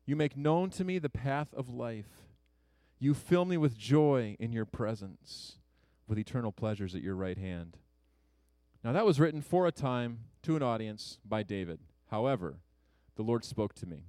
You 0.05 0.17
make 0.17 0.37
known 0.37 0.71
to 0.71 0.85
me 0.85 0.99
the 0.99 1.09
path 1.09 1.53
of 1.55 1.69
life. 1.69 2.27
You 2.99 3.15
fill 3.15 3.45
me 3.45 3.57
with 3.57 3.79
joy 3.79 4.37
in 4.39 4.53
your 4.53 4.65
presence, 4.65 5.59
with 6.07 6.19
eternal 6.19 6.53
pleasures 6.53 6.95
at 6.95 7.03
your 7.03 7.15
right 7.15 7.39
hand. 7.39 7.77
Now, 8.85 8.93
that 8.93 9.07
was 9.07 9.21
written 9.21 9.43
for 9.43 9.67
a 9.67 9.73
time 9.73 10.21
to 10.43 10.57
an 10.57 10.63
audience 10.63 11.19
by 11.25 11.43
David. 11.43 11.81
However, 12.11 12.61
the 13.17 13.23
Lord 13.23 13.45
spoke 13.45 13.75
to 13.75 13.87
me 13.87 14.05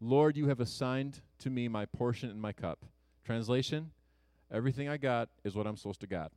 Lord, 0.00 0.36
you 0.36 0.48
have 0.48 0.60
assigned 0.60 1.22
to 1.38 1.50
me 1.50 1.68
my 1.68 1.86
portion 1.86 2.30
and 2.30 2.40
my 2.40 2.52
cup. 2.52 2.84
Translation 3.24 3.92
Everything 4.52 4.88
I 4.88 4.96
got 4.96 5.28
is 5.44 5.54
what 5.54 5.66
I'm 5.66 5.76
supposed 5.76 6.00
to 6.00 6.06
got. 6.06 6.32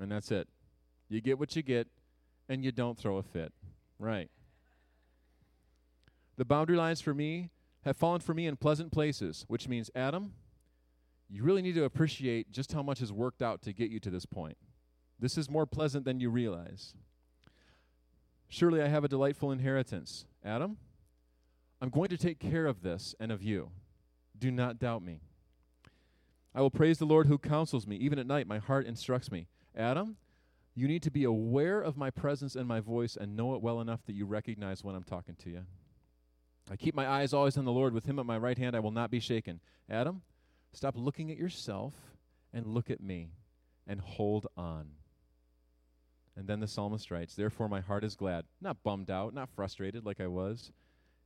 And 0.00 0.10
that's 0.10 0.30
it. 0.30 0.48
You 1.08 1.20
get 1.20 1.38
what 1.38 1.54
you 1.56 1.62
get, 1.62 1.88
and 2.48 2.64
you 2.64 2.72
don't 2.72 2.98
throw 2.98 3.16
a 3.18 3.22
fit. 3.22 3.52
Right. 3.98 4.30
The 6.36 6.44
boundary 6.44 6.76
lines 6.76 7.00
for 7.00 7.14
me 7.14 7.50
have 7.84 7.96
fallen 7.96 8.20
for 8.20 8.34
me 8.34 8.46
in 8.46 8.56
pleasant 8.56 8.90
places, 8.92 9.44
which 9.48 9.68
means, 9.68 9.90
Adam, 9.94 10.32
you 11.28 11.42
really 11.42 11.62
need 11.62 11.74
to 11.76 11.84
appreciate 11.84 12.50
just 12.50 12.72
how 12.72 12.82
much 12.82 12.98
has 12.98 13.12
worked 13.12 13.42
out 13.42 13.62
to 13.62 13.72
get 13.72 13.90
you 13.90 14.00
to 14.00 14.10
this 14.10 14.26
point. 14.26 14.56
This 15.18 15.38
is 15.38 15.48
more 15.48 15.66
pleasant 15.66 16.04
than 16.04 16.20
you 16.20 16.30
realize. 16.30 16.94
Surely 18.48 18.82
I 18.82 18.88
have 18.88 19.04
a 19.04 19.08
delightful 19.08 19.50
inheritance. 19.52 20.26
Adam, 20.44 20.76
I'm 21.80 21.88
going 21.88 22.08
to 22.08 22.16
take 22.16 22.38
care 22.38 22.66
of 22.66 22.82
this 22.82 23.14
and 23.18 23.32
of 23.32 23.42
you. 23.42 23.70
Do 24.38 24.50
not 24.50 24.78
doubt 24.78 25.02
me. 25.02 25.20
I 26.54 26.60
will 26.60 26.70
praise 26.70 26.98
the 26.98 27.04
Lord 27.04 27.26
who 27.26 27.38
counsels 27.38 27.86
me. 27.86 27.96
Even 27.96 28.18
at 28.18 28.26
night, 28.26 28.46
my 28.46 28.58
heart 28.58 28.86
instructs 28.86 29.30
me. 29.30 29.48
Adam, 29.76 30.16
you 30.74 30.86
need 30.86 31.02
to 31.02 31.10
be 31.10 31.24
aware 31.24 31.80
of 31.80 31.96
my 31.96 32.10
presence 32.10 32.54
and 32.54 32.68
my 32.68 32.80
voice 32.80 33.16
and 33.16 33.36
know 33.36 33.54
it 33.54 33.62
well 33.62 33.80
enough 33.80 34.04
that 34.06 34.14
you 34.14 34.24
recognize 34.24 34.84
when 34.84 34.94
I'm 34.94 35.02
talking 35.02 35.36
to 35.36 35.50
you. 35.50 35.62
I 36.70 36.76
keep 36.76 36.94
my 36.94 37.08
eyes 37.08 37.32
always 37.32 37.56
on 37.56 37.64
the 37.64 37.72
Lord. 37.72 37.92
With 37.92 38.06
him 38.06 38.18
at 38.18 38.26
my 38.26 38.38
right 38.38 38.56
hand, 38.56 38.74
I 38.74 38.80
will 38.80 38.90
not 38.90 39.10
be 39.10 39.20
shaken. 39.20 39.60
Adam, 39.90 40.22
stop 40.72 40.94
looking 40.96 41.30
at 41.30 41.36
yourself 41.36 41.94
and 42.52 42.66
look 42.66 42.90
at 42.90 43.02
me 43.02 43.30
and 43.86 44.00
hold 44.00 44.46
on. 44.56 44.86
And 46.36 46.48
then 46.48 46.60
the 46.60 46.66
psalmist 46.66 47.10
writes, 47.10 47.34
Therefore 47.34 47.68
my 47.68 47.80
heart 47.80 48.04
is 48.04 48.16
glad, 48.16 48.44
not 48.60 48.82
bummed 48.82 49.10
out, 49.10 49.34
not 49.34 49.50
frustrated 49.50 50.04
like 50.04 50.20
I 50.20 50.26
was, 50.26 50.72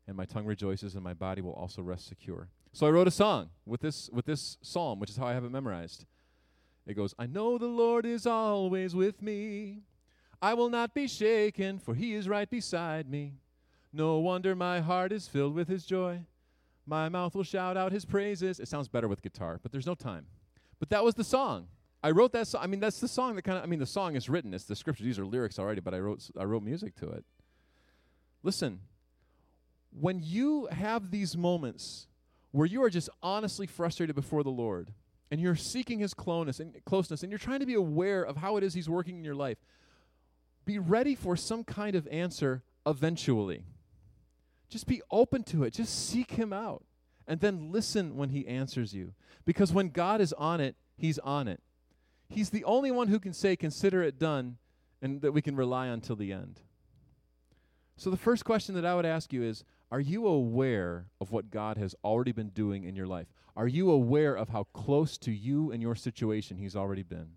and 0.08 0.16
my 0.16 0.24
tongue 0.24 0.46
rejoices, 0.46 0.94
and 0.94 1.04
my 1.04 1.14
body 1.14 1.42
will 1.42 1.52
also 1.52 1.82
rest 1.82 2.08
secure. 2.08 2.48
So 2.72 2.86
I 2.86 2.90
wrote 2.90 3.06
a 3.06 3.12
song 3.12 3.50
with 3.66 3.82
this 3.82 4.08
with 4.12 4.24
this 4.24 4.56
psalm, 4.62 4.98
which 4.98 5.10
is 5.10 5.16
how 5.16 5.26
I 5.26 5.34
have 5.34 5.44
it 5.44 5.52
memorized. 5.52 6.06
It 6.86 6.94
goes, 6.94 7.14
I 7.18 7.26
know 7.26 7.58
the 7.58 7.66
Lord 7.66 8.06
is 8.06 8.26
always 8.26 8.94
with 8.94 9.20
me. 9.20 9.82
I 10.40 10.54
will 10.54 10.70
not 10.70 10.94
be 10.94 11.06
shaken, 11.06 11.78
for 11.78 11.94
he 11.94 12.14
is 12.14 12.28
right 12.28 12.48
beside 12.48 13.10
me. 13.10 13.34
No 13.92 14.18
wonder 14.18 14.54
my 14.54 14.80
heart 14.80 15.12
is 15.12 15.28
filled 15.28 15.54
with 15.54 15.68
his 15.68 15.84
joy. 15.84 16.20
My 16.86 17.10
mouth 17.10 17.34
will 17.34 17.44
shout 17.44 17.76
out 17.76 17.92
his 17.92 18.06
praises. 18.06 18.58
It 18.58 18.68
sounds 18.68 18.88
better 18.88 19.08
with 19.08 19.20
guitar, 19.20 19.60
but 19.62 19.72
there's 19.72 19.86
no 19.86 19.94
time. 19.94 20.26
But 20.78 20.88
that 20.88 21.04
was 21.04 21.14
the 21.14 21.24
song. 21.24 21.66
I 22.02 22.12
wrote 22.12 22.32
that 22.32 22.46
song. 22.46 22.62
I 22.62 22.66
mean, 22.68 22.80
that's 22.80 23.00
the 23.00 23.08
song 23.08 23.34
that 23.36 23.42
kind 23.42 23.58
of, 23.58 23.64
I 23.64 23.66
mean, 23.66 23.80
the 23.80 23.86
song 23.86 24.16
is 24.16 24.28
written. 24.30 24.54
It's 24.54 24.64
the 24.64 24.76
scripture. 24.76 25.04
These 25.04 25.18
are 25.18 25.26
lyrics 25.26 25.58
already, 25.58 25.80
but 25.80 25.92
I 25.92 25.98
wrote, 25.98 26.30
I 26.38 26.44
wrote 26.44 26.62
music 26.62 26.94
to 26.96 27.10
it. 27.10 27.24
Listen, 28.42 28.80
when 29.90 30.20
you 30.22 30.66
have 30.70 31.10
these 31.10 31.36
moments 31.36 32.06
where 32.52 32.66
you 32.66 32.82
are 32.82 32.90
just 32.90 33.08
honestly 33.22 33.66
frustrated 33.66 34.14
before 34.16 34.42
the 34.42 34.50
Lord 34.50 34.92
and 35.30 35.40
you're 35.40 35.56
seeking 35.56 35.98
his 35.98 36.14
closeness 36.14 36.60
and 36.60 36.74
closeness 36.84 37.22
and 37.22 37.30
you're 37.30 37.38
trying 37.38 37.60
to 37.60 37.66
be 37.66 37.74
aware 37.74 38.22
of 38.22 38.36
how 38.36 38.56
it 38.56 38.64
is 38.64 38.74
he's 38.74 38.88
working 38.88 39.18
in 39.18 39.24
your 39.24 39.34
life, 39.34 39.58
be 40.64 40.78
ready 40.78 41.14
for 41.14 41.36
some 41.36 41.64
kind 41.64 41.94
of 41.94 42.06
answer 42.08 42.62
eventually. 42.86 43.64
Just 44.68 44.86
be 44.86 45.02
open 45.10 45.42
to 45.44 45.64
it. 45.64 45.72
Just 45.72 46.08
seek 46.08 46.32
him 46.32 46.52
out 46.52 46.84
and 47.26 47.40
then 47.40 47.70
listen 47.70 48.16
when 48.16 48.30
he 48.30 48.46
answers 48.46 48.94
you. 48.94 49.12
Because 49.44 49.72
when 49.72 49.90
God 49.90 50.20
is 50.20 50.32
on 50.34 50.60
it, 50.60 50.76
he's 50.96 51.18
on 51.20 51.48
it. 51.48 51.60
He's 52.28 52.50
the 52.50 52.64
only 52.64 52.90
one 52.90 53.08
who 53.08 53.18
can 53.18 53.32
say, 53.32 53.56
Consider 53.56 54.02
it 54.02 54.18
done, 54.18 54.58
and 55.00 55.22
that 55.22 55.32
we 55.32 55.40
can 55.40 55.56
rely 55.56 55.88
on 55.88 56.00
till 56.00 56.16
the 56.16 56.32
end. 56.32 56.60
So, 57.96 58.10
the 58.10 58.16
first 58.16 58.44
question 58.44 58.74
that 58.74 58.84
I 58.84 58.94
would 58.94 59.06
ask 59.06 59.32
you 59.32 59.42
is 59.42 59.64
Are 59.90 60.00
you 60.00 60.26
aware 60.26 61.06
of 61.20 61.30
what 61.30 61.50
God 61.50 61.78
has 61.78 61.94
already 62.04 62.32
been 62.32 62.50
doing 62.50 62.84
in 62.84 62.94
your 62.94 63.06
life? 63.06 63.26
Are 63.56 63.66
you 63.66 63.90
aware 63.90 64.34
of 64.34 64.50
how 64.50 64.64
close 64.64 65.16
to 65.18 65.32
you 65.32 65.72
and 65.72 65.80
your 65.80 65.94
situation 65.94 66.58
He's 66.58 66.76
already 66.76 67.02
been? 67.02 67.30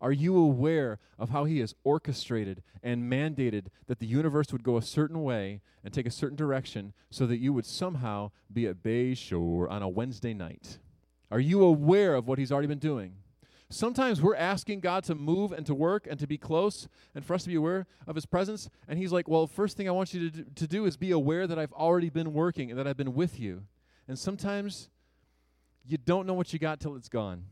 Are 0.00 0.12
you 0.12 0.36
aware 0.36 0.98
of 1.18 1.30
how 1.30 1.44
He 1.44 1.58
has 1.60 1.74
orchestrated 1.84 2.62
and 2.82 3.10
mandated 3.10 3.66
that 3.86 3.98
the 3.98 4.06
universe 4.06 4.52
would 4.52 4.62
go 4.62 4.76
a 4.76 4.82
certain 4.82 5.22
way 5.22 5.62
and 5.82 5.92
take 5.92 6.06
a 6.06 6.10
certain 6.10 6.36
direction 6.36 6.92
so 7.10 7.26
that 7.26 7.38
you 7.38 7.52
would 7.52 7.66
somehow 7.66 8.30
be 8.52 8.66
at 8.66 8.82
Bayshore 8.82 9.70
on 9.70 9.82
a 9.82 9.88
Wednesday 9.88 10.34
night? 10.34 10.78
Are 11.30 11.40
you 11.40 11.64
aware 11.64 12.14
of 12.14 12.28
what 12.28 12.38
He's 12.38 12.52
already 12.52 12.68
been 12.68 12.78
doing? 12.78 13.14
Sometimes 13.70 14.22
we're 14.22 14.34
asking 14.34 14.80
God 14.80 15.04
to 15.04 15.14
move 15.14 15.52
and 15.52 15.66
to 15.66 15.74
work 15.74 16.06
and 16.08 16.18
to 16.20 16.26
be 16.26 16.38
close 16.38 16.88
and 17.14 17.24
for 17.24 17.34
us 17.34 17.42
to 17.42 17.50
be 17.50 17.54
aware 17.54 17.86
of 18.06 18.14
His 18.14 18.24
presence. 18.24 18.70
And 18.86 18.98
He's 18.98 19.12
like, 19.12 19.28
Well, 19.28 19.46
first 19.46 19.76
thing 19.76 19.88
I 19.88 19.92
want 19.92 20.14
you 20.14 20.30
to 20.30 20.36
do, 20.36 20.44
to 20.54 20.66
do 20.66 20.86
is 20.86 20.96
be 20.96 21.10
aware 21.10 21.46
that 21.46 21.58
I've 21.58 21.72
already 21.72 22.08
been 22.08 22.32
working 22.32 22.70
and 22.70 22.78
that 22.78 22.86
I've 22.86 22.96
been 22.96 23.14
with 23.14 23.38
you. 23.38 23.64
And 24.06 24.18
sometimes 24.18 24.88
you 25.84 25.98
don't 25.98 26.26
know 26.26 26.32
what 26.34 26.52
you 26.52 26.58
got 26.58 26.80
till 26.80 26.96
it's 26.96 27.10
gone. 27.10 27.44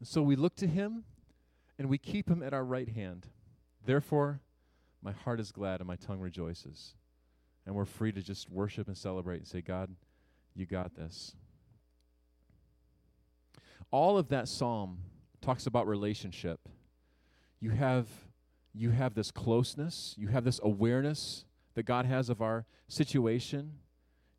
And 0.00 0.08
so 0.08 0.20
we 0.22 0.36
look 0.36 0.54
to 0.56 0.66
Him 0.66 1.04
and 1.78 1.88
we 1.88 1.96
keep 1.96 2.28
Him 2.28 2.42
at 2.42 2.52
our 2.52 2.64
right 2.64 2.88
hand. 2.90 3.26
Therefore, 3.86 4.40
my 5.02 5.12
heart 5.12 5.40
is 5.40 5.50
glad 5.50 5.80
and 5.80 5.88
my 5.88 5.96
tongue 5.96 6.20
rejoices. 6.20 6.94
And 7.64 7.74
we're 7.74 7.86
free 7.86 8.12
to 8.12 8.20
just 8.20 8.50
worship 8.50 8.86
and 8.86 8.96
celebrate 8.96 9.38
and 9.38 9.46
say, 9.46 9.62
God, 9.62 9.90
you 10.54 10.66
got 10.66 10.94
this 10.94 11.34
all 13.92 14.18
of 14.18 14.28
that 14.28 14.48
psalm 14.48 14.98
talks 15.40 15.66
about 15.66 15.86
relationship. 15.86 16.68
You 17.60 17.70
have 17.70 18.08
you 18.74 18.90
have 18.90 19.14
this 19.14 19.30
closeness, 19.30 20.14
you 20.18 20.28
have 20.28 20.44
this 20.44 20.58
awareness 20.62 21.44
that 21.74 21.82
God 21.84 22.06
has 22.06 22.30
of 22.30 22.40
our 22.40 22.64
situation. 22.88 23.74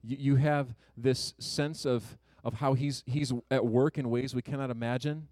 You, 0.02 0.18
you 0.20 0.36
have 0.36 0.76
this 0.98 1.34
sense 1.40 1.86
of 1.86 2.18
of 2.44 2.56
how 2.56 2.74
he's 2.74 3.04
he's 3.06 3.32
at 3.50 3.66
work 3.66 3.98
in 3.98 4.10
ways 4.10 4.36
we 4.36 4.42
cannot 4.42 4.70
imagine. 4.70 5.28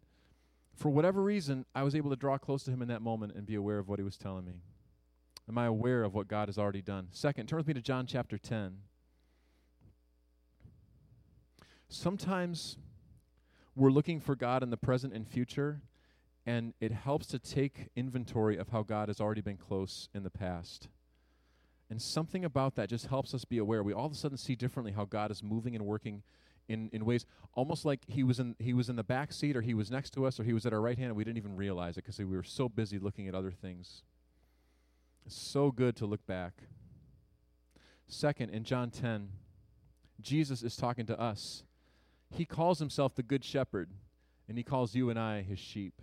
For 0.76 0.90
whatever 0.90 1.22
reason, 1.22 1.66
I 1.76 1.84
was 1.84 1.96
able 1.96 2.10
to 2.12 2.16
draw 2.16 2.38
close 2.38 2.64
to 2.64 2.72
him 2.72 2.82
in 2.82 2.88
that 2.88 3.02
moment 3.02 3.34
and 3.36 3.46
be 3.46 3.56
aware 3.56 3.80
of 3.80 3.90
what 3.90 4.00
he 4.00 4.04
was 4.04 4.18
telling 4.18 4.46
me. 4.46 4.62
Am 5.50 5.58
I 5.58 5.66
aware 5.66 6.04
of 6.04 6.14
what 6.14 6.28
God 6.28 6.48
has 6.48 6.58
already 6.58 6.82
done? 6.82 7.08
Second, 7.12 7.48
turn 7.48 7.58
with 7.58 7.68
me 7.68 7.74
to 7.74 7.82
John 7.82 8.06
chapter 8.06 8.38
10. 8.38 8.78
Sometimes 11.90 12.78
we're 13.76 13.92
looking 13.92 14.20
for 14.20 14.36
God 14.36 14.64
in 14.64 14.70
the 14.70 14.78
present 14.78 15.14
and 15.14 15.28
future, 15.28 15.82
and 16.46 16.74
it 16.80 16.92
helps 16.92 17.28
to 17.28 17.40
take 17.40 17.90
inventory 17.96 18.58
of 18.58 18.70
how 18.70 18.84
God 18.84 19.08
has 19.08 19.20
already 19.22 19.42
been 19.42 19.58
close 19.58 20.10
in 20.14 20.24
the 20.24 20.30
past. 20.30 20.90
And 21.90 22.02
something 22.02 22.46
about 22.46 22.76
that 22.76 22.90
just 22.90 23.08
helps 23.08 23.34
us 23.34 23.46
be 23.46 23.58
aware. 23.58 23.84
We 23.84 23.94
all 23.94 24.06
of 24.06 24.14
a 24.14 24.16
sudden 24.16 24.38
see 24.38 24.56
differently 24.56 24.94
how 24.94 25.06
God 25.06 25.30
is 25.30 25.44
moving 25.44 25.76
and 25.76 25.86
working 25.86 26.24
in, 26.70 26.90
in 26.94 27.04
ways 27.06 27.26
almost 27.54 27.84
like 27.84 28.00
he 28.08 28.24
was 28.24 28.40
in 28.40 28.56
he 28.60 28.74
was 28.74 28.88
in 28.90 28.96
the 28.96 29.04
back 29.04 29.34
seat 29.34 29.58
or 29.58 29.62
he 29.62 29.74
was 29.74 29.92
next 29.92 30.12
to 30.12 30.26
us 30.26 30.40
or 30.40 30.44
he 30.44 30.54
was 30.54 30.66
at 30.66 30.72
our 30.72 30.80
right 30.80 30.98
hand 30.98 31.08
and 31.08 31.18
we 31.18 31.24
didn't 31.24 31.38
even 31.38 31.58
realize 31.58 31.98
it 31.98 32.04
because 32.04 32.18
we 32.18 32.26
were 32.26 32.44
so 32.44 32.70
busy 32.70 32.98
looking 32.98 33.28
at 33.28 33.36
other 33.36 33.52
things. 33.52 34.04
It's 35.26 35.36
so 35.36 35.72
good 35.72 35.96
to 35.98 36.06
look 36.06 36.26
back. 36.26 36.54
Second, 38.08 38.50
in 38.50 38.64
John 38.64 38.90
10, 38.90 39.30
Jesus 40.22 40.64
is 40.64 40.76
talking 40.76 41.06
to 41.08 41.20
us 41.20 41.64
he 42.32 42.46
calls 42.46 42.80
himself 42.80 43.16
the 43.16 43.24
Good 43.24 43.44
Shepherd, 43.44 43.90
and 44.48 44.58
he 44.58 44.64
calls 44.64 44.96
you 44.96 45.10
and 45.10 45.20
I 45.20 45.42
his 45.42 45.60
sheep. 45.60 46.02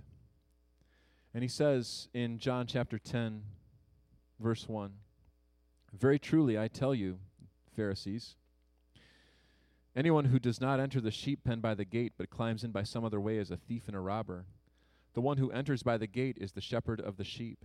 And 1.34 1.42
he 1.42 1.48
says 1.48 2.08
in 2.12 2.38
John 2.38 2.66
chapter 2.66 2.98
10, 2.98 3.42
verse 4.38 4.68
1 4.68 4.92
Very 5.92 6.18
truly 6.18 6.58
I 6.58 6.68
tell 6.68 6.94
you, 6.94 7.18
Pharisees, 7.74 8.36
anyone 9.96 10.26
who 10.26 10.38
does 10.38 10.60
not 10.60 10.80
enter 10.80 11.00
the 11.00 11.10
sheep 11.10 11.44
pen 11.44 11.60
by 11.60 11.74
the 11.74 11.84
gate, 11.84 12.12
but 12.18 12.30
climbs 12.30 12.64
in 12.64 12.72
by 12.72 12.82
some 12.82 13.04
other 13.04 13.20
way 13.20 13.38
is 13.38 13.50
a 13.50 13.56
thief 13.56 13.84
and 13.86 13.96
a 13.96 14.00
robber. 14.00 14.44
The 15.14 15.20
one 15.20 15.38
who 15.38 15.50
enters 15.50 15.82
by 15.82 15.96
the 15.96 16.06
gate 16.06 16.38
is 16.40 16.52
the 16.52 16.60
shepherd 16.60 17.00
of 17.00 17.16
the 17.16 17.24
sheep. 17.24 17.64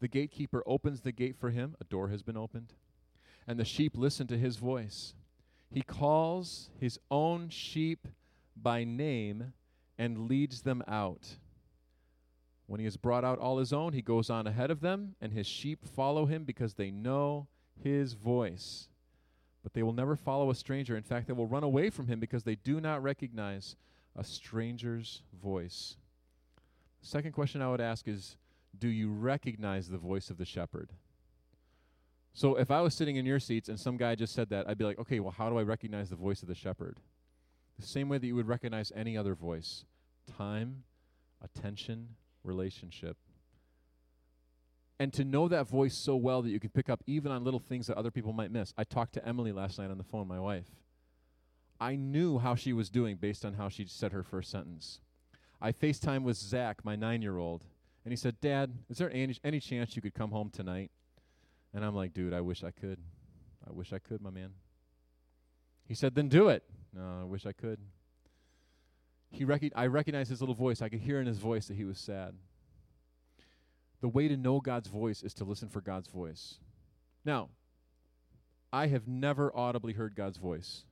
The 0.00 0.08
gatekeeper 0.08 0.62
opens 0.66 1.00
the 1.00 1.12
gate 1.12 1.36
for 1.36 1.50
him, 1.50 1.74
a 1.80 1.84
door 1.84 2.08
has 2.08 2.22
been 2.22 2.36
opened, 2.36 2.74
and 3.46 3.58
the 3.58 3.64
sheep 3.64 3.96
listen 3.96 4.26
to 4.28 4.38
his 4.38 4.56
voice. 4.56 5.14
He 5.70 5.82
calls 5.82 6.70
his 6.80 6.98
own 7.10 7.50
sheep 7.50 8.08
by 8.56 8.84
name 8.84 9.52
and 9.98 10.28
leads 10.28 10.62
them 10.62 10.82
out. 10.88 11.36
When 12.66 12.80
he 12.80 12.84
has 12.84 12.96
brought 12.96 13.24
out 13.24 13.38
all 13.38 13.58
his 13.58 13.72
own, 13.72 13.92
he 13.92 14.02
goes 14.02 14.30
on 14.30 14.46
ahead 14.46 14.70
of 14.70 14.80
them, 14.80 15.14
and 15.20 15.32
his 15.32 15.46
sheep 15.46 15.86
follow 15.86 16.26
him 16.26 16.44
because 16.44 16.74
they 16.74 16.90
know 16.90 17.48
his 17.82 18.12
voice. 18.12 18.88
But 19.62 19.72
they 19.72 19.82
will 19.82 19.92
never 19.92 20.16
follow 20.16 20.50
a 20.50 20.54
stranger. 20.54 20.96
In 20.96 21.02
fact, 21.02 21.26
they 21.26 21.32
will 21.32 21.46
run 21.46 21.64
away 21.64 21.90
from 21.90 22.06
him 22.06 22.20
because 22.20 22.44
they 22.44 22.56
do 22.56 22.80
not 22.80 23.02
recognize 23.02 23.76
a 24.16 24.24
stranger's 24.24 25.22
voice. 25.42 25.96
second 27.00 27.32
question 27.32 27.62
I 27.62 27.70
would 27.70 27.80
ask 27.80 28.08
is 28.08 28.36
Do 28.78 28.88
you 28.88 29.10
recognize 29.10 29.88
the 29.88 29.98
voice 29.98 30.30
of 30.30 30.38
the 30.38 30.44
shepherd? 30.44 30.90
So 32.38 32.54
if 32.54 32.70
I 32.70 32.80
was 32.82 32.94
sitting 32.94 33.16
in 33.16 33.26
your 33.26 33.40
seats 33.40 33.68
and 33.68 33.80
some 33.80 33.96
guy 33.96 34.14
just 34.14 34.32
said 34.32 34.50
that, 34.50 34.68
I'd 34.68 34.78
be 34.78 34.84
like, 34.84 35.00
okay, 35.00 35.18
well, 35.18 35.34
how 35.36 35.50
do 35.50 35.58
I 35.58 35.64
recognize 35.64 36.08
the 36.08 36.14
voice 36.14 36.40
of 36.40 36.46
the 36.46 36.54
shepherd? 36.54 37.00
The 37.80 37.84
same 37.84 38.08
way 38.08 38.18
that 38.18 38.26
you 38.28 38.36
would 38.36 38.46
recognize 38.46 38.92
any 38.94 39.16
other 39.16 39.34
voice 39.34 39.84
time, 40.36 40.84
attention, 41.42 42.10
relationship. 42.44 43.16
And 45.00 45.12
to 45.14 45.24
know 45.24 45.48
that 45.48 45.66
voice 45.66 45.96
so 45.96 46.14
well 46.14 46.40
that 46.42 46.50
you 46.50 46.60
can 46.60 46.70
pick 46.70 46.88
up 46.88 47.02
even 47.08 47.32
on 47.32 47.42
little 47.42 47.58
things 47.58 47.88
that 47.88 47.96
other 47.96 48.12
people 48.12 48.32
might 48.32 48.52
miss. 48.52 48.72
I 48.78 48.84
talked 48.84 49.14
to 49.14 49.26
Emily 49.26 49.50
last 49.50 49.76
night 49.76 49.90
on 49.90 49.98
the 49.98 50.04
phone, 50.04 50.28
my 50.28 50.38
wife. 50.38 50.68
I 51.80 51.96
knew 51.96 52.38
how 52.38 52.54
she 52.54 52.72
was 52.72 52.88
doing 52.88 53.16
based 53.16 53.44
on 53.44 53.54
how 53.54 53.68
she 53.68 53.84
said 53.84 54.12
her 54.12 54.22
first 54.22 54.48
sentence. 54.48 55.00
I 55.60 55.72
FaceTime 55.72 56.22
with 56.22 56.36
Zach, 56.36 56.84
my 56.84 56.94
nine 56.94 57.20
year 57.20 57.38
old, 57.38 57.64
and 58.04 58.12
he 58.12 58.16
said, 58.16 58.40
Dad, 58.40 58.74
is 58.88 58.98
there 58.98 59.10
any, 59.12 59.36
any 59.42 59.58
chance 59.58 59.96
you 59.96 60.02
could 60.02 60.14
come 60.14 60.30
home 60.30 60.50
tonight? 60.50 60.92
And 61.74 61.84
I'm 61.84 61.94
like, 61.94 62.14
dude, 62.14 62.32
I 62.32 62.40
wish 62.40 62.64
I 62.64 62.70
could. 62.70 62.98
I 63.66 63.72
wish 63.72 63.92
I 63.92 63.98
could, 63.98 64.20
my 64.20 64.30
man. 64.30 64.50
He 65.86 65.94
said, 65.94 66.14
then 66.14 66.28
do 66.28 66.48
it. 66.48 66.64
No, 66.94 67.20
I 67.20 67.24
wish 67.24 67.46
I 67.46 67.52
could. 67.52 67.78
He 69.30 69.44
rec- 69.44 69.72
I 69.76 69.86
recognized 69.86 70.30
his 70.30 70.40
little 70.40 70.54
voice. 70.54 70.80
I 70.80 70.88
could 70.88 71.00
hear 71.00 71.20
in 71.20 71.26
his 71.26 71.38
voice 71.38 71.68
that 71.68 71.76
he 71.76 71.84
was 71.84 71.98
sad. 71.98 72.34
The 74.00 74.08
way 74.08 74.28
to 74.28 74.36
know 74.36 74.60
God's 74.60 74.88
voice 74.88 75.22
is 75.22 75.34
to 75.34 75.44
listen 75.44 75.68
for 75.68 75.80
God's 75.80 76.08
voice. 76.08 76.58
Now, 77.24 77.50
I 78.72 78.86
have 78.86 79.08
never 79.08 79.54
audibly 79.54 79.94
heard 79.94 80.14
God's 80.14 80.38
voice 80.38 80.84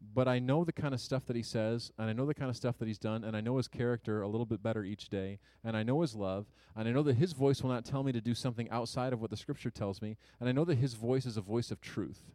but 0.00 0.26
I 0.26 0.38
know 0.38 0.64
the 0.64 0.72
kind 0.72 0.94
of 0.94 1.00
stuff 1.00 1.26
that 1.26 1.36
he 1.36 1.42
says, 1.42 1.92
and 1.98 2.08
I 2.08 2.12
know 2.12 2.26
the 2.26 2.34
kind 2.34 2.48
of 2.48 2.56
stuff 2.56 2.78
that 2.78 2.88
he's 2.88 2.98
done, 2.98 3.22
and 3.22 3.36
I 3.36 3.40
know 3.40 3.58
his 3.58 3.68
character 3.68 4.22
a 4.22 4.28
little 4.28 4.46
bit 4.46 4.62
better 4.62 4.82
each 4.82 5.08
day, 5.08 5.38
and 5.62 5.76
I 5.76 5.82
know 5.82 6.00
his 6.00 6.14
love, 6.14 6.46
and 6.74 6.88
I 6.88 6.92
know 6.92 7.02
that 7.02 7.16
his 7.16 7.32
voice 7.32 7.62
will 7.62 7.70
not 7.70 7.84
tell 7.84 8.02
me 8.02 8.12
to 8.12 8.20
do 8.20 8.34
something 8.34 8.68
outside 8.70 9.12
of 9.12 9.20
what 9.20 9.30
the 9.30 9.36
scripture 9.36 9.70
tells 9.70 10.00
me, 10.00 10.16
and 10.38 10.48
I 10.48 10.52
know 10.52 10.64
that 10.64 10.78
his 10.78 10.94
voice 10.94 11.26
is 11.26 11.36
a 11.36 11.42
voice 11.42 11.70
of 11.70 11.80
truth. 11.80 12.32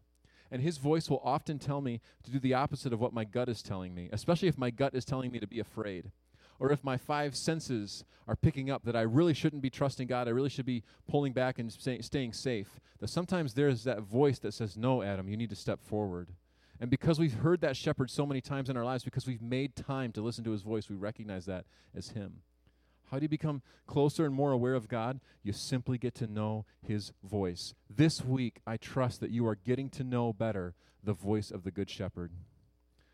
And 0.51 0.61
his 0.61 0.77
voice 0.77 1.09
will 1.09 1.21
often 1.23 1.57
tell 1.57 1.81
me 1.81 2.01
to 2.23 2.31
do 2.31 2.39
the 2.39 2.53
opposite 2.53 2.93
of 2.93 2.99
what 2.99 3.13
my 3.13 3.23
gut 3.23 3.49
is 3.49 3.63
telling 3.63 3.95
me, 3.95 4.09
especially 4.11 4.47
if 4.47 4.59
my 4.59 4.69
gut 4.69 4.93
is 4.93 5.03
telling 5.03 5.31
me 5.31 5.39
to 5.39 5.47
be 5.47 5.59
afraid. 5.59 6.11
Or 6.59 6.71
if 6.71 6.83
my 6.83 6.97
five 6.97 7.35
senses 7.35 8.05
are 8.27 8.35
picking 8.35 8.69
up 8.69 8.85
that 8.85 8.95
I 8.95 9.01
really 9.01 9.33
shouldn't 9.33 9.63
be 9.63 9.69
trusting 9.69 10.07
God, 10.07 10.27
I 10.27 10.31
really 10.31 10.49
should 10.49 10.65
be 10.65 10.83
pulling 11.09 11.33
back 11.33 11.59
and 11.59 11.71
stay, 11.71 11.99
staying 12.01 12.33
safe. 12.33 12.79
That 12.99 13.09
sometimes 13.09 13.53
there's 13.53 13.83
that 13.83 14.01
voice 14.01 14.39
that 14.39 14.53
says, 14.53 14.77
No, 14.77 15.01
Adam, 15.01 15.27
you 15.27 15.35
need 15.35 15.49
to 15.49 15.55
step 15.55 15.83
forward. 15.83 16.29
And 16.79 16.89
because 16.89 17.19
we've 17.19 17.35
heard 17.35 17.61
that 17.61 17.77
shepherd 17.77 18.09
so 18.09 18.25
many 18.25 18.41
times 18.41 18.69
in 18.69 18.75
our 18.75 18.83
lives, 18.83 19.03
because 19.03 19.25
we've 19.25 19.41
made 19.41 19.75
time 19.75 20.11
to 20.13 20.21
listen 20.21 20.43
to 20.43 20.51
his 20.51 20.61
voice, 20.61 20.89
we 20.89 20.95
recognize 20.95 21.45
that 21.45 21.65
as 21.95 22.09
him. 22.09 22.41
How 23.11 23.19
do 23.19 23.23
you 23.23 23.29
become 23.29 23.61
closer 23.87 24.25
and 24.25 24.33
more 24.33 24.51
aware 24.51 24.73
of 24.73 24.87
God? 24.87 25.19
You 25.43 25.53
simply 25.53 25.97
get 25.97 26.15
to 26.15 26.27
know 26.27 26.65
his 26.81 27.11
voice. 27.23 27.73
This 27.89 28.23
week, 28.23 28.61
I 28.65 28.77
trust 28.77 29.19
that 29.21 29.31
you 29.31 29.47
are 29.47 29.55
getting 29.55 29.89
to 29.91 30.03
know 30.03 30.33
better 30.33 30.73
the 31.03 31.13
voice 31.13 31.51
of 31.51 31.63
the 31.63 31.71
Good 31.71 31.89
Shepherd. 31.89 32.31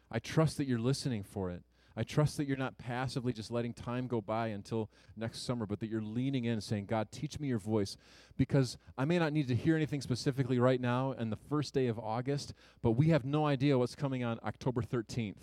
I 0.10 0.20
trust 0.20 0.58
that 0.58 0.68
you're 0.68 0.80
listening 0.80 1.24
for 1.24 1.52
it. 1.52 1.64
I 1.96 2.04
trust 2.04 2.38
that 2.38 2.48
you're 2.48 2.58
not 2.58 2.78
passively 2.78 3.34
just 3.34 3.52
letting 3.52 3.74
time 3.74 4.08
go 4.08 4.22
by 4.22 4.48
until 4.48 4.90
next 5.18 5.46
summer, 5.46 5.66
but 5.66 5.80
that 5.82 5.90
you're 5.90 6.02
leaning 6.02 6.46
in 6.46 6.62
saying, 6.62 6.86
God, 6.86 7.12
teach 7.12 7.40
me 7.40 7.48
your 7.48 7.60
voice. 7.60 7.98
Because 8.38 8.78
I 8.98 9.06
may 9.06 9.20
not 9.20 9.34
need 9.34 9.48
to 9.50 9.56
hear 9.56 9.76
anything 9.76 10.02
specifically 10.02 10.60
right 10.60 10.80
now 10.80 11.14
and 11.18 11.32
the 11.32 11.38
first 11.50 11.74
day 11.74 11.88
of 11.88 12.00
August, 12.00 12.54
but 12.82 12.92
we 12.92 13.10
have 13.10 13.26
no 13.26 13.46
idea 13.46 13.78
what's 13.78 13.96
coming 13.96 14.24
on 14.24 14.40
October 14.46 14.82
13th. 14.82 15.36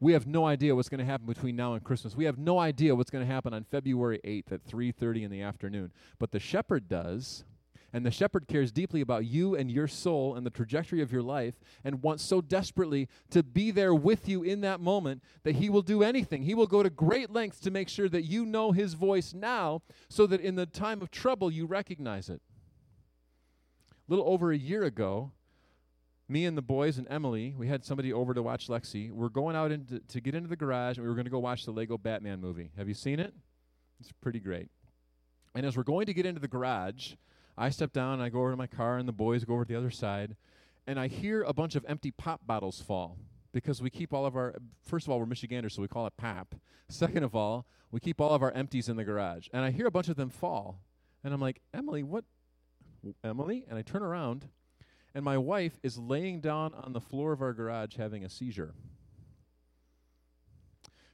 We 0.00 0.12
have 0.12 0.28
no 0.28 0.46
idea 0.46 0.76
what's 0.76 0.88
going 0.88 1.00
to 1.00 1.04
happen 1.04 1.26
between 1.26 1.56
now 1.56 1.74
and 1.74 1.82
Christmas. 1.82 2.14
We 2.14 2.26
have 2.26 2.38
no 2.38 2.58
idea 2.58 2.94
what's 2.94 3.10
going 3.10 3.26
to 3.26 3.32
happen 3.32 3.52
on 3.52 3.64
February 3.64 4.20
8th 4.24 4.52
at 4.52 4.64
3:30 4.64 5.24
in 5.24 5.30
the 5.30 5.42
afternoon. 5.42 5.92
But 6.20 6.30
the 6.30 6.38
shepherd 6.38 6.88
does. 6.88 7.44
And 7.92 8.04
the 8.04 8.10
shepherd 8.10 8.48
cares 8.48 8.70
deeply 8.70 9.00
about 9.00 9.24
you 9.24 9.56
and 9.56 9.70
your 9.70 9.88
soul 9.88 10.34
and 10.34 10.44
the 10.44 10.50
trajectory 10.50 11.00
of 11.00 11.10
your 11.10 11.22
life 11.22 11.54
and 11.84 12.02
wants 12.02 12.22
so 12.22 12.42
desperately 12.42 13.08
to 13.30 13.42
be 13.42 13.70
there 13.70 13.94
with 13.94 14.28
you 14.28 14.42
in 14.42 14.60
that 14.60 14.80
moment 14.80 15.22
that 15.42 15.56
he 15.56 15.70
will 15.70 15.82
do 15.82 16.02
anything. 16.02 16.42
He 16.42 16.54
will 16.54 16.66
go 16.66 16.82
to 16.82 16.90
great 16.90 17.30
lengths 17.30 17.60
to 17.60 17.70
make 17.70 17.88
sure 17.88 18.08
that 18.10 18.24
you 18.24 18.44
know 18.44 18.72
his 18.72 18.92
voice 18.92 19.32
now 19.32 19.80
so 20.10 20.26
that 20.26 20.42
in 20.42 20.54
the 20.54 20.66
time 20.66 21.00
of 21.00 21.10
trouble 21.10 21.50
you 21.50 21.64
recognize 21.64 22.28
it. 22.28 22.42
A 23.90 24.12
little 24.12 24.28
over 24.28 24.52
a 24.52 24.58
year 24.58 24.82
ago, 24.82 25.32
me 26.28 26.44
and 26.44 26.58
the 26.58 26.62
boys 26.62 26.98
and 26.98 27.06
Emily, 27.08 27.54
we 27.56 27.68
had 27.68 27.86
somebody 27.86 28.12
over 28.12 28.34
to 28.34 28.42
watch 28.42 28.68
Lexi. 28.68 29.10
We're 29.10 29.30
going 29.30 29.56
out 29.56 29.72
into, 29.72 30.00
to 30.00 30.20
get 30.20 30.34
into 30.34 30.48
the 30.50 30.56
garage 30.56 30.98
and 30.98 31.04
we 31.04 31.08
were 31.08 31.14
going 31.14 31.24
to 31.24 31.30
go 31.30 31.38
watch 31.38 31.64
the 31.64 31.72
Lego 31.72 31.96
Batman 31.96 32.38
movie. 32.38 32.70
Have 32.76 32.86
you 32.86 32.94
seen 32.94 33.18
it? 33.18 33.32
It's 33.98 34.12
pretty 34.20 34.40
great. 34.40 34.68
And 35.54 35.64
as 35.64 35.76
we're 35.76 35.84
going 35.84 36.06
to 36.06 36.14
get 36.14 36.26
into 36.26 36.40
the 36.40 36.48
garage, 36.48 37.14
I 37.58 37.70
step 37.70 37.92
down 37.92 38.14
and 38.14 38.22
I 38.22 38.28
go 38.28 38.38
over 38.40 38.52
to 38.52 38.56
my 38.56 38.68
car, 38.68 38.98
and 38.98 39.08
the 39.08 39.12
boys 39.12 39.44
go 39.44 39.54
over 39.54 39.64
to 39.64 39.72
the 39.72 39.78
other 39.78 39.90
side, 39.90 40.36
and 40.86 40.98
I 40.98 41.08
hear 41.08 41.42
a 41.42 41.52
bunch 41.52 41.74
of 41.74 41.84
empty 41.88 42.12
pop 42.12 42.46
bottles 42.46 42.80
fall 42.80 43.18
because 43.52 43.82
we 43.82 43.90
keep 43.90 44.14
all 44.14 44.24
of 44.24 44.36
our. 44.36 44.54
First 44.84 45.06
of 45.06 45.12
all, 45.12 45.18
we're 45.18 45.26
Michiganders, 45.26 45.74
so 45.74 45.82
we 45.82 45.88
call 45.88 46.06
it 46.06 46.16
pop. 46.16 46.54
Second 46.88 47.24
of 47.24 47.34
all, 47.34 47.66
we 47.90 48.00
keep 48.00 48.20
all 48.20 48.30
of 48.30 48.42
our 48.42 48.52
empties 48.52 48.88
in 48.88 48.96
the 48.96 49.04
garage, 49.04 49.48
and 49.52 49.64
I 49.64 49.70
hear 49.70 49.86
a 49.86 49.90
bunch 49.90 50.08
of 50.08 50.16
them 50.16 50.30
fall, 50.30 50.80
and 51.24 51.34
I'm 51.34 51.40
like, 51.40 51.60
Emily, 51.74 52.02
what? 52.02 52.24
Emily, 53.22 53.64
and 53.68 53.78
I 53.78 53.82
turn 53.82 54.02
around, 54.02 54.48
and 55.14 55.24
my 55.24 55.38
wife 55.38 55.78
is 55.82 55.98
laying 55.98 56.40
down 56.40 56.74
on 56.74 56.92
the 56.92 57.00
floor 57.00 57.32
of 57.32 57.42
our 57.42 57.52
garage 57.52 57.96
having 57.96 58.24
a 58.24 58.28
seizure. 58.28 58.74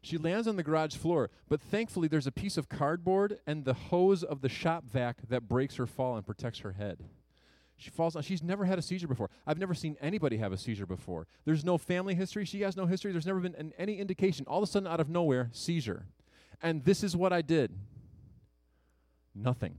She 0.05 0.19
lands 0.19 0.47
on 0.47 0.57
the 0.57 0.63
garage 0.63 0.97
floor, 0.97 1.31
but 1.49 1.63
thankfully 1.63 2.09
there's 2.09 2.27
a 2.27 2.33
piece 2.33 2.59
of 2.59 2.69
cardboard 2.69 3.39
and 3.47 3.65
the 3.65 3.73
hose 3.73 4.23
of 4.23 4.43
the 4.43 4.51
shop 4.51 4.85
vac 4.85 5.17
that 5.31 5.49
breaks 5.49 5.77
her 5.77 5.87
fall 5.87 6.17
and 6.17 6.27
protects 6.27 6.59
her 6.59 6.73
head. 6.73 6.99
She 7.79 7.89
falls 7.89 8.13
down. 8.13 8.23
She's 8.23 8.43
never 8.43 8.67
had 8.67 8.79
a 8.79 8.83
seizure 8.83 9.09
before. 9.09 9.31
I've 9.47 9.59
never 9.59 9.73
seen 9.73 9.97
anybody 10.03 10.37
have 10.37 10.53
a 10.53 10.59
seizure 10.59 10.85
before. 10.85 11.27
There's 11.47 11.65
no 11.65 11.79
family 11.79 12.15
history. 12.15 12.45
She 12.45 12.61
has 12.61 12.77
no 12.77 12.85
history. 12.85 13.13
There's 13.13 13.25
never 13.25 13.41
been 13.41 13.55
an, 13.55 13.73
any 13.79 13.99
indication. 13.99 14.45
All 14.47 14.59
of 14.63 14.69
a 14.69 14.71
sudden, 14.71 14.87
out 14.87 15.01
of 15.01 15.09
nowhere, 15.09 15.49
seizure. 15.53 16.05
And 16.63 16.85
this 16.85 17.03
is 17.03 17.17
what 17.17 17.33
I 17.33 17.41
did 17.41 17.73
nothing. 19.35 19.79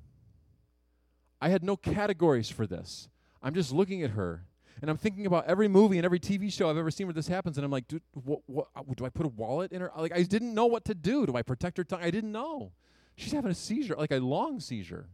I 1.39 1.49
had 1.49 1.63
no 1.63 1.78
categories 1.78 2.49
for 2.49 2.65
this. 2.65 3.09
I'm 3.43 3.53
just 3.53 3.71
looking 3.71 4.01
at 4.01 4.11
her 4.11 4.45
and 4.82 4.89
I'm 4.89 4.97
thinking 4.97 5.26
about 5.26 5.45
every 5.45 5.67
movie 5.67 5.97
and 5.97 6.05
every 6.05 6.19
TV 6.19 6.51
show 6.51 6.69
I've 6.69 6.78
ever 6.78 6.91
seen 6.91 7.07
where 7.07 7.13
this 7.13 7.28
happens, 7.28 7.57
and 7.57 7.65
I'm 7.65 7.71
like, 7.71 7.86
what, 8.13 8.41
what, 8.45 8.67
uh, 8.76 8.82
do 8.95 9.05
I 9.05 9.09
put 9.09 9.26
a 9.26 9.30
wallet 9.30 9.71
in 9.71 9.82
her? 9.82 9.91
Like, 9.97 10.13
I 10.13 10.23
didn't 10.23 10.53
know 10.53 10.65
what 10.65 10.86
to 10.86 10.93
do. 10.93 11.26
Do 11.26 11.36
I 11.36 11.41
protect 11.41 11.78
her 11.78 11.84
tongue? 11.84 12.01
I 12.01 12.11
didn't 12.11 12.32
know. 12.32 12.73
She's 13.15 13.32
having 13.32 13.51
a 13.51 13.55
seizure, 13.55 13.95
like 13.95 14.11
a 14.11 14.19
long 14.19 14.59
seizure. 14.59 15.07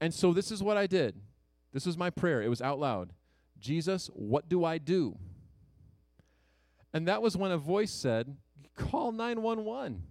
And 0.00 0.12
so 0.12 0.32
this 0.32 0.50
is 0.50 0.62
what 0.62 0.76
I 0.76 0.88
did. 0.88 1.20
This 1.72 1.86
was 1.86 1.96
my 1.96 2.10
prayer. 2.10 2.42
It 2.42 2.48
was 2.48 2.60
out 2.60 2.80
loud. 2.80 3.12
Jesus, 3.60 4.10
what 4.12 4.48
do 4.48 4.64
I 4.64 4.78
do? 4.78 5.16
And 6.92 7.06
that 7.06 7.22
was 7.22 7.36
when 7.36 7.52
a 7.52 7.58
voice 7.58 7.92
said, 7.92 8.36
call 8.76 9.12
911. 9.12 10.02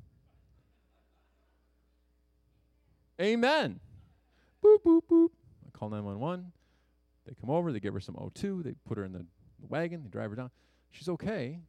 Amen. 3.21 3.79
Boop, 4.63 4.77
boop, 4.83 5.01
boop. 5.11 5.29
I 5.67 5.77
call 5.77 5.89
911. 5.89 6.51
They 7.25 7.33
come 7.39 7.49
over, 7.49 7.71
they 7.71 7.79
give 7.79 7.93
her 7.93 7.99
some 7.99 8.15
O2, 8.15 8.63
they 8.63 8.73
put 8.85 8.97
her 8.97 9.03
in 9.03 9.13
the 9.13 9.25
wagon, 9.67 10.03
they 10.03 10.09
drive 10.09 10.31
her 10.31 10.35
down. 10.35 10.51
She's 10.89 11.09
okay. 11.09 11.59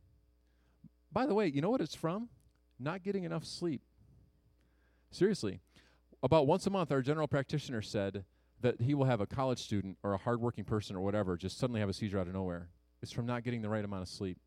By 1.13 1.27
the 1.27 1.35
way, 1.35 1.47
you 1.49 1.61
know 1.61 1.71
what 1.71 1.81
it's 1.81 1.95
from? 1.95 2.29
Not 2.79 3.03
getting 3.03 3.25
enough 3.25 3.45
sleep. 3.45 3.83
Seriously. 5.11 5.61
About 6.23 6.47
once 6.47 6.67
a 6.67 6.71
month, 6.71 6.91
our 6.91 7.03
general 7.03 7.29
practitioner 7.29 7.83
said 7.83 8.25
that 8.61 8.81
he 8.81 8.95
will 8.95 9.05
have 9.05 9.21
a 9.21 9.27
college 9.27 9.59
student 9.59 9.99
or 10.03 10.15
a 10.15 10.19
hardworking 10.19 10.65
person 10.65 10.97
or 10.97 11.01
whatever 11.01 11.37
just 11.37 11.59
suddenly 11.59 11.81
have 11.81 11.89
a 11.89 11.93
seizure 11.93 12.19
out 12.19 12.29
of 12.29 12.35
nowhere. 12.35 12.69
It's 13.03 13.13
from 13.13 13.27
not 13.27 13.43
getting 13.43 13.61
the 13.61 13.69
right 13.69 13.85
amount 13.85 14.03
of 14.03 14.09
sleep 14.09 14.39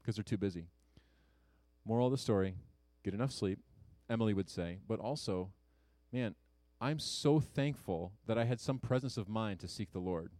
because 0.00 0.16
they're 0.16 0.24
too 0.24 0.36
busy. 0.36 0.66
Moral 1.84 2.06
of 2.06 2.12
the 2.12 2.18
story 2.18 2.54
get 3.04 3.14
enough 3.14 3.32
sleep, 3.32 3.58
Emily 4.10 4.34
would 4.34 4.50
say, 4.50 4.78
but 4.86 5.00
also, 5.00 5.50
man, 6.12 6.34
I'm 6.80 6.98
so 6.98 7.40
thankful 7.40 8.12
that 8.26 8.36
I 8.36 8.44
had 8.44 8.60
some 8.60 8.78
presence 8.78 9.16
of 9.16 9.28
mind 9.28 9.60
to 9.60 9.68
seek 9.68 9.92
the 9.92 10.00
Lord. 10.00 10.32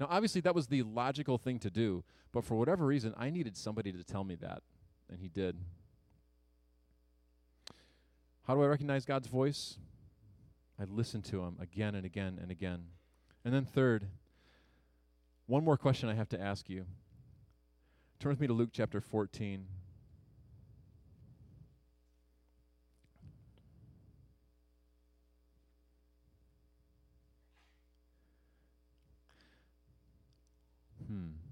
Now, 0.00 0.06
obviously, 0.08 0.40
that 0.40 0.54
was 0.54 0.66
the 0.66 0.82
logical 0.82 1.36
thing 1.36 1.58
to 1.58 1.70
do, 1.70 2.02
but 2.32 2.42
for 2.42 2.56
whatever 2.56 2.86
reason, 2.86 3.14
I 3.18 3.28
needed 3.28 3.54
somebody 3.54 3.92
to 3.92 4.02
tell 4.02 4.24
me 4.24 4.34
that, 4.36 4.62
and 5.10 5.20
he 5.20 5.28
did. 5.28 5.58
How 8.46 8.54
do 8.54 8.62
I 8.62 8.66
recognize 8.66 9.04
God's 9.04 9.28
voice? 9.28 9.76
I 10.80 10.84
listen 10.84 11.20
to 11.22 11.42
him 11.42 11.58
again 11.60 11.94
and 11.94 12.06
again 12.06 12.38
and 12.40 12.50
again. 12.50 12.84
And 13.44 13.52
then, 13.52 13.66
third, 13.66 14.06
one 15.46 15.64
more 15.64 15.76
question 15.76 16.08
I 16.08 16.14
have 16.14 16.30
to 16.30 16.40
ask 16.40 16.70
you. 16.70 16.86
Turn 18.18 18.30
with 18.30 18.40
me 18.40 18.46
to 18.46 18.54
Luke 18.54 18.70
chapter 18.72 19.02
14. 19.02 19.66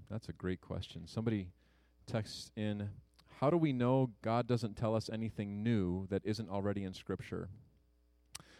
That's 0.09 0.29
a 0.29 0.33
great 0.33 0.61
question. 0.61 1.07
Somebody 1.07 1.47
texts 2.05 2.51
in, 2.55 2.89
How 3.39 3.49
do 3.49 3.57
we 3.57 3.73
know 3.73 4.11
God 4.21 4.47
doesn't 4.47 4.75
tell 4.75 4.95
us 4.95 5.09
anything 5.11 5.63
new 5.63 6.07
that 6.07 6.21
isn't 6.25 6.49
already 6.49 6.83
in 6.83 6.93
Scripture? 6.93 7.49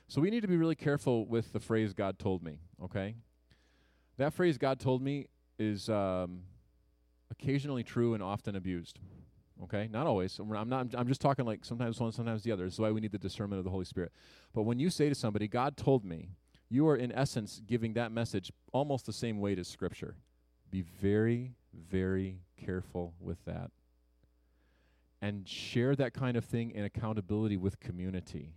So 0.07 0.21
we 0.21 0.29
need 0.29 0.41
to 0.41 0.47
be 0.47 0.57
really 0.57 0.75
careful 0.75 1.25
with 1.25 1.53
the 1.53 1.59
phrase 1.59 1.93
God 1.93 2.17
told 2.17 2.43
me, 2.43 2.59
okay? 2.83 3.15
That 4.17 4.33
phrase 4.33 4.57
God 4.57 4.79
told 4.79 5.01
me 5.01 5.27
is 5.59 5.89
um, 5.89 6.41
occasionally 7.29 7.83
true 7.83 8.13
and 8.13 8.23
often 8.23 8.55
abused, 8.55 8.99
Okay, 9.63 9.89
not 9.91 10.07
always. 10.07 10.39
I'm 10.39 10.69
not. 10.69 10.87
I'm 10.97 11.07
just 11.07 11.19
talking 11.19 11.45
like 11.45 11.65
sometimes 11.65 11.99
one, 11.99 12.11
sometimes 12.11 12.43
the 12.43 12.51
other. 12.51 12.65
This 12.65 12.75
is 12.75 12.79
why 12.79 12.91
we 12.91 13.01
need 13.01 13.11
the 13.11 13.17
discernment 13.17 13.59
of 13.59 13.65
the 13.65 13.71
Holy 13.71 13.85
Spirit. 13.85 14.13
But 14.53 14.63
when 14.63 14.79
you 14.79 14.89
say 14.89 15.09
to 15.09 15.15
somebody, 15.15 15.47
"God 15.47 15.75
told 15.75 16.05
me," 16.05 16.29
you 16.69 16.87
are 16.87 16.95
in 16.95 17.11
essence 17.11 17.61
giving 17.65 17.93
that 17.93 18.11
message 18.11 18.53
almost 18.71 19.05
the 19.05 19.13
same 19.13 19.39
weight 19.39 19.59
as 19.59 19.67
Scripture. 19.67 20.15
Be 20.71 20.81
very, 20.81 21.55
very 21.89 22.41
careful 22.63 23.13
with 23.19 23.43
that, 23.45 23.71
and 25.21 25.47
share 25.47 25.95
that 25.95 26.13
kind 26.13 26.37
of 26.37 26.45
thing 26.45 26.71
in 26.71 26.83
accountability 26.83 27.57
with 27.57 27.79
community. 27.79 28.53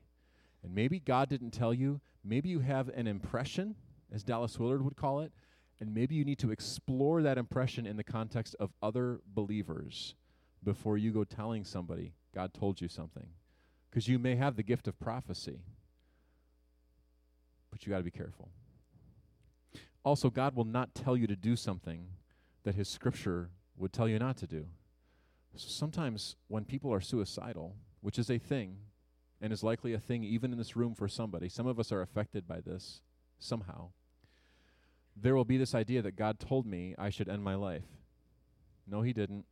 And 0.63 0.75
maybe 0.75 1.01
God 1.01 1.29
didn't 1.29 1.51
tell 1.51 1.75
you. 1.75 2.01
Maybe 2.25 2.49
you 2.49 2.61
have 2.61 2.89
an 2.89 3.07
impression, 3.07 3.75
as 4.13 4.23
Dallas 4.23 4.59
Willard 4.59 4.85
would 4.85 4.97
call 4.97 5.21
it, 5.21 5.33
and 5.81 5.93
maybe 5.93 6.15
you 6.15 6.25
need 6.25 6.39
to 6.39 6.53
explore 6.53 7.23
that 7.23 7.39
impression 7.39 7.87
in 7.87 7.97
the 7.97 8.05
context 8.05 8.55
of 8.61 8.73
other 8.81 9.21
believers 9.27 10.15
before 10.63 10.97
you 10.97 11.11
go 11.11 11.25
telling 11.25 11.65
somebody 11.65 12.13
God 12.33 12.55
told 12.55 12.81
you 12.81 12.87
something. 12.87 13.27
Because 13.91 14.07
you 14.07 14.19
may 14.19 14.37
have 14.37 14.55
the 14.55 14.63
gift 14.63 14.87
of 14.87 14.99
prophecy, 15.01 15.59
but 17.71 17.85
you 17.85 17.91
got 17.91 17.99
to 17.99 18.05
be 18.05 18.11
careful. 18.11 18.49
Also, 20.05 20.31
God 20.31 20.57
will 20.57 20.65
not 20.65 20.95
tell 20.95 21.17
you 21.17 21.27
to 21.27 21.37
do 21.37 21.57
something 21.57 22.07
that 22.65 22.75
His 22.75 22.89
Scripture 22.89 23.51
would 23.77 23.93
tell 23.93 24.09
you 24.09 24.19
not 24.19 24.37
to 24.39 24.47
do. 24.47 24.67
So 25.55 25.69
sometimes 25.69 26.37
when 26.49 26.65
people 26.65 26.93
are 26.93 27.01
suicidal, 27.01 27.77
which 28.01 28.19
is 28.19 28.31
a 28.31 28.39
thing, 28.39 28.77
and 29.41 29.53
is 29.53 29.63
likely 29.63 29.93
a 29.93 29.99
thing 29.99 30.23
even 30.23 30.53
in 30.53 30.59
this 30.59 30.77
room 30.77 30.95
for 30.95 31.09
somebody, 31.09 31.49
some 31.49 31.67
of 31.67 31.79
us 31.79 31.93
are 31.93 32.01
affected 32.01 32.47
by 32.47 32.61
this 32.61 33.01
somehow. 33.39 33.91
There 35.17 35.35
will 35.35 35.45
be 35.45 35.59
this 35.59 35.75
idea 35.75 36.01
that 36.03 36.17
God 36.17 36.39
told 36.39 36.67
me 36.67 36.95
I 36.97 37.11
should 37.11 37.29
end 37.29 37.43
my 37.43 37.55
life. 37.55 37.85
No, 38.87 39.03
He 39.03 39.13
didn't. 39.13 39.45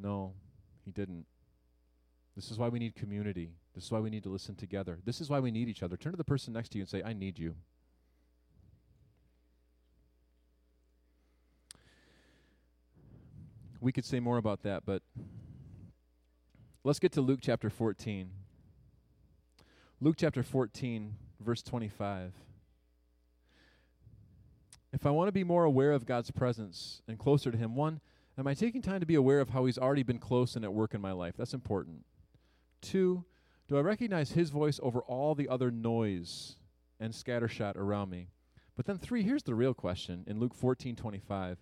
No, 0.00 0.34
he 0.84 0.92
didn't. 0.92 1.26
This 2.36 2.50
is 2.50 2.58
why 2.58 2.68
we 2.68 2.78
need 2.78 2.94
community. 2.94 3.50
This 3.74 3.84
is 3.84 3.90
why 3.90 4.00
we 4.00 4.10
need 4.10 4.22
to 4.22 4.28
listen 4.28 4.54
together. 4.54 4.98
This 5.04 5.20
is 5.20 5.28
why 5.28 5.40
we 5.40 5.50
need 5.50 5.68
each 5.68 5.82
other. 5.82 5.96
Turn 5.96 6.12
to 6.12 6.16
the 6.16 6.24
person 6.24 6.52
next 6.52 6.70
to 6.70 6.78
you 6.78 6.82
and 6.82 6.88
say, 6.88 7.02
I 7.02 7.12
need 7.12 7.38
you. 7.38 7.56
We 13.80 13.92
could 13.92 14.04
say 14.04 14.20
more 14.20 14.38
about 14.38 14.62
that, 14.62 14.84
but 14.84 15.02
let's 16.84 16.98
get 16.98 17.12
to 17.12 17.20
Luke 17.20 17.40
chapter 17.42 17.70
14. 17.70 18.30
Luke 20.00 20.16
chapter 20.18 20.42
14, 20.42 21.14
verse 21.40 21.62
25. 21.62 22.32
If 24.92 25.06
I 25.06 25.10
want 25.10 25.28
to 25.28 25.32
be 25.32 25.44
more 25.44 25.64
aware 25.64 25.92
of 25.92 26.06
God's 26.06 26.30
presence 26.30 27.02
and 27.06 27.18
closer 27.18 27.50
to 27.50 27.58
Him, 27.58 27.74
one, 27.74 28.00
Am 28.38 28.46
I 28.46 28.54
taking 28.54 28.82
time 28.82 29.00
to 29.00 29.06
be 29.06 29.16
aware 29.16 29.40
of 29.40 29.50
how 29.50 29.64
He's 29.64 29.78
already 29.78 30.04
been 30.04 30.20
close 30.20 30.54
and 30.54 30.64
at 30.64 30.72
work 30.72 30.94
in 30.94 31.00
my 31.00 31.10
life? 31.10 31.34
That's 31.36 31.54
important. 31.54 32.04
Two, 32.80 33.24
do 33.66 33.76
I 33.76 33.80
recognize 33.80 34.30
His 34.30 34.50
voice 34.50 34.78
over 34.80 35.00
all 35.00 35.34
the 35.34 35.48
other 35.48 35.72
noise 35.72 36.54
and 37.00 37.12
scattershot 37.12 37.74
around 37.74 38.10
me? 38.10 38.28
But 38.76 38.86
then 38.86 38.96
three, 38.96 39.24
here's 39.24 39.42
the 39.42 39.56
real 39.56 39.74
question 39.74 40.22
in 40.28 40.38
Luke 40.38 40.54
14 40.54 40.94
25. 40.94 41.58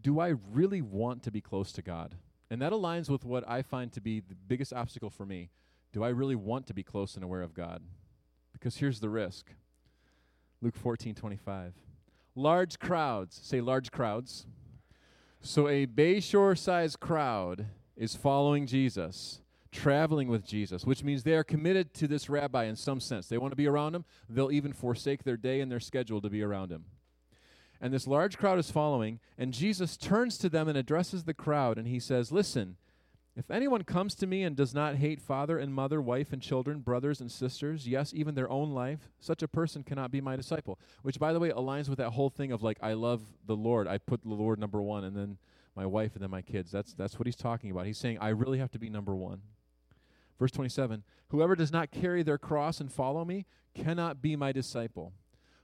Do 0.00 0.20
I 0.20 0.34
really 0.52 0.82
want 0.82 1.22
to 1.24 1.30
be 1.30 1.40
close 1.40 1.72
to 1.72 1.82
God? 1.82 2.14
And 2.50 2.62
that 2.62 2.72
aligns 2.72 3.08
with 3.08 3.24
what 3.24 3.48
I 3.48 3.62
find 3.62 3.92
to 3.92 4.00
be 4.00 4.20
the 4.20 4.34
biggest 4.34 4.72
obstacle 4.72 5.10
for 5.10 5.26
me. 5.26 5.50
Do 5.92 6.04
I 6.04 6.08
really 6.08 6.36
want 6.36 6.66
to 6.66 6.74
be 6.74 6.82
close 6.82 7.14
and 7.14 7.24
aware 7.24 7.42
of 7.42 7.54
God? 7.54 7.82
Because 8.52 8.76
here's 8.76 9.00
the 9.00 9.08
risk. 9.08 9.50
Luke 10.60 10.76
14 10.76 11.14
25. 11.14 11.74
Large 12.34 12.78
crowds, 12.78 13.40
say 13.42 13.60
large 13.60 13.90
crowds 13.90 14.46
so 15.46 15.68
a 15.68 15.86
Bayshore 15.86 16.58
sized 16.58 16.98
crowd 16.98 17.66
is 17.96 18.16
following 18.16 18.66
Jesus, 18.66 19.40
traveling 19.70 20.28
with 20.28 20.44
Jesus, 20.44 20.84
which 20.84 21.04
means 21.04 21.22
they 21.22 21.34
are 21.34 21.44
committed 21.44 21.94
to 21.94 22.08
this 22.08 22.28
rabbi 22.28 22.64
in 22.64 22.74
some 22.74 23.00
sense. 23.00 23.28
They 23.28 23.38
want 23.38 23.52
to 23.52 23.56
be 23.56 23.68
around 23.68 23.94
him. 23.94 24.04
They'll 24.28 24.50
even 24.50 24.72
forsake 24.72 25.22
their 25.22 25.36
day 25.36 25.60
and 25.60 25.70
their 25.70 25.80
schedule 25.80 26.20
to 26.20 26.28
be 26.28 26.42
around 26.42 26.72
him. 26.72 26.84
And 27.80 27.92
this 27.92 28.06
large 28.06 28.38
crowd 28.38 28.58
is 28.58 28.70
following, 28.70 29.20
and 29.36 29.52
Jesus 29.52 29.96
turns 29.96 30.38
to 30.38 30.48
them 30.48 30.68
and 30.68 30.78
addresses 30.78 31.24
the 31.24 31.34
crowd, 31.34 31.78
and 31.78 31.86
he 31.86 32.00
says, 32.00 32.32
Listen, 32.32 32.76
if 33.36 33.50
anyone 33.50 33.84
comes 33.84 34.14
to 34.16 34.26
me 34.26 34.42
and 34.44 34.56
does 34.56 34.74
not 34.74 34.96
hate 34.96 35.20
father 35.20 35.58
and 35.58 35.74
mother, 35.74 36.00
wife 36.00 36.32
and 36.32 36.40
children, 36.40 36.80
brothers 36.80 37.20
and 37.20 37.30
sisters, 37.30 37.86
yes, 37.86 38.14
even 38.14 38.34
their 38.34 38.50
own 38.50 38.70
life, 38.70 39.10
such 39.20 39.42
a 39.42 39.48
person 39.48 39.82
cannot 39.82 40.10
be 40.10 40.22
my 40.22 40.36
disciple. 40.36 40.78
Which, 41.02 41.18
by 41.18 41.34
the 41.34 41.38
way, 41.38 41.50
aligns 41.50 41.90
with 41.90 41.98
that 41.98 42.10
whole 42.10 42.30
thing 42.30 42.50
of 42.50 42.62
like, 42.62 42.78
I 42.80 42.94
love 42.94 43.20
the 43.44 43.54
Lord. 43.56 43.86
I 43.86 43.98
put 43.98 44.22
the 44.22 44.32
Lord 44.32 44.58
number 44.58 44.80
one, 44.80 45.04
and 45.04 45.14
then 45.14 45.36
my 45.74 45.84
wife, 45.84 46.14
and 46.14 46.22
then 46.22 46.30
my 46.30 46.40
kids. 46.40 46.72
That's, 46.72 46.94
that's 46.94 47.18
what 47.18 47.26
he's 47.26 47.36
talking 47.36 47.70
about. 47.70 47.84
He's 47.84 47.98
saying, 47.98 48.16
I 48.22 48.30
really 48.30 48.58
have 48.58 48.70
to 48.70 48.78
be 48.78 48.88
number 48.88 49.14
one. 49.14 49.42
Verse 50.38 50.52
27 50.52 51.02
Whoever 51.28 51.54
does 51.54 51.72
not 51.72 51.90
carry 51.90 52.22
their 52.22 52.38
cross 52.38 52.80
and 52.80 52.90
follow 52.90 53.24
me 53.24 53.44
cannot 53.74 54.22
be 54.22 54.34
my 54.34 54.52
disciple. 54.52 55.12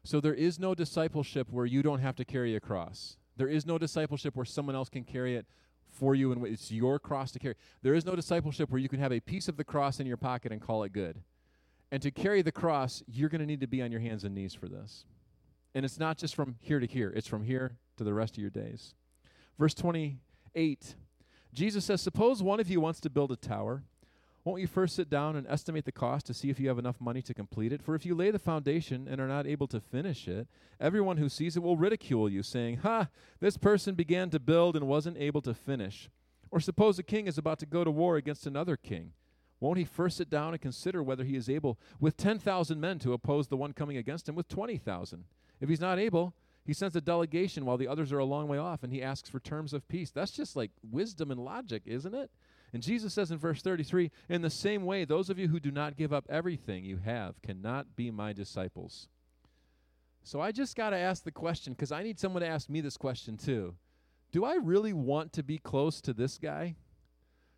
So 0.04 0.20
there 0.20 0.34
is 0.34 0.58
no 0.58 0.74
discipleship 0.74 1.48
where 1.50 1.66
you 1.66 1.82
don't 1.82 2.00
have 2.00 2.16
to 2.16 2.24
carry 2.24 2.56
a 2.56 2.60
cross. 2.60 3.16
There 3.36 3.48
is 3.48 3.66
no 3.66 3.78
discipleship 3.78 4.34
where 4.36 4.44
someone 4.44 4.74
else 4.74 4.88
can 4.88 5.04
carry 5.04 5.36
it 5.36 5.46
for 5.90 6.14
you 6.14 6.32
and 6.32 6.46
it's 6.46 6.72
your 6.72 6.98
cross 6.98 7.30
to 7.32 7.38
carry. 7.38 7.54
There 7.82 7.94
is 7.94 8.04
no 8.04 8.16
discipleship 8.16 8.70
where 8.70 8.80
you 8.80 8.88
can 8.88 8.98
have 8.98 9.12
a 9.12 9.20
piece 9.20 9.48
of 9.48 9.56
the 9.56 9.64
cross 9.64 10.00
in 10.00 10.06
your 10.06 10.16
pocket 10.16 10.52
and 10.52 10.60
call 10.60 10.82
it 10.82 10.92
good. 10.92 11.22
And 11.90 12.02
to 12.02 12.10
carry 12.10 12.42
the 12.42 12.52
cross, 12.52 13.02
you're 13.06 13.28
going 13.28 13.40
to 13.40 13.46
need 13.46 13.60
to 13.60 13.66
be 13.66 13.82
on 13.82 13.92
your 13.92 14.00
hands 14.00 14.24
and 14.24 14.34
knees 14.34 14.54
for 14.54 14.68
this. 14.68 15.04
And 15.74 15.84
it's 15.84 15.98
not 15.98 16.18
just 16.18 16.34
from 16.34 16.56
here 16.60 16.80
to 16.80 16.86
here, 16.86 17.12
it's 17.14 17.28
from 17.28 17.44
here 17.44 17.76
to 17.96 18.04
the 18.04 18.14
rest 18.14 18.34
of 18.34 18.38
your 18.38 18.50
days. 18.50 18.94
Verse 19.58 19.74
28 19.74 20.94
Jesus 21.54 21.84
says, 21.84 22.00
Suppose 22.00 22.42
one 22.42 22.60
of 22.60 22.70
you 22.70 22.80
wants 22.80 23.00
to 23.00 23.10
build 23.10 23.30
a 23.30 23.36
tower. 23.36 23.84
Won't 24.44 24.60
you 24.60 24.66
first 24.66 24.96
sit 24.96 25.08
down 25.08 25.36
and 25.36 25.46
estimate 25.46 25.84
the 25.84 25.92
cost 25.92 26.26
to 26.26 26.34
see 26.34 26.50
if 26.50 26.58
you 26.58 26.66
have 26.66 26.78
enough 26.78 27.00
money 27.00 27.22
to 27.22 27.34
complete 27.34 27.72
it? 27.72 27.80
For 27.80 27.94
if 27.94 28.04
you 28.04 28.14
lay 28.14 28.32
the 28.32 28.40
foundation 28.40 29.06
and 29.08 29.20
are 29.20 29.28
not 29.28 29.46
able 29.46 29.68
to 29.68 29.80
finish 29.80 30.26
it, 30.26 30.48
everyone 30.80 31.18
who 31.18 31.28
sees 31.28 31.56
it 31.56 31.62
will 31.62 31.76
ridicule 31.76 32.28
you, 32.28 32.42
saying, 32.42 32.78
Ha, 32.78 33.08
this 33.38 33.56
person 33.56 33.94
began 33.94 34.30
to 34.30 34.40
build 34.40 34.74
and 34.74 34.88
wasn't 34.88 35.16
able 35.18 35.42
to 35.42 35.54
finish. 35.54 36.10
Or 36.50 36.58
suppose 36.58 36.98
a 36.98 37.04
king 37.04 37.28
is 37.28 37.38
about 37.38 37.60
to 37.60 37.66
go 37.66 37.84
to 37.84 37.90
war 37.90 38.16
against 38.16 38.46
another 38.46 38.76
king. 38.76 39.12
Won't 39.60 39.78
he 39.78 39.84
first 39.84 40.16
sit 40.16 40.28
down 40.28 40.54
and 40.54 40.60
consider 40.60 41.04
whether 41.04 41.22
he 41.22 41.36
is 41.36 41.48
able, 41.48 41.78
with 42.00 42.16
10,000 42.16 42.80
men, 42.80 42.98
to 42.98 43.12
oppose 43.12 43.46
the 43.46 43.56
one 43.56 43.72
coming 43.72 43.96
against 43.96 44.28
him 44.28 44.34
with 44.34 44.48
20,000? 44.48 45.24
If 45.60 45.68
he's 45.68 45.80
not 45.80 46.00
able, 46.00 46.34
he 46.64 46.72
sends 46.72 46.96
a 46.96 47.00
delegation 47.00 47.64
while 47.64 47.76
the 47.76 47.86
others 47.86 48.12
are 48.12 48.18
a 48.18 48.24
long 48.24 48.48
way 48.48 48.58
off, 48.58 48.82
and 48.82 48.92
he 48.92 49.02
asks 49.02 49.28
for 49.28 49.38
terms 49.38 49.72
of 49.72 49.86
peace. 49.86 50.10
That's 50.10 50.32
just 50.32 50.56
like 50.56 50.72
wisdom 50.82 51.30
and 51.30 51.38
logic, 51.44 51.82
isn't 51.86 52.14
it? 52.14 52.32
And 52.72 52.82
Jesus 52.82 53.12
says 53.12 53.30
in 53.30 53.38
verse 53.38 53.62
33 53.62 54.10
In 54.28 54.42
the 54.42 54.50
same 54.50 54.84
way, 54.84 55.04
those 55.04 55.28
of 55.30 55.38
you 55.38 55.48
who 55.48 55.60
do 55.60 55.70
not 55.70 55.96
give 55.96 56.12
up 56.12 56.26
everything 56.28 56.84
you 56.84 56.98
have 56.98 57.40
cannot 57.42 57.96
be 57.96 58.10
my 58.10 58.32
disciples. 58.32 59.08
So 60.24 60.40
I 60.40 60.52
just 60.52 60.76
got 60.76 60.90
to 60.90 60.96
ask 60.96 61.24
the 61.24 61.32
question 61.32 61.72
because 61.72 61.92
I 61.92 62.02
need 62.02 62.18
someone 62.18 62.42
to 62.42 62.48
ask 62.48 62.68
me 62.68 62.80
this 62.80 62.96
question 62.96 63.36
too. 63.36 63.74
Do 64.30 64.44
I 64.44 64.54
really 64.54 64.92
want 64.92 65.32
to 65.34 65.42
be 65.42 65.58
close 65.58 66.00
to 66.02 66.12
this 66.12 66.38
guy? 66.38 66.76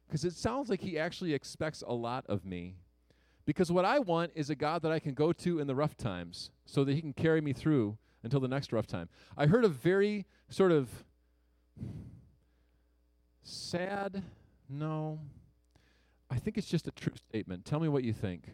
Because 0.06 0.24
it 0.24 0.34
sounds 0.34 0.68
like 0.68 0.80
he 0.80 0.98
actually 0.98 1.34
expects 1.34 1.82
a 1.86 1.94
lot 1.94 2.24
of 2.26 2.44
me. 2.44 2.76
Because 3.46 3.70
what 3.70 3.84
I 3.84 3.98
want 3.98 4.32
is 4.34 4.50
a 4.50 4.54
God 4.54 4.82
that 4.82 4.90
I 4.90 4.98
can 4.98 5.14
go 5.14 5.32
to 5.32 5.60
in 5.60 5.66
the 5.66 5.74
rough 5.74 5.96
times 5.96 6.50
so 6.64 6.82
that 6.84 6.94
he 6.94 7.00
can 7.00 7.12
carry 7.12 7.40
me 7.40 7.52
through 7.52 7.98
until 8.22 8.40
the 8.40 8.48
next 8.48 8.72
rough 8.72 8.86
time. 8.86 9.08
I 9.36 9.46
heard 9.46 9.64
a 9.64 9.68
very 9.68 10.26
sort 10.48 10.72
of 10.72 10.88
sad 13.42 14.22
no. 14.68 15.20
I 16.30 16.36
think 16.36 16.58
it's 16.58 16.66
just 16.66 16.88
a 16.88 16.90
true 16.90 17.12
statement. 17.28 17.64
Tell 17.64 17.80
me 17.80 17.88
what 17.88 18.04
you 18.04 18.12
think. 18.12 18.50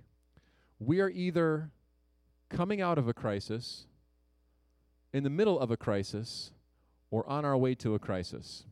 We 0.79 1.01
are 1.01 1.11
either 1.11 1.71
coming 2.49 2.81
out 2.81 2.99
of 2.99 3.09
a 3.09 3.15
crisis, 3.15 3.87
in 5.13 5.25
the 5.25 5.31
middle 5.31 5.59
of 5.59 5.71
a 5.71 5.77
crisis, 5.77 6.53
or 7.11 7.29
on 7.29 7.45
our 7.45 7.57
way 7.57 7.75
to 7.77 7.95
a 7.95 7.99
crisis. 7.99 8.65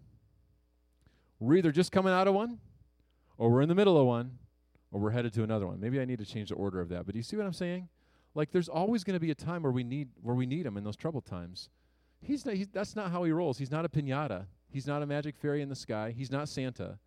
We're 1.40 1.56
either 1.56 1.72
just 1.72 1.92
coming 1.92 2.12
out 2.12 2.28
of 2.28 2.34
one, 2.34 2.58
or 3.36 3.50
we're 3.50 3.62
in 3.62 3.68
the 3.68 3.74
middle 3.74 3.98
of 3.98 4.06
one, 4.06 4.38
or 4.90 5.00
we're 5.00 5.10
headed 5.10 5.32
to 5.34 5.42
another 5.42 5.66
one. 5.66 5.80
Maybe 5.80 6.00
I 6.00 6.04
need 6.04 6.18
to 6.18 6.26
change 6.26 6.48
the 6.48 6.54
order 6.54 6.80
of 6.80 6.88
that. 6.88 7.06
But 7.06 7.12
do 7.12 7.18
you 7.18 7.22
see 7.22 7.36
what 7.36 7.46
I'm 7.46 7.52
saying? 7.52 7.88
Like 8.34 8.50
there's 8.50 8.68
always 8.68 9.04
going 9.04 9.14
to 9.14 9.20
be 9.20 9.30
a 9.30 9.34
time 9.34 9.62
where 9.62 9.72
we 9.72 9.84
need 9.84 10.08
where 10.22 10.34
we 10.34 10.46
need 10.46 10.66
him 10.66 10.76
in 10.76 10.84
those 10.84 10.96
troubled 10.96 11.26
times. 11.26 11.68
He's, 12.20 12.44
not, 12.44 12.54
he's 12.54 12.68
that's 12.68 12.96
not 12.96 13.10
how 13.10 13.24
he 13.24 13.30
rolls. 13.30 13.58
He's 13.58 13.70
not 13.70 13.84
a 13.84 13.88
piñata. 13.88 14.46
He's 14.70 14.86
not 14.86 15.02
a 15.02 15.06
magic 15.06 15.36
fairy 15.36 15.62
in 15.62 15.68
the 15.68 15.76
sky. 15.76 16.12
He's 16.16 16.30
not 16.30 16.48
Santa. 16.48 16.98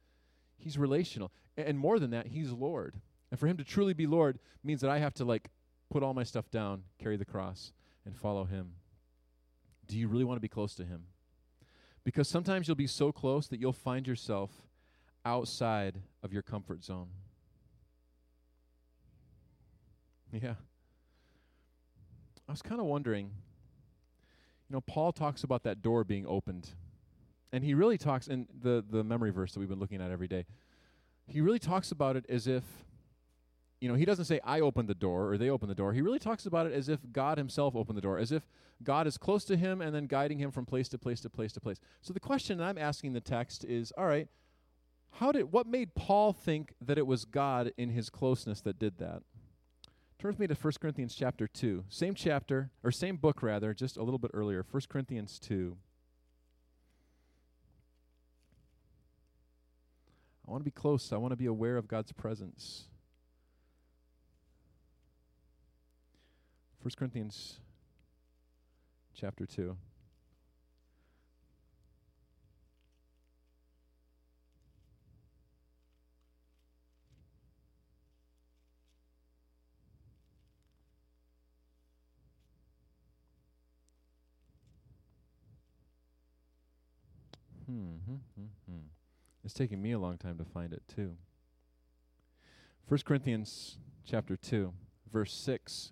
He's 0.61 0.77
relational. 0.77 1.31
And 1.57 1.77
more 1.77 1.99
than 1.99 2.11
that, 2.11 2.27
he's 2.27 2.51
Lord. 2.51 2.95
And 3.31 3.39
for 3.39 3.47
him 3.47 3.57
to 3.57 3.63
truly 3.63 3.93
be 3.93 4.05
Lord 4.05 4.39
means 4.63 4.81
that 4.81 4.91
I 4.91 4.99
have 4.99 5.13
to 5.15 5.25
like 5.25 5.49
put 5.89 6.03
all 6.03 6.13
my 6.13 6.23
stuff 6.23 6.51
down, 6.51 6.83
carry 6.99 7.17
the 7.17 7.25
cross, 7.25 7.73
and 8.05 8.15
follow 8.15 8.45
him. 8.45 8.73
Do 9.87 9.97
you 9.97 10.07
really 10.07 10.23
want 10.23 10.37
to 10.37 10.41
be 10.41 10.47
close 10.47 10.75
to 10.75 10.85
him? 10.85 11.05
Because 12.03 12.27
sometimes 12.27 12.67
you'll 12.67 12.75
be 12.75 12.87
so 12.87 13.11
close 13.11 13.47
that 13.47 13.59
you'll 13.59 13.73
find 13.73 14.07
yourself 14.07 14.51
outside 15.25 16.01
of 16.23 16.31
your 16.31 16.41
comfort 16.41 16.83
zone. 16.83 17.09
Yeah. 20.31 20.55
I 22.47 22.51
was 22.51 22.61
kind 22.61 22.79
of 22.79 22.87
wondering, 22.87 23.25
you 23.25 24.73
know, 24.73 24.81
Paul 24.81 25.11
talks 25.11 25.43
about 25.43 25.63
that 25.63 25.81
door 25.81 26.03
being 26.03 26.25
opened 26.25 26.69
And 27.53 27.63
he 27.63 27.73
really 27.73 27.97
talks 27.97 28.27
in 28.27 28.47
the 28.61 28.83
the 28.87 29.03
memory 29.03 29.31
verse 29.31 29.53
that 29.53 29.59
we've 29.59 29.69
been 29.69 29.79
looking 29.79 30.01
at 30.01 30.11
every 30.11 30.27
day. 30.27 30.45
He 31.27 31.41
really 31.41 31.59
talks 31.59 31.91
about 31.91 32.15
it 32.15 32.25
as 32.29 32.47
if 32.47 32.63
you 33.81 33.89
know, 33.89 33.95
he 33.95 34.05
doesn't 34.05 34.25
say 34.25 34.39
I 34.43 34.59
opened 34.59 34.87
the 34.87 34.93
door 34.95 35.31
or 35.31 35.37
they 35.39 35.49
opened 35.49 35.71
the 35.71 35.75
door. 35.75 35.91
He 35.91 36.03
really 36.03 36.19
talks 36.19 36.45
about 36.45 36.67
it 36.67 36.73
as 36.73 36.87
if 36.87 36.99
God 37.11 37.39
himself 37.39 37.75
opened 37.75 37.97
the 37.97 38.01
door, 38.01 38.19
as 38.19 38.31
if 38.31 38.43
God 38.83 39.07
is 39.07 39.17
close 39.17 39.43
to 39.45 39.57
him 39.57 39.81
and 39.81 39.93
then 39.93 40.05
guiding 40.05 40.37
him 40.37 40.51
from 40.51 40.67
place 40.67 40.87
to 40.89 40.99
place 40.99 41.19
to 41.21 41.29
place 41.31 41.51
to 41.53 41.59
place. 41.59 41.79
So 42.01 42.13
the 42.13 42.19
question 42.19 42.61
I'm 42.61 42.77
asking 42.77 43.13
the 43.13 43.21
text 43.21 43.65
is, 43.65 43.91
all 43.97 44.05
right, 44.05 44.27
how 45.15 45.31
did 45.31 45.51
what 45.51 45.65
made 45.65 45.95
Paul 45.95 46.31
think 46.31 46.73
that 46.79 46.99
it 46.99 47.07
was 47.07 47.25
God 47.25 47.73
in 47.75 47.89
his 47.89 48.11
closeness 48.11 48.61
that 48.61 48.77
did 48.77 48.99
that? 48.99 49.23
Turn 50.19 50.29
with 50.29 50.39
me 50.39 50.47
to 50.47 50.53
1 50.53 50.73
Corinthians 50.79 51.15
chapter 51.15 51.47
2. 51.47 51.85
Same 51.89 52.13
chapter, 52.13 52.69
or 52.83 52.91
same 52.91 53.17
book 53.17 53.41
rather, 53.41 53.73
just 53.73 53.97
a 53.97 54.03
little 54.03 54.19
bit 54.19 54.29
earlier. 54.35 54.63
1 54.69 54.83
Corinthians 54.87 55.39
2. 55.39 55.75
I 60.47 60.51
want 60.51 60.61
to 60.61 60.65
be 60.65 60.71
close. 60.71 61.13
I 61.13 61.17
want 61.17 61.31
to 61.31 61.37
be 61.37 61.45
aware 61.45 61.77
of 61.77 61.87
God's 61.87 62.11
presence. 62.11 62.85
1 66.81 66.91
Corinthians 66.97 67.59
chapter 69.13 69.45
2. 69.45 69.77
Hmm, 87.67 87.93
hmm, 88.05 88.15
hmm, 88.35 88.45
hmm. 88.67 88.80
It's 89.43 89.53
taking 89.53 89.81
me 89.81 89.91
a 89.91 89.99
long 89.99 90.17
time 90.17 90.37
to 90.37 90.45
find 90.45 90.73
it 90.73 90.83
too. 90.87 91.15
1 92.87 92.99
Corinthians 93.05 93.77
chapter 94.05 94.35
2, 94.35 94.73
verse 95.11 95.33
6. 95.33 95.91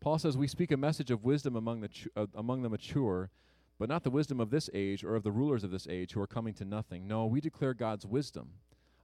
Paul 0.00 0.18
says, 0.18 0.36
We 0.36 0.46
speak 0.46 0.70
a 0.70 0.76
message 0.76 1.10
of 1.10 1.24
wisdom 1.24 1.56
among 1.56 1.80
the, 1.80 1.90
uh, 2.14 2.26
among 2.34 2.62
the 2.62 2.68
mature, 2.68 3.30
but 3.78 3.88
not 3.88 4.04
the 4.04 4.10
wisdom 4.10 4.38
of 4.40 4.50
this 4.50 4.70
age 4.74 5.02
or 5.02 5.16
of 5.16 5.22
the 5.22 5.32
rulers 5.32 5.64
of 5.64 5.70
this 5.70 5.88
age 5.88 6.12
who 6.12 6.20
are 6.20 6.26
coming 6.26 6.54
to 6.54 6.64
nothing. 6.64 7.08
No, 7.08 7.26
we 7.26 7.40
declare 7.40 7.74
God's 7.74 8.06
wisdom 8.06 8.50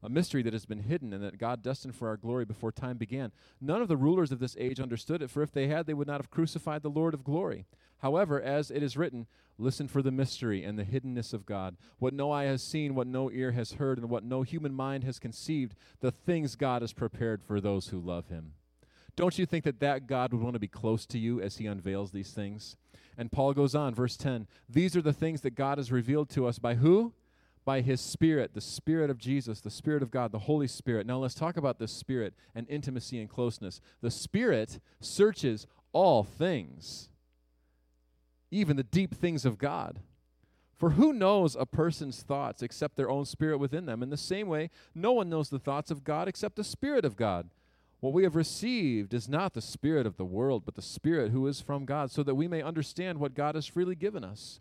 a 0.04 0.08
mystery 0.10 0.42
that 0.42 0.52
has 0.52 0.66
been 0.66 0.80
hidden 0.80 1.14
and 1.14 1.24
that 1.24 1.38
God 1.38 1.62
destined 1.62 1.96
for 1.96 2.08
our 2.08 2.18
glory 2.18 2.44
before 2.44 2.70
time 2.70 2.98
began. 2.98 3.32
None 3.58 3.80
of 3.80 3.88
the 3.88 3.96
rulers 3.96 4.30
of 4.30 4.38
this 4.38 4.54
age 4.60 4.78
understood 4.78 5.22
it, 5.22 5.30
for 5.30 5.42
if 5.42 5.50
they 5.50 5.66
had, 5.66 5.86
they 5.86 5.94
would 5.94 6.06
not 6.06 6.20
have 6.20 6.30
crucified 6.30 6.82
the 6.82 6.90
Lord 6.90 7.14
of 7.14 7.24
glory. 7.24 7.64
However, 7.98 8.40
as 8.40 8.70
it 8.70 8.82
is 8.82 8.98
written, 8.98 9.26
listen 9.56 9.88
for 9.88 10.02
the 10.02 10.12
mystery 10.12 10.62
and 10.62 10.78
the 10.78 10.84
hiddenness 10.84 11.32
of 11.32 11.46
God. 11.46 11.78
What 11.98 12.12
no 12.12 12.30
eye 12.30 12.44
has 12.44 12.62
seen, 12.62 12.94
what 12.94 13.06
no 13.06 13.30
ear 13.30 13.52
has 13.52 13.72
heard, 13.72 13.96
and 13.96 14.10
what 14.10 14.24
no 14.24 14.42
human 14.42 14.74
mind 14.74 15.04
has 15.04 15.18
conceived, 15.18 15.74
the 16.00 16.10
things 16.10 16.54
God 16.54 16.82
has 16.82 16.92
prepared 16.92 17.42
for 17.42 17.58
those 17.58 17.88
who 17.88 17.98
love 17.98 18.28
him. 18.28 18.52
Don't 19.16 19.38
you 19.38 19.46
think 19.46 19.64
that 19.64 19.80
that 19.80 20.06
God 20.06 20.32
would 20.32 20.42
want 20.42 20.54
to 20.54 20.60
be 20.60 20.68
close 20.68 21.06
to 21.06 21.18
you 21.18 21.40
as 21.40 21.56
he 21.56 21.66
unveils 21.66 22.10
these 22.10 22.32
things? 22.32 22.76
And 23.16 23.32
Paul 23.32 23.54
goes 23.54 23.74
on, 23.74 23.94
verse 23.94 24.18
10 24.18 24.48
These 24.68 24.96
are 24.96 25.02
the 25.02 25.14
things 25.14 25.40
that 25.40 25.54
God 25.54 25.78
has 25.78 25.90
revealed 25.90 26.28
to 26.30 26.46
us 26.46 26.58
by 26.58 26.74
who? 26.74 27.14
By 27.64 27.80
his 27.80 28.00
Spirit, 28.00 28.54
the 28.54 28.60
Spirit 28.60 29.10
of 29.10 29.18
Jesus, 29.18 29.60
the 29.60 29.70
Spirit 29.70 30.02
of 30.02 30.10
God, 30.10 30.32
the 30.32 30.40
Holy 30.40 30.66
Spirit. 30.66 31.06
Now 31.06 31.18
let's 31.18 31.34
talk 31.34 31.56
about 31.56 31.78
the 31.78 31.88
Spirit 31.88 32.34
and 32.54 32.68
intimacy 32.68 33.20
and 33.20 33.28
closeness. 33.28 33.80
The 34.00 34.10
Spirit 34.10 34.80
searches 35.00 35.66
all 35.92 36.24
things, 36.24 37.08
even 38.50 38.76
the 38.76 38.82
deep 38.82 39.14
things 39.14 39.44
of 39.44 39.58
God. 39.58 40.00
For 40.76 40.90
who 40.90 41.12
knows 41.12 41.56
a 41.56 41.64
person's 41.64 42.22
thoughts 42.22 42.62
except 42.62 42.96
their 42.96 43.08
own 43.08 43.24
spirit 43.24 43.58
within 43.58 43.86
them? 43.86 44.02
In 44.02 44.10
the 44.10 44.16
same 44.16 44.48
way, 44.48 44.70
no 44.94 45.12
one 45.12 45.30
knows 45.30 45.48
the 45.48 45.58
thoughts 45.58 45.90
of 45.90 46.04
God 46.04 46.28
except 46.28 46.56
the 46.56 46.64
Spirit 46.64 47.04
of 47.04 47.16
God. 47.16 47.48
What 48.00 48.12
we 48.12 48.24
have 48.24 48.36
received 48.36 49.14
is 49.14 49.28
not 49.28 49.54
the 49.54 49.62
Spirit 49.62 50.04
of 50.04 50.16
the 50.16 50.26
world, 50.26 50.64
but 50.66 50.74
the 50.74 50.82
Spirit 50.82 51.30
who 51.30 51.46
is 51.46 51.60
from 51.60 51.86
God, 51.86 52.10
so 52.10 52.22
that 52.24 52.34
we 52.34 52.48
may 52.48 52.60
understand 52.60 53.18
what 53.18 53.34
God 53.34 53.54
has 53.54 53.66
freely 53.66 53.94
given 53.94 54.24
us. 54.24 54.60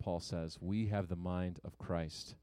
Paul 0.00 0.18
says, 0.18 0.58
we 0.60 0.86
have 0.88 1.08
the 1.08 1.16
mind 1.16 1.60
of 1.64 1.78
Christ. 1.78 2.34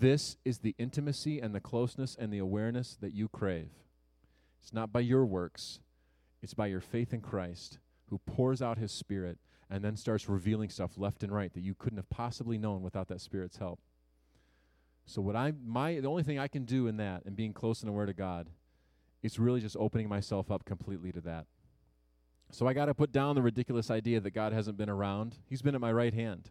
This 0.00 0.36
is 0.44 0.58
the 0.58 0.74
intimacy 0.78 1.38
and 1.38 1.54
the 1.54 1.60
closeness 1.60 2.16
and 2.18 2.32
the 2.32 2.38
awareness 2.38 2.96
that 3.00 3.14
you 3.14 3.28
crave. 3.28 3.70
It's 4.60 4.72
not 4.72 4.92
by 4.92 5.00
your 5.00 5.24
works, 5.24 5.80
it's 6.42 6.54
by 6.54 6.66
your 6.66 6.80
faith 6.80 7.12
in 7.12 7.20
Christ, 7.20 7.78
who 8.08 8.18
pours 8.18 8.60
out 8.60 8.78
his 8.78 8.92
Spirit 8.92 9.38
and 9.70 9.84
then 9.84 9.96
starts 9.96 10.28
revealing 10.28 10.70
stuff 10.70 10.92
left 10.96 11.22
and 11.22 11.32
right 11.32 11.52
that 11.54 11.62
you 11.62 11.74
couldn't 11.74 11.98
have 11.98 12.10
possibly 12.10 12.58
known 12.58 12.82
without 12.82 13.08
that 13.08 13.20
Spirit's 13.20 13.58
help. 13.58 13.80
So 15.06 15.20
what 15.20 15.34
I 15.34 15.52
my 15.64 15.98
the 15.98 16.08
only 16.08 16.22
thing 16.22 16.38
I 16.38 16.48
can 16.48 16.64
do 16.64 16.86
in 16.86 16.96
that 16.98 17.24
and 17.24 17.34
being 17.34 17.52
close 17.52 17.80
and 17.80 17.88
aware 17.88 18.06
to 18.06 18.12
God 18.12 18.50
is 19.22 19.38
really 19.38 19.60
just 19.60 19.76
opening 19.78 20.08
myself 20.08 20.50
up 20.50 20.64
completely 20.64 21.10
to 21.12 21.20
that. 21.22 21.46
So 22.50 22.66
I 22.66 22.74
got 22.74 22.86
to 22.86 22.94
put 22.94 23.12
down 23.12 23.34
the 23.34 23.42
ridiculous 23.42 23.90
idea 23.90 24.20
that 24.20 24.32
God 24.32 24.52
hasn't 24.52 24.76
been 24.76 24.90
around. 24.90 25.38
He's 25.48 25.62
been 25.62 25.74
at 25.74 25.80
my 25.80 25.92
right 25.92 26.12
hand. 26.12 26.50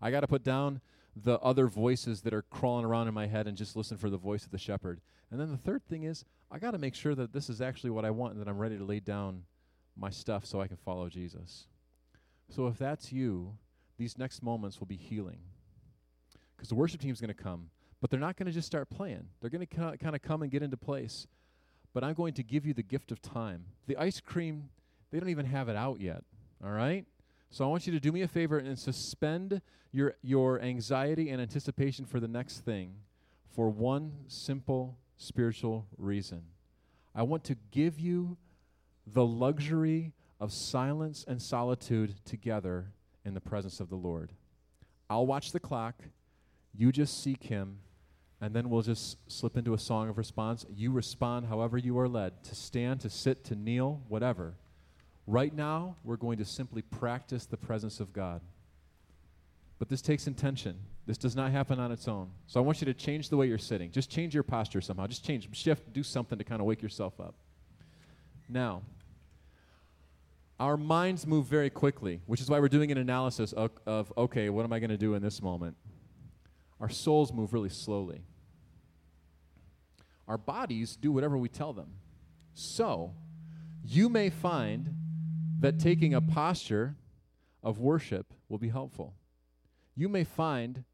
I 0.00 0.10
got 0.10 0.20
to 0.20 0.26
put 0.26 0.42
down 0.42 0.80
the 1.16 1.38
other 1.40 1.66
voices 1.66 2.22
that 2.22 2.32
are 2.32 2.42
crawling 2.42 2.84
around 2.84 3.08
in 3.08 3.14
my 3.14 3.26
head 3.26 3.46
and 3.46 3.56
just 3.56 3.76
listen 3.76 3.96
for 3.96 4.10
the 4.10 4.16
voice 4.16 4.44
of 4.44 4.50
the 4.50 4.58
shepherd. 4.58 5.00
And 5.30 5.40
then 5.40 5.50
the 5.50 5.56
third 5.56 5.84
thing 5.84 6.04
is, 6.04 6.24
I 6.50 6.58
got 6.58 6.72
to 6.72 6.78
make 6.78 6.94
sure 6.94 7.14
that 7.14 7.32
this 7.32 7.48
is 7.48 7.60
actually 7.60 7.90
what 7.90 8.04
I 8.04 8.10
want 8.10 8.32
and 8.34 8.40
that 8.40 8.48
I'm 8.48 8.58
ready 8.58 8.78
to 8.78 8.84
lay 8.84 9.00
down 9.00 9.44
my 9.96 10.10
stuff 10.10 10.46
so 10.46 10.60
I 10.60 10.66
can 10.66 10.76
follow 10.76 11.08
Jesus. 11.08 11.66
So 12.48 12.66
if 12.66 12.78
that's 12.78 13.12
you, 13.12 13.56
these 13.98 14.18
next 14.18 14.42
moments 14.42 14.80
will 14.80 14.86
be 14.86 14.96
healing. 14.96 15.40
Because 16.56 16.68
the 16.68 16.74
worship 16.74 17.00
team's 17.00 17.20
going 17.20 17.34
to 17.34 17.42
come, 17.42 17.70
but 18.00 18.10
they're 18.10 18.20
not 18.20 18.36
going 18.36 18.46
to 18.46 18.52
just 18.52 18.66
start 18.66 18.90
playing. 18.90 19.26
They're 19.40 19.50
going 19.50 19.66
to 19.66 19.98
kind 19.98 20.16
of 20.16 20.22
come 20.22 20.42
and 20.42 20.50
get 20.50 20.62
into 20.62 20.76
place. 20.76 21.26
But 21.92 22.04
I'm 22.04 22.14
going 22.14 22.34
to 22.34 22.42
give 22.42 22.66
you 22.66 22.72
the 22.72 22.82
gift 22.82 23.12
of 23.12 23.20
time. 23.20 23.64
The 23.86 23.96
ice 23.96 24.20
cream, 24.20 24.70
they 25.10 25.20
don't 25.20 25.28
even 25.28 25.46
have 25.46 25.68
it 25.68 25.76
out 25.76 26.00
yet. 26.00 26.22
All 26.64 26.70
right? 26.70 27.04
So 27.50 27.64
I 27.64 27.68
want 27.68 27.86
you 27.86 27.92
to 27.92 28.00
do 28.00 28.12
me 28.12 28.22
a 28.22 28.28
favor 28.28 28.58
and 28.58 28.78
suspend 28.78 29.60
your, 29.92 30.14
your 30.22 30.60
anxiety 30.60 31.30
and 31.30 31.42
anticipation 31.42 32.04
for 32.04 32.20
the 32.20 32.28
next 32.28 32.60
thing 32.60 32.94
for 33.54 33.68
one 33.68 34.12
simple 34.28 34.96
spiritual 35.16 35.86
reason. 35.98 36.42
I 37.14 37.24
want 37.24 37.42
to 37.44 37.56
give 37.72 37.98
you 37.98 38.36
the 39.04 39.26
luxury 39.26 40.12
of 40.38 40.52
silence 40.52 41.24
and 41.26 41.42
solitude 41.42 42.14
together 42.24 42.92
in 43.24 43.34
the 43.34 43.40
presence 43.40 43.80
of 43.80 43.90
the 43.90 43.96
Lord. 43.96 44.30
I'll 45.08 45.26
watch 45.26 45.50
the 45.50 45.60
clock, 45.60 45.96
you 46.72 46.92
just 46.92 47.22
seek 47.22 47.42
Him, 47.42 47.78
and 48.40 48.54
then 48.54 48.70
we'll 48.70 48.82
just 48.82 49.18
slip 49.30 49.56
into 49.56 49.74
a 49.74 49.78
song 49.78 50.08
of 50.08 50.16
response. 50.16 50.64
You 50.72 50.92
respond 50.92 51.46
however 51.46 51.76
you 51.76 51.98
are 51.98 52.08
led 52.08 52.44
to 52.44 52.54
stand, 52.54 53.00
to 53.00 53.10
sit, 53.10 53.44
to 53.46 53.56
kneel, 53.56 54.02
whatever. 54.08 54.54
Right 55.30 55.54
now, 55.54 55.94
we're 56.02 56.16
going 56.16 56.38
to 56.38 56.44
simply 56.44 56.82
practice 56.82 57.46
the 57.46 57.56
presence 57.56 58.00
of 58.00 58.12
God. 58.12 58.40
But 59.78 59.88
this 59.88 60.02
takes 60.02 60.26
intention. 60.26 60.74
This 61.06 61.16
does 61.16 61.36
not 61.36 61.52
happen 61.52 61.78
on 61.78 61.92
its 61.92 62.08
own. 62.08 62.30
So 62.48 62.58
I 62.58 62.64
want 62.64 62.80
you 62.80 62.84
to 62.86 62.94
change 62.94 63.28
the 63.28 63.36
way 63.36 63.46
you're 63.46 63.56
sitting. 63.56 63.92
Just 63.92 64.10
change 64.10 64.34
your 64.34 64.42
posture 64.42 64.80
somehow. 64.80 65.06
Just 65.06 65.24
change, 65.24 65.48
shift, 65.56 65.92
do 65.92 66.02
something 66.02 66.36
to 66.36 66.42
kind 66.42 66.60
of 66.60 66.66
wake 66.66 66.82
yourself 66.82 67.20
up. 67.20 67.36
Now, 68.48 68.82
our 70.58 70.76
minds 70.76 71.24
move 71.28 71.46
very 71.46 71.70
quickly, 71.70 72.20
which 72.26 72.40
is 72.40 72.50
why 72.50 72.58
we're 72.58 72.68
doing 72.68 72.90
an 72.90 72.98
analysis 72.98 73.52
of, 73.52 73.70
of 73.86 74.12
okay, 74.18 74.48
what 74.48 74.64
am 74.64 74.72
I 74.72 74.80
going 74.80 74.90
to 74.90 74.98
do 74.98 75.14
in 75.14 75.22
this 75.22 75.40
moment? 75.40 75.76
Our 76.80 76.88
souls 76.88 77.32
move 77.32 77.52
really 77.52 77.68
slowly. 77.68 78.22
Our 80.26 80.38
bodies 80.38 80.96
do 80.96 81.12
whatever 81.12 81.38
we 81.38 81.48
tell 81.48 81.72
them. 81.72 81.92
So, 82.52 83.14
you 83.84 84.08
may 84.08 84.28
find 84.28 84.96
that 85.60 85.78
taking 85.78 86.14
a 86.14 86.20
posture 86.20 86.96
of 87.62 87.78
worship 87.78 88.32
will 88.48 88.58
be 88.58 88.68
helpful. 88.68 89.14
You 89.94 90.08
may 90.08 90.24
find 90.24 90.84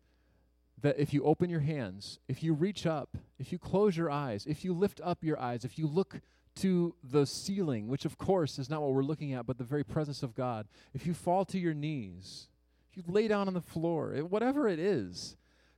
that 0.83 0.99
if 0.99 1.15
you 1.15 1.25
open 1.25 1.49
your 1.49 1.61
hands, 1.61 2.19
if 2.29 2.43
you 2.43 2.53
reach 2.53 2.87
up, 2.87 3.17
if 3.39 3.53
you 3.53 3.59
close 3.59 3.97
your 3.97 4.11
eyes, 4.11 4.45
if 4.47 4.65
you 4.65 4.73
lift 4.73 5.01
up 5.03 5.23
your 5.23 5.39
eyes, 5.41 5.65
if 5.65 5.79
you 5.79 5.87
look 5.87 6.21
to 6.57 6.95
the 7.03 7.27
ceiling, 7.27 7.89
which 7.89 8.05
of 8.05 8.19
course 8.19 8.59
is 8.59 8.69
not 8.69 8.83
what 8.83 8.93
we're 8.93 9.03
looking 9.03 9.33
at, 9.33 9.47
but 9.47 9.59
the 9.59 9.65
very 9.65 9.85
presence 9.85 10.23
of 10.23 10.35
God, 10.35 10.67
if 10.95 11.07
you 11.07 11.15
fall 11.15 11.45
to 11.47 11.59
your 11.59 11.75
knees, 11.75 12.49
if 12.91 12.97
you 12.97 13.03
lay 13.07 13.29
down 13.29 13.49
on 13.49 13.55
the 13.55 13.61
floor, 13.61 14.15
eh, 14.15 14.21
whatever 14.21 14.69
it 14.69 14.79
is, 14.79 15.37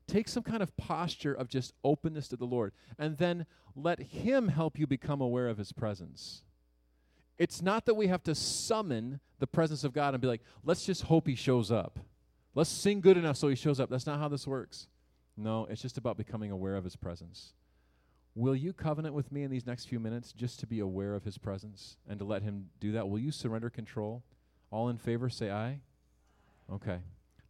Take 0.08 0.26
some 0.26 0.42
kind 0.42 0.62
of 0.62 0.74
posture 0.78 1.34
of 1.34 1.48
just 1.48 1.74
openness 1.84 2.28
to 2.28 2.36
the 2.36 2.46
Lord, 2.46 2.72
and 2.98 3.18
then 3.18 3.44
let 3.76 4.00
Him 4.00 4.48
help 4.48 4.78
you 4.78 4.86
become 4.86 5.20
aware 5.20 5.48
of 5.48 5.58
His 5.58 5.70
presence. 5.70 6.42
It's 7.38 7.62
not 7.62 7.86
that 7.86 7.94
we 7.94 8.08
have 8.08 8.22
to 8.24 8.34
summon 8.34 9.20
the 9.38 9.46
presence 9.46 9.84
of 9.84 9.92
God 9.92 10.14
and 10.14 10.20
be 10.20 10.26
like, 10.26 10.42
let's 10.64 10.84
just 10.84 11.02
hope 11.02 11.26
He 11.26 11.34
shows 11.34 11.70
up. 11.70 11.98
Let's 12.54 12.70
sing 12.70 13.00
good 13.00 13.16
enough 13.16 13.36
so 13.36 13.48
He 13.48 13.54
shows 13.54 13.78
up. 13.78 13.90
That's 13.90 14.06
not 14.06 14.18
how 14.18 14.28
this 14.28 14.46
works. 14.46 14.88
No, 15.36 15.66
it's 15.70 15.80
just 15.80 15.98
about 15.98 16.16
becoming 16.16 16.50
aware 16.50 16.74
of 16.74 16.84
His 16.84 16.96
presence. 16.96 17.52
Will 18.34 18.56
you 18.56 18.72
covenant 18.72 19.14
with 19.14 19.30
me 19.32 19.42
in 19.42 19.50
these 19.50 19.66
next 19.66 19.86
few 19.86 20.00
minutes 20.00 20.32
just 20.32 20.60
to 20.60 20.66
be 20.66 20.80
aware 20.80 21.14
of 21.14 21.24
His 21.24 21.38
presence 21.38 21.96
and 22.08 22.18
to 22.18 22.24
let 22.24 22.42
Him 22.42 22.70
do 22.80 22.92
that? 22.92 23.08
Will 23.08 23.18
you 23.18 23.30
surrender 23.30 23.70
control? 23.70 24.24
All 24.70 24.88
in 24.88 24.98
favor, 24.98 25.28
say 25.28 25.50
aye. 25.50 25.80
Okay. 26.72 26.98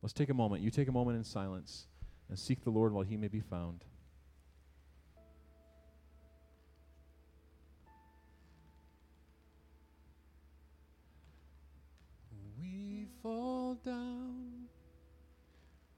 Let's 0.02 0.12
take 0.12 0.28
a 0.28 0.34
moment. 0.34 0.62
You 0.62 0.70
take 0.70 0.88
a 0.88 0.92
moment 0.92 1.16
in 1.16 1.24
silence 1.24 1.88
and 2.28 2.38
seek 2.38 2.62
the 2.62 2.70
Lord 2.70 2.92
while 2.92 3.04
He 3.04 3.16
may 3.16 3.28
be 3.28 3.40
found. 3.40 3.84
Down, 13.76 14.66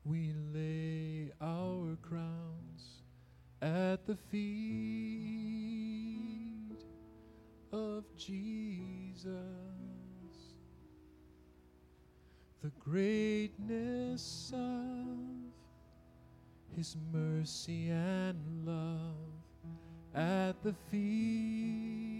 we 0.04 0.32
lay 0.52 1.30
our 1.40 1.96
crowns 2.02 3.02
at 3.62 4.06
the 4.06 4.16
feet 4.30 4.40
of 7.72 8.04
Jesus. 8.16 9.26
The 12.62 12.70
greatness 12.78 14.52
of 14.54 15.18
His 16.76 16.96
mercy 17.12 17.90
and 17.90 18.36
love 18.66 19.16
at 20.14 20.62
the 20.62 20.74
feet 20.90 22.10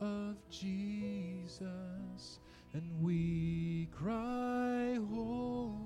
of 0.00 0.36
Jesus, 0.50 1.68
and 2.72 3.02
we 3.02 3.88
cry, 3.92 4.98
Holy, 5.12 5.79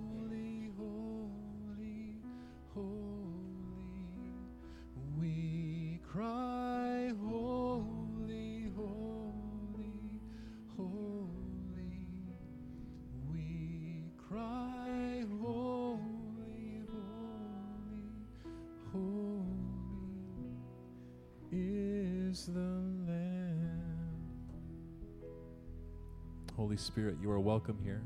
Holy 26.75 26.83
Spirit, 26.83 27.19
you 27.23 27.31
are 27.31 27.39
welcome 27.39 27.79
here. 27.85 28.03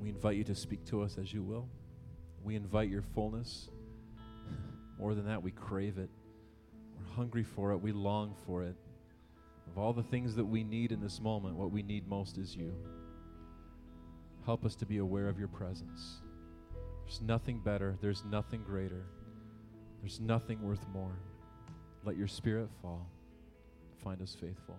We 0.00 0.08
invite 0.08 0.38
you 0.38 0.44
to 0.44 0.54
speak 0.54 0.82
to 0.86 1.02
us 1.02 1.18
as 1.18 1.30
you 1.30 1.42
will. 1.42 1.68
We 2.42 2.56
invite 2.56 2.88
your 2.88 3.02
fullness. 3.02 3.68
More 4.98 5.14
than 5.14 5.26
that, 5.26 5.42
we 5.42 5.50
crave 5.50 5.98
it. 5.98 6.08
We're 6.96 7.14
hungry 7.16 7.44
for 7.44 7.72
it. 7.72 7.76
We 7.76 7.92
long 7.92 8.34
for 8.46 8.62
it. 8.62 8.74
Of 9.66 9.76
all 9.76 9.92
the 9.92 10.02
things 10.02 10.34
that 10.36 10.44
we 10.46 10.64
need 10.64 10.90
in 10.90 11.02
this 11.02 11.20
moment, 11.20 11.54
what 11.54 11.70
we 11.70 11.82
need 11.82 12.08
most 12.08 12.38
is 12.38 12.56
you. 12.56 12.72
Help 14.46 14.64
us 14.64 14.74
to 14.76 14.86
be 14.86 14.96
aware 14.96 15.28
of 15.28 15.38
your 15.38 15.48
presence. 15.48 16.22
There's 17.04 17.20
nothing 17.20 17.58
better, 17.58 17.94
there's 18.00 18.24
nothing 18.24 18.62
greater, 18.62 19.04
there's 20.00 20.18
nothing 20.18 20.62
worth 20.62 20.88
more. 20.94 21.18
Let 22.04 22.16
your 22.16 22.26
spirit 22.26 22.70
fall. 22.80 23.06
Find 24.02 24.22
us 24.22 24.34
faithful. 24.34 24.78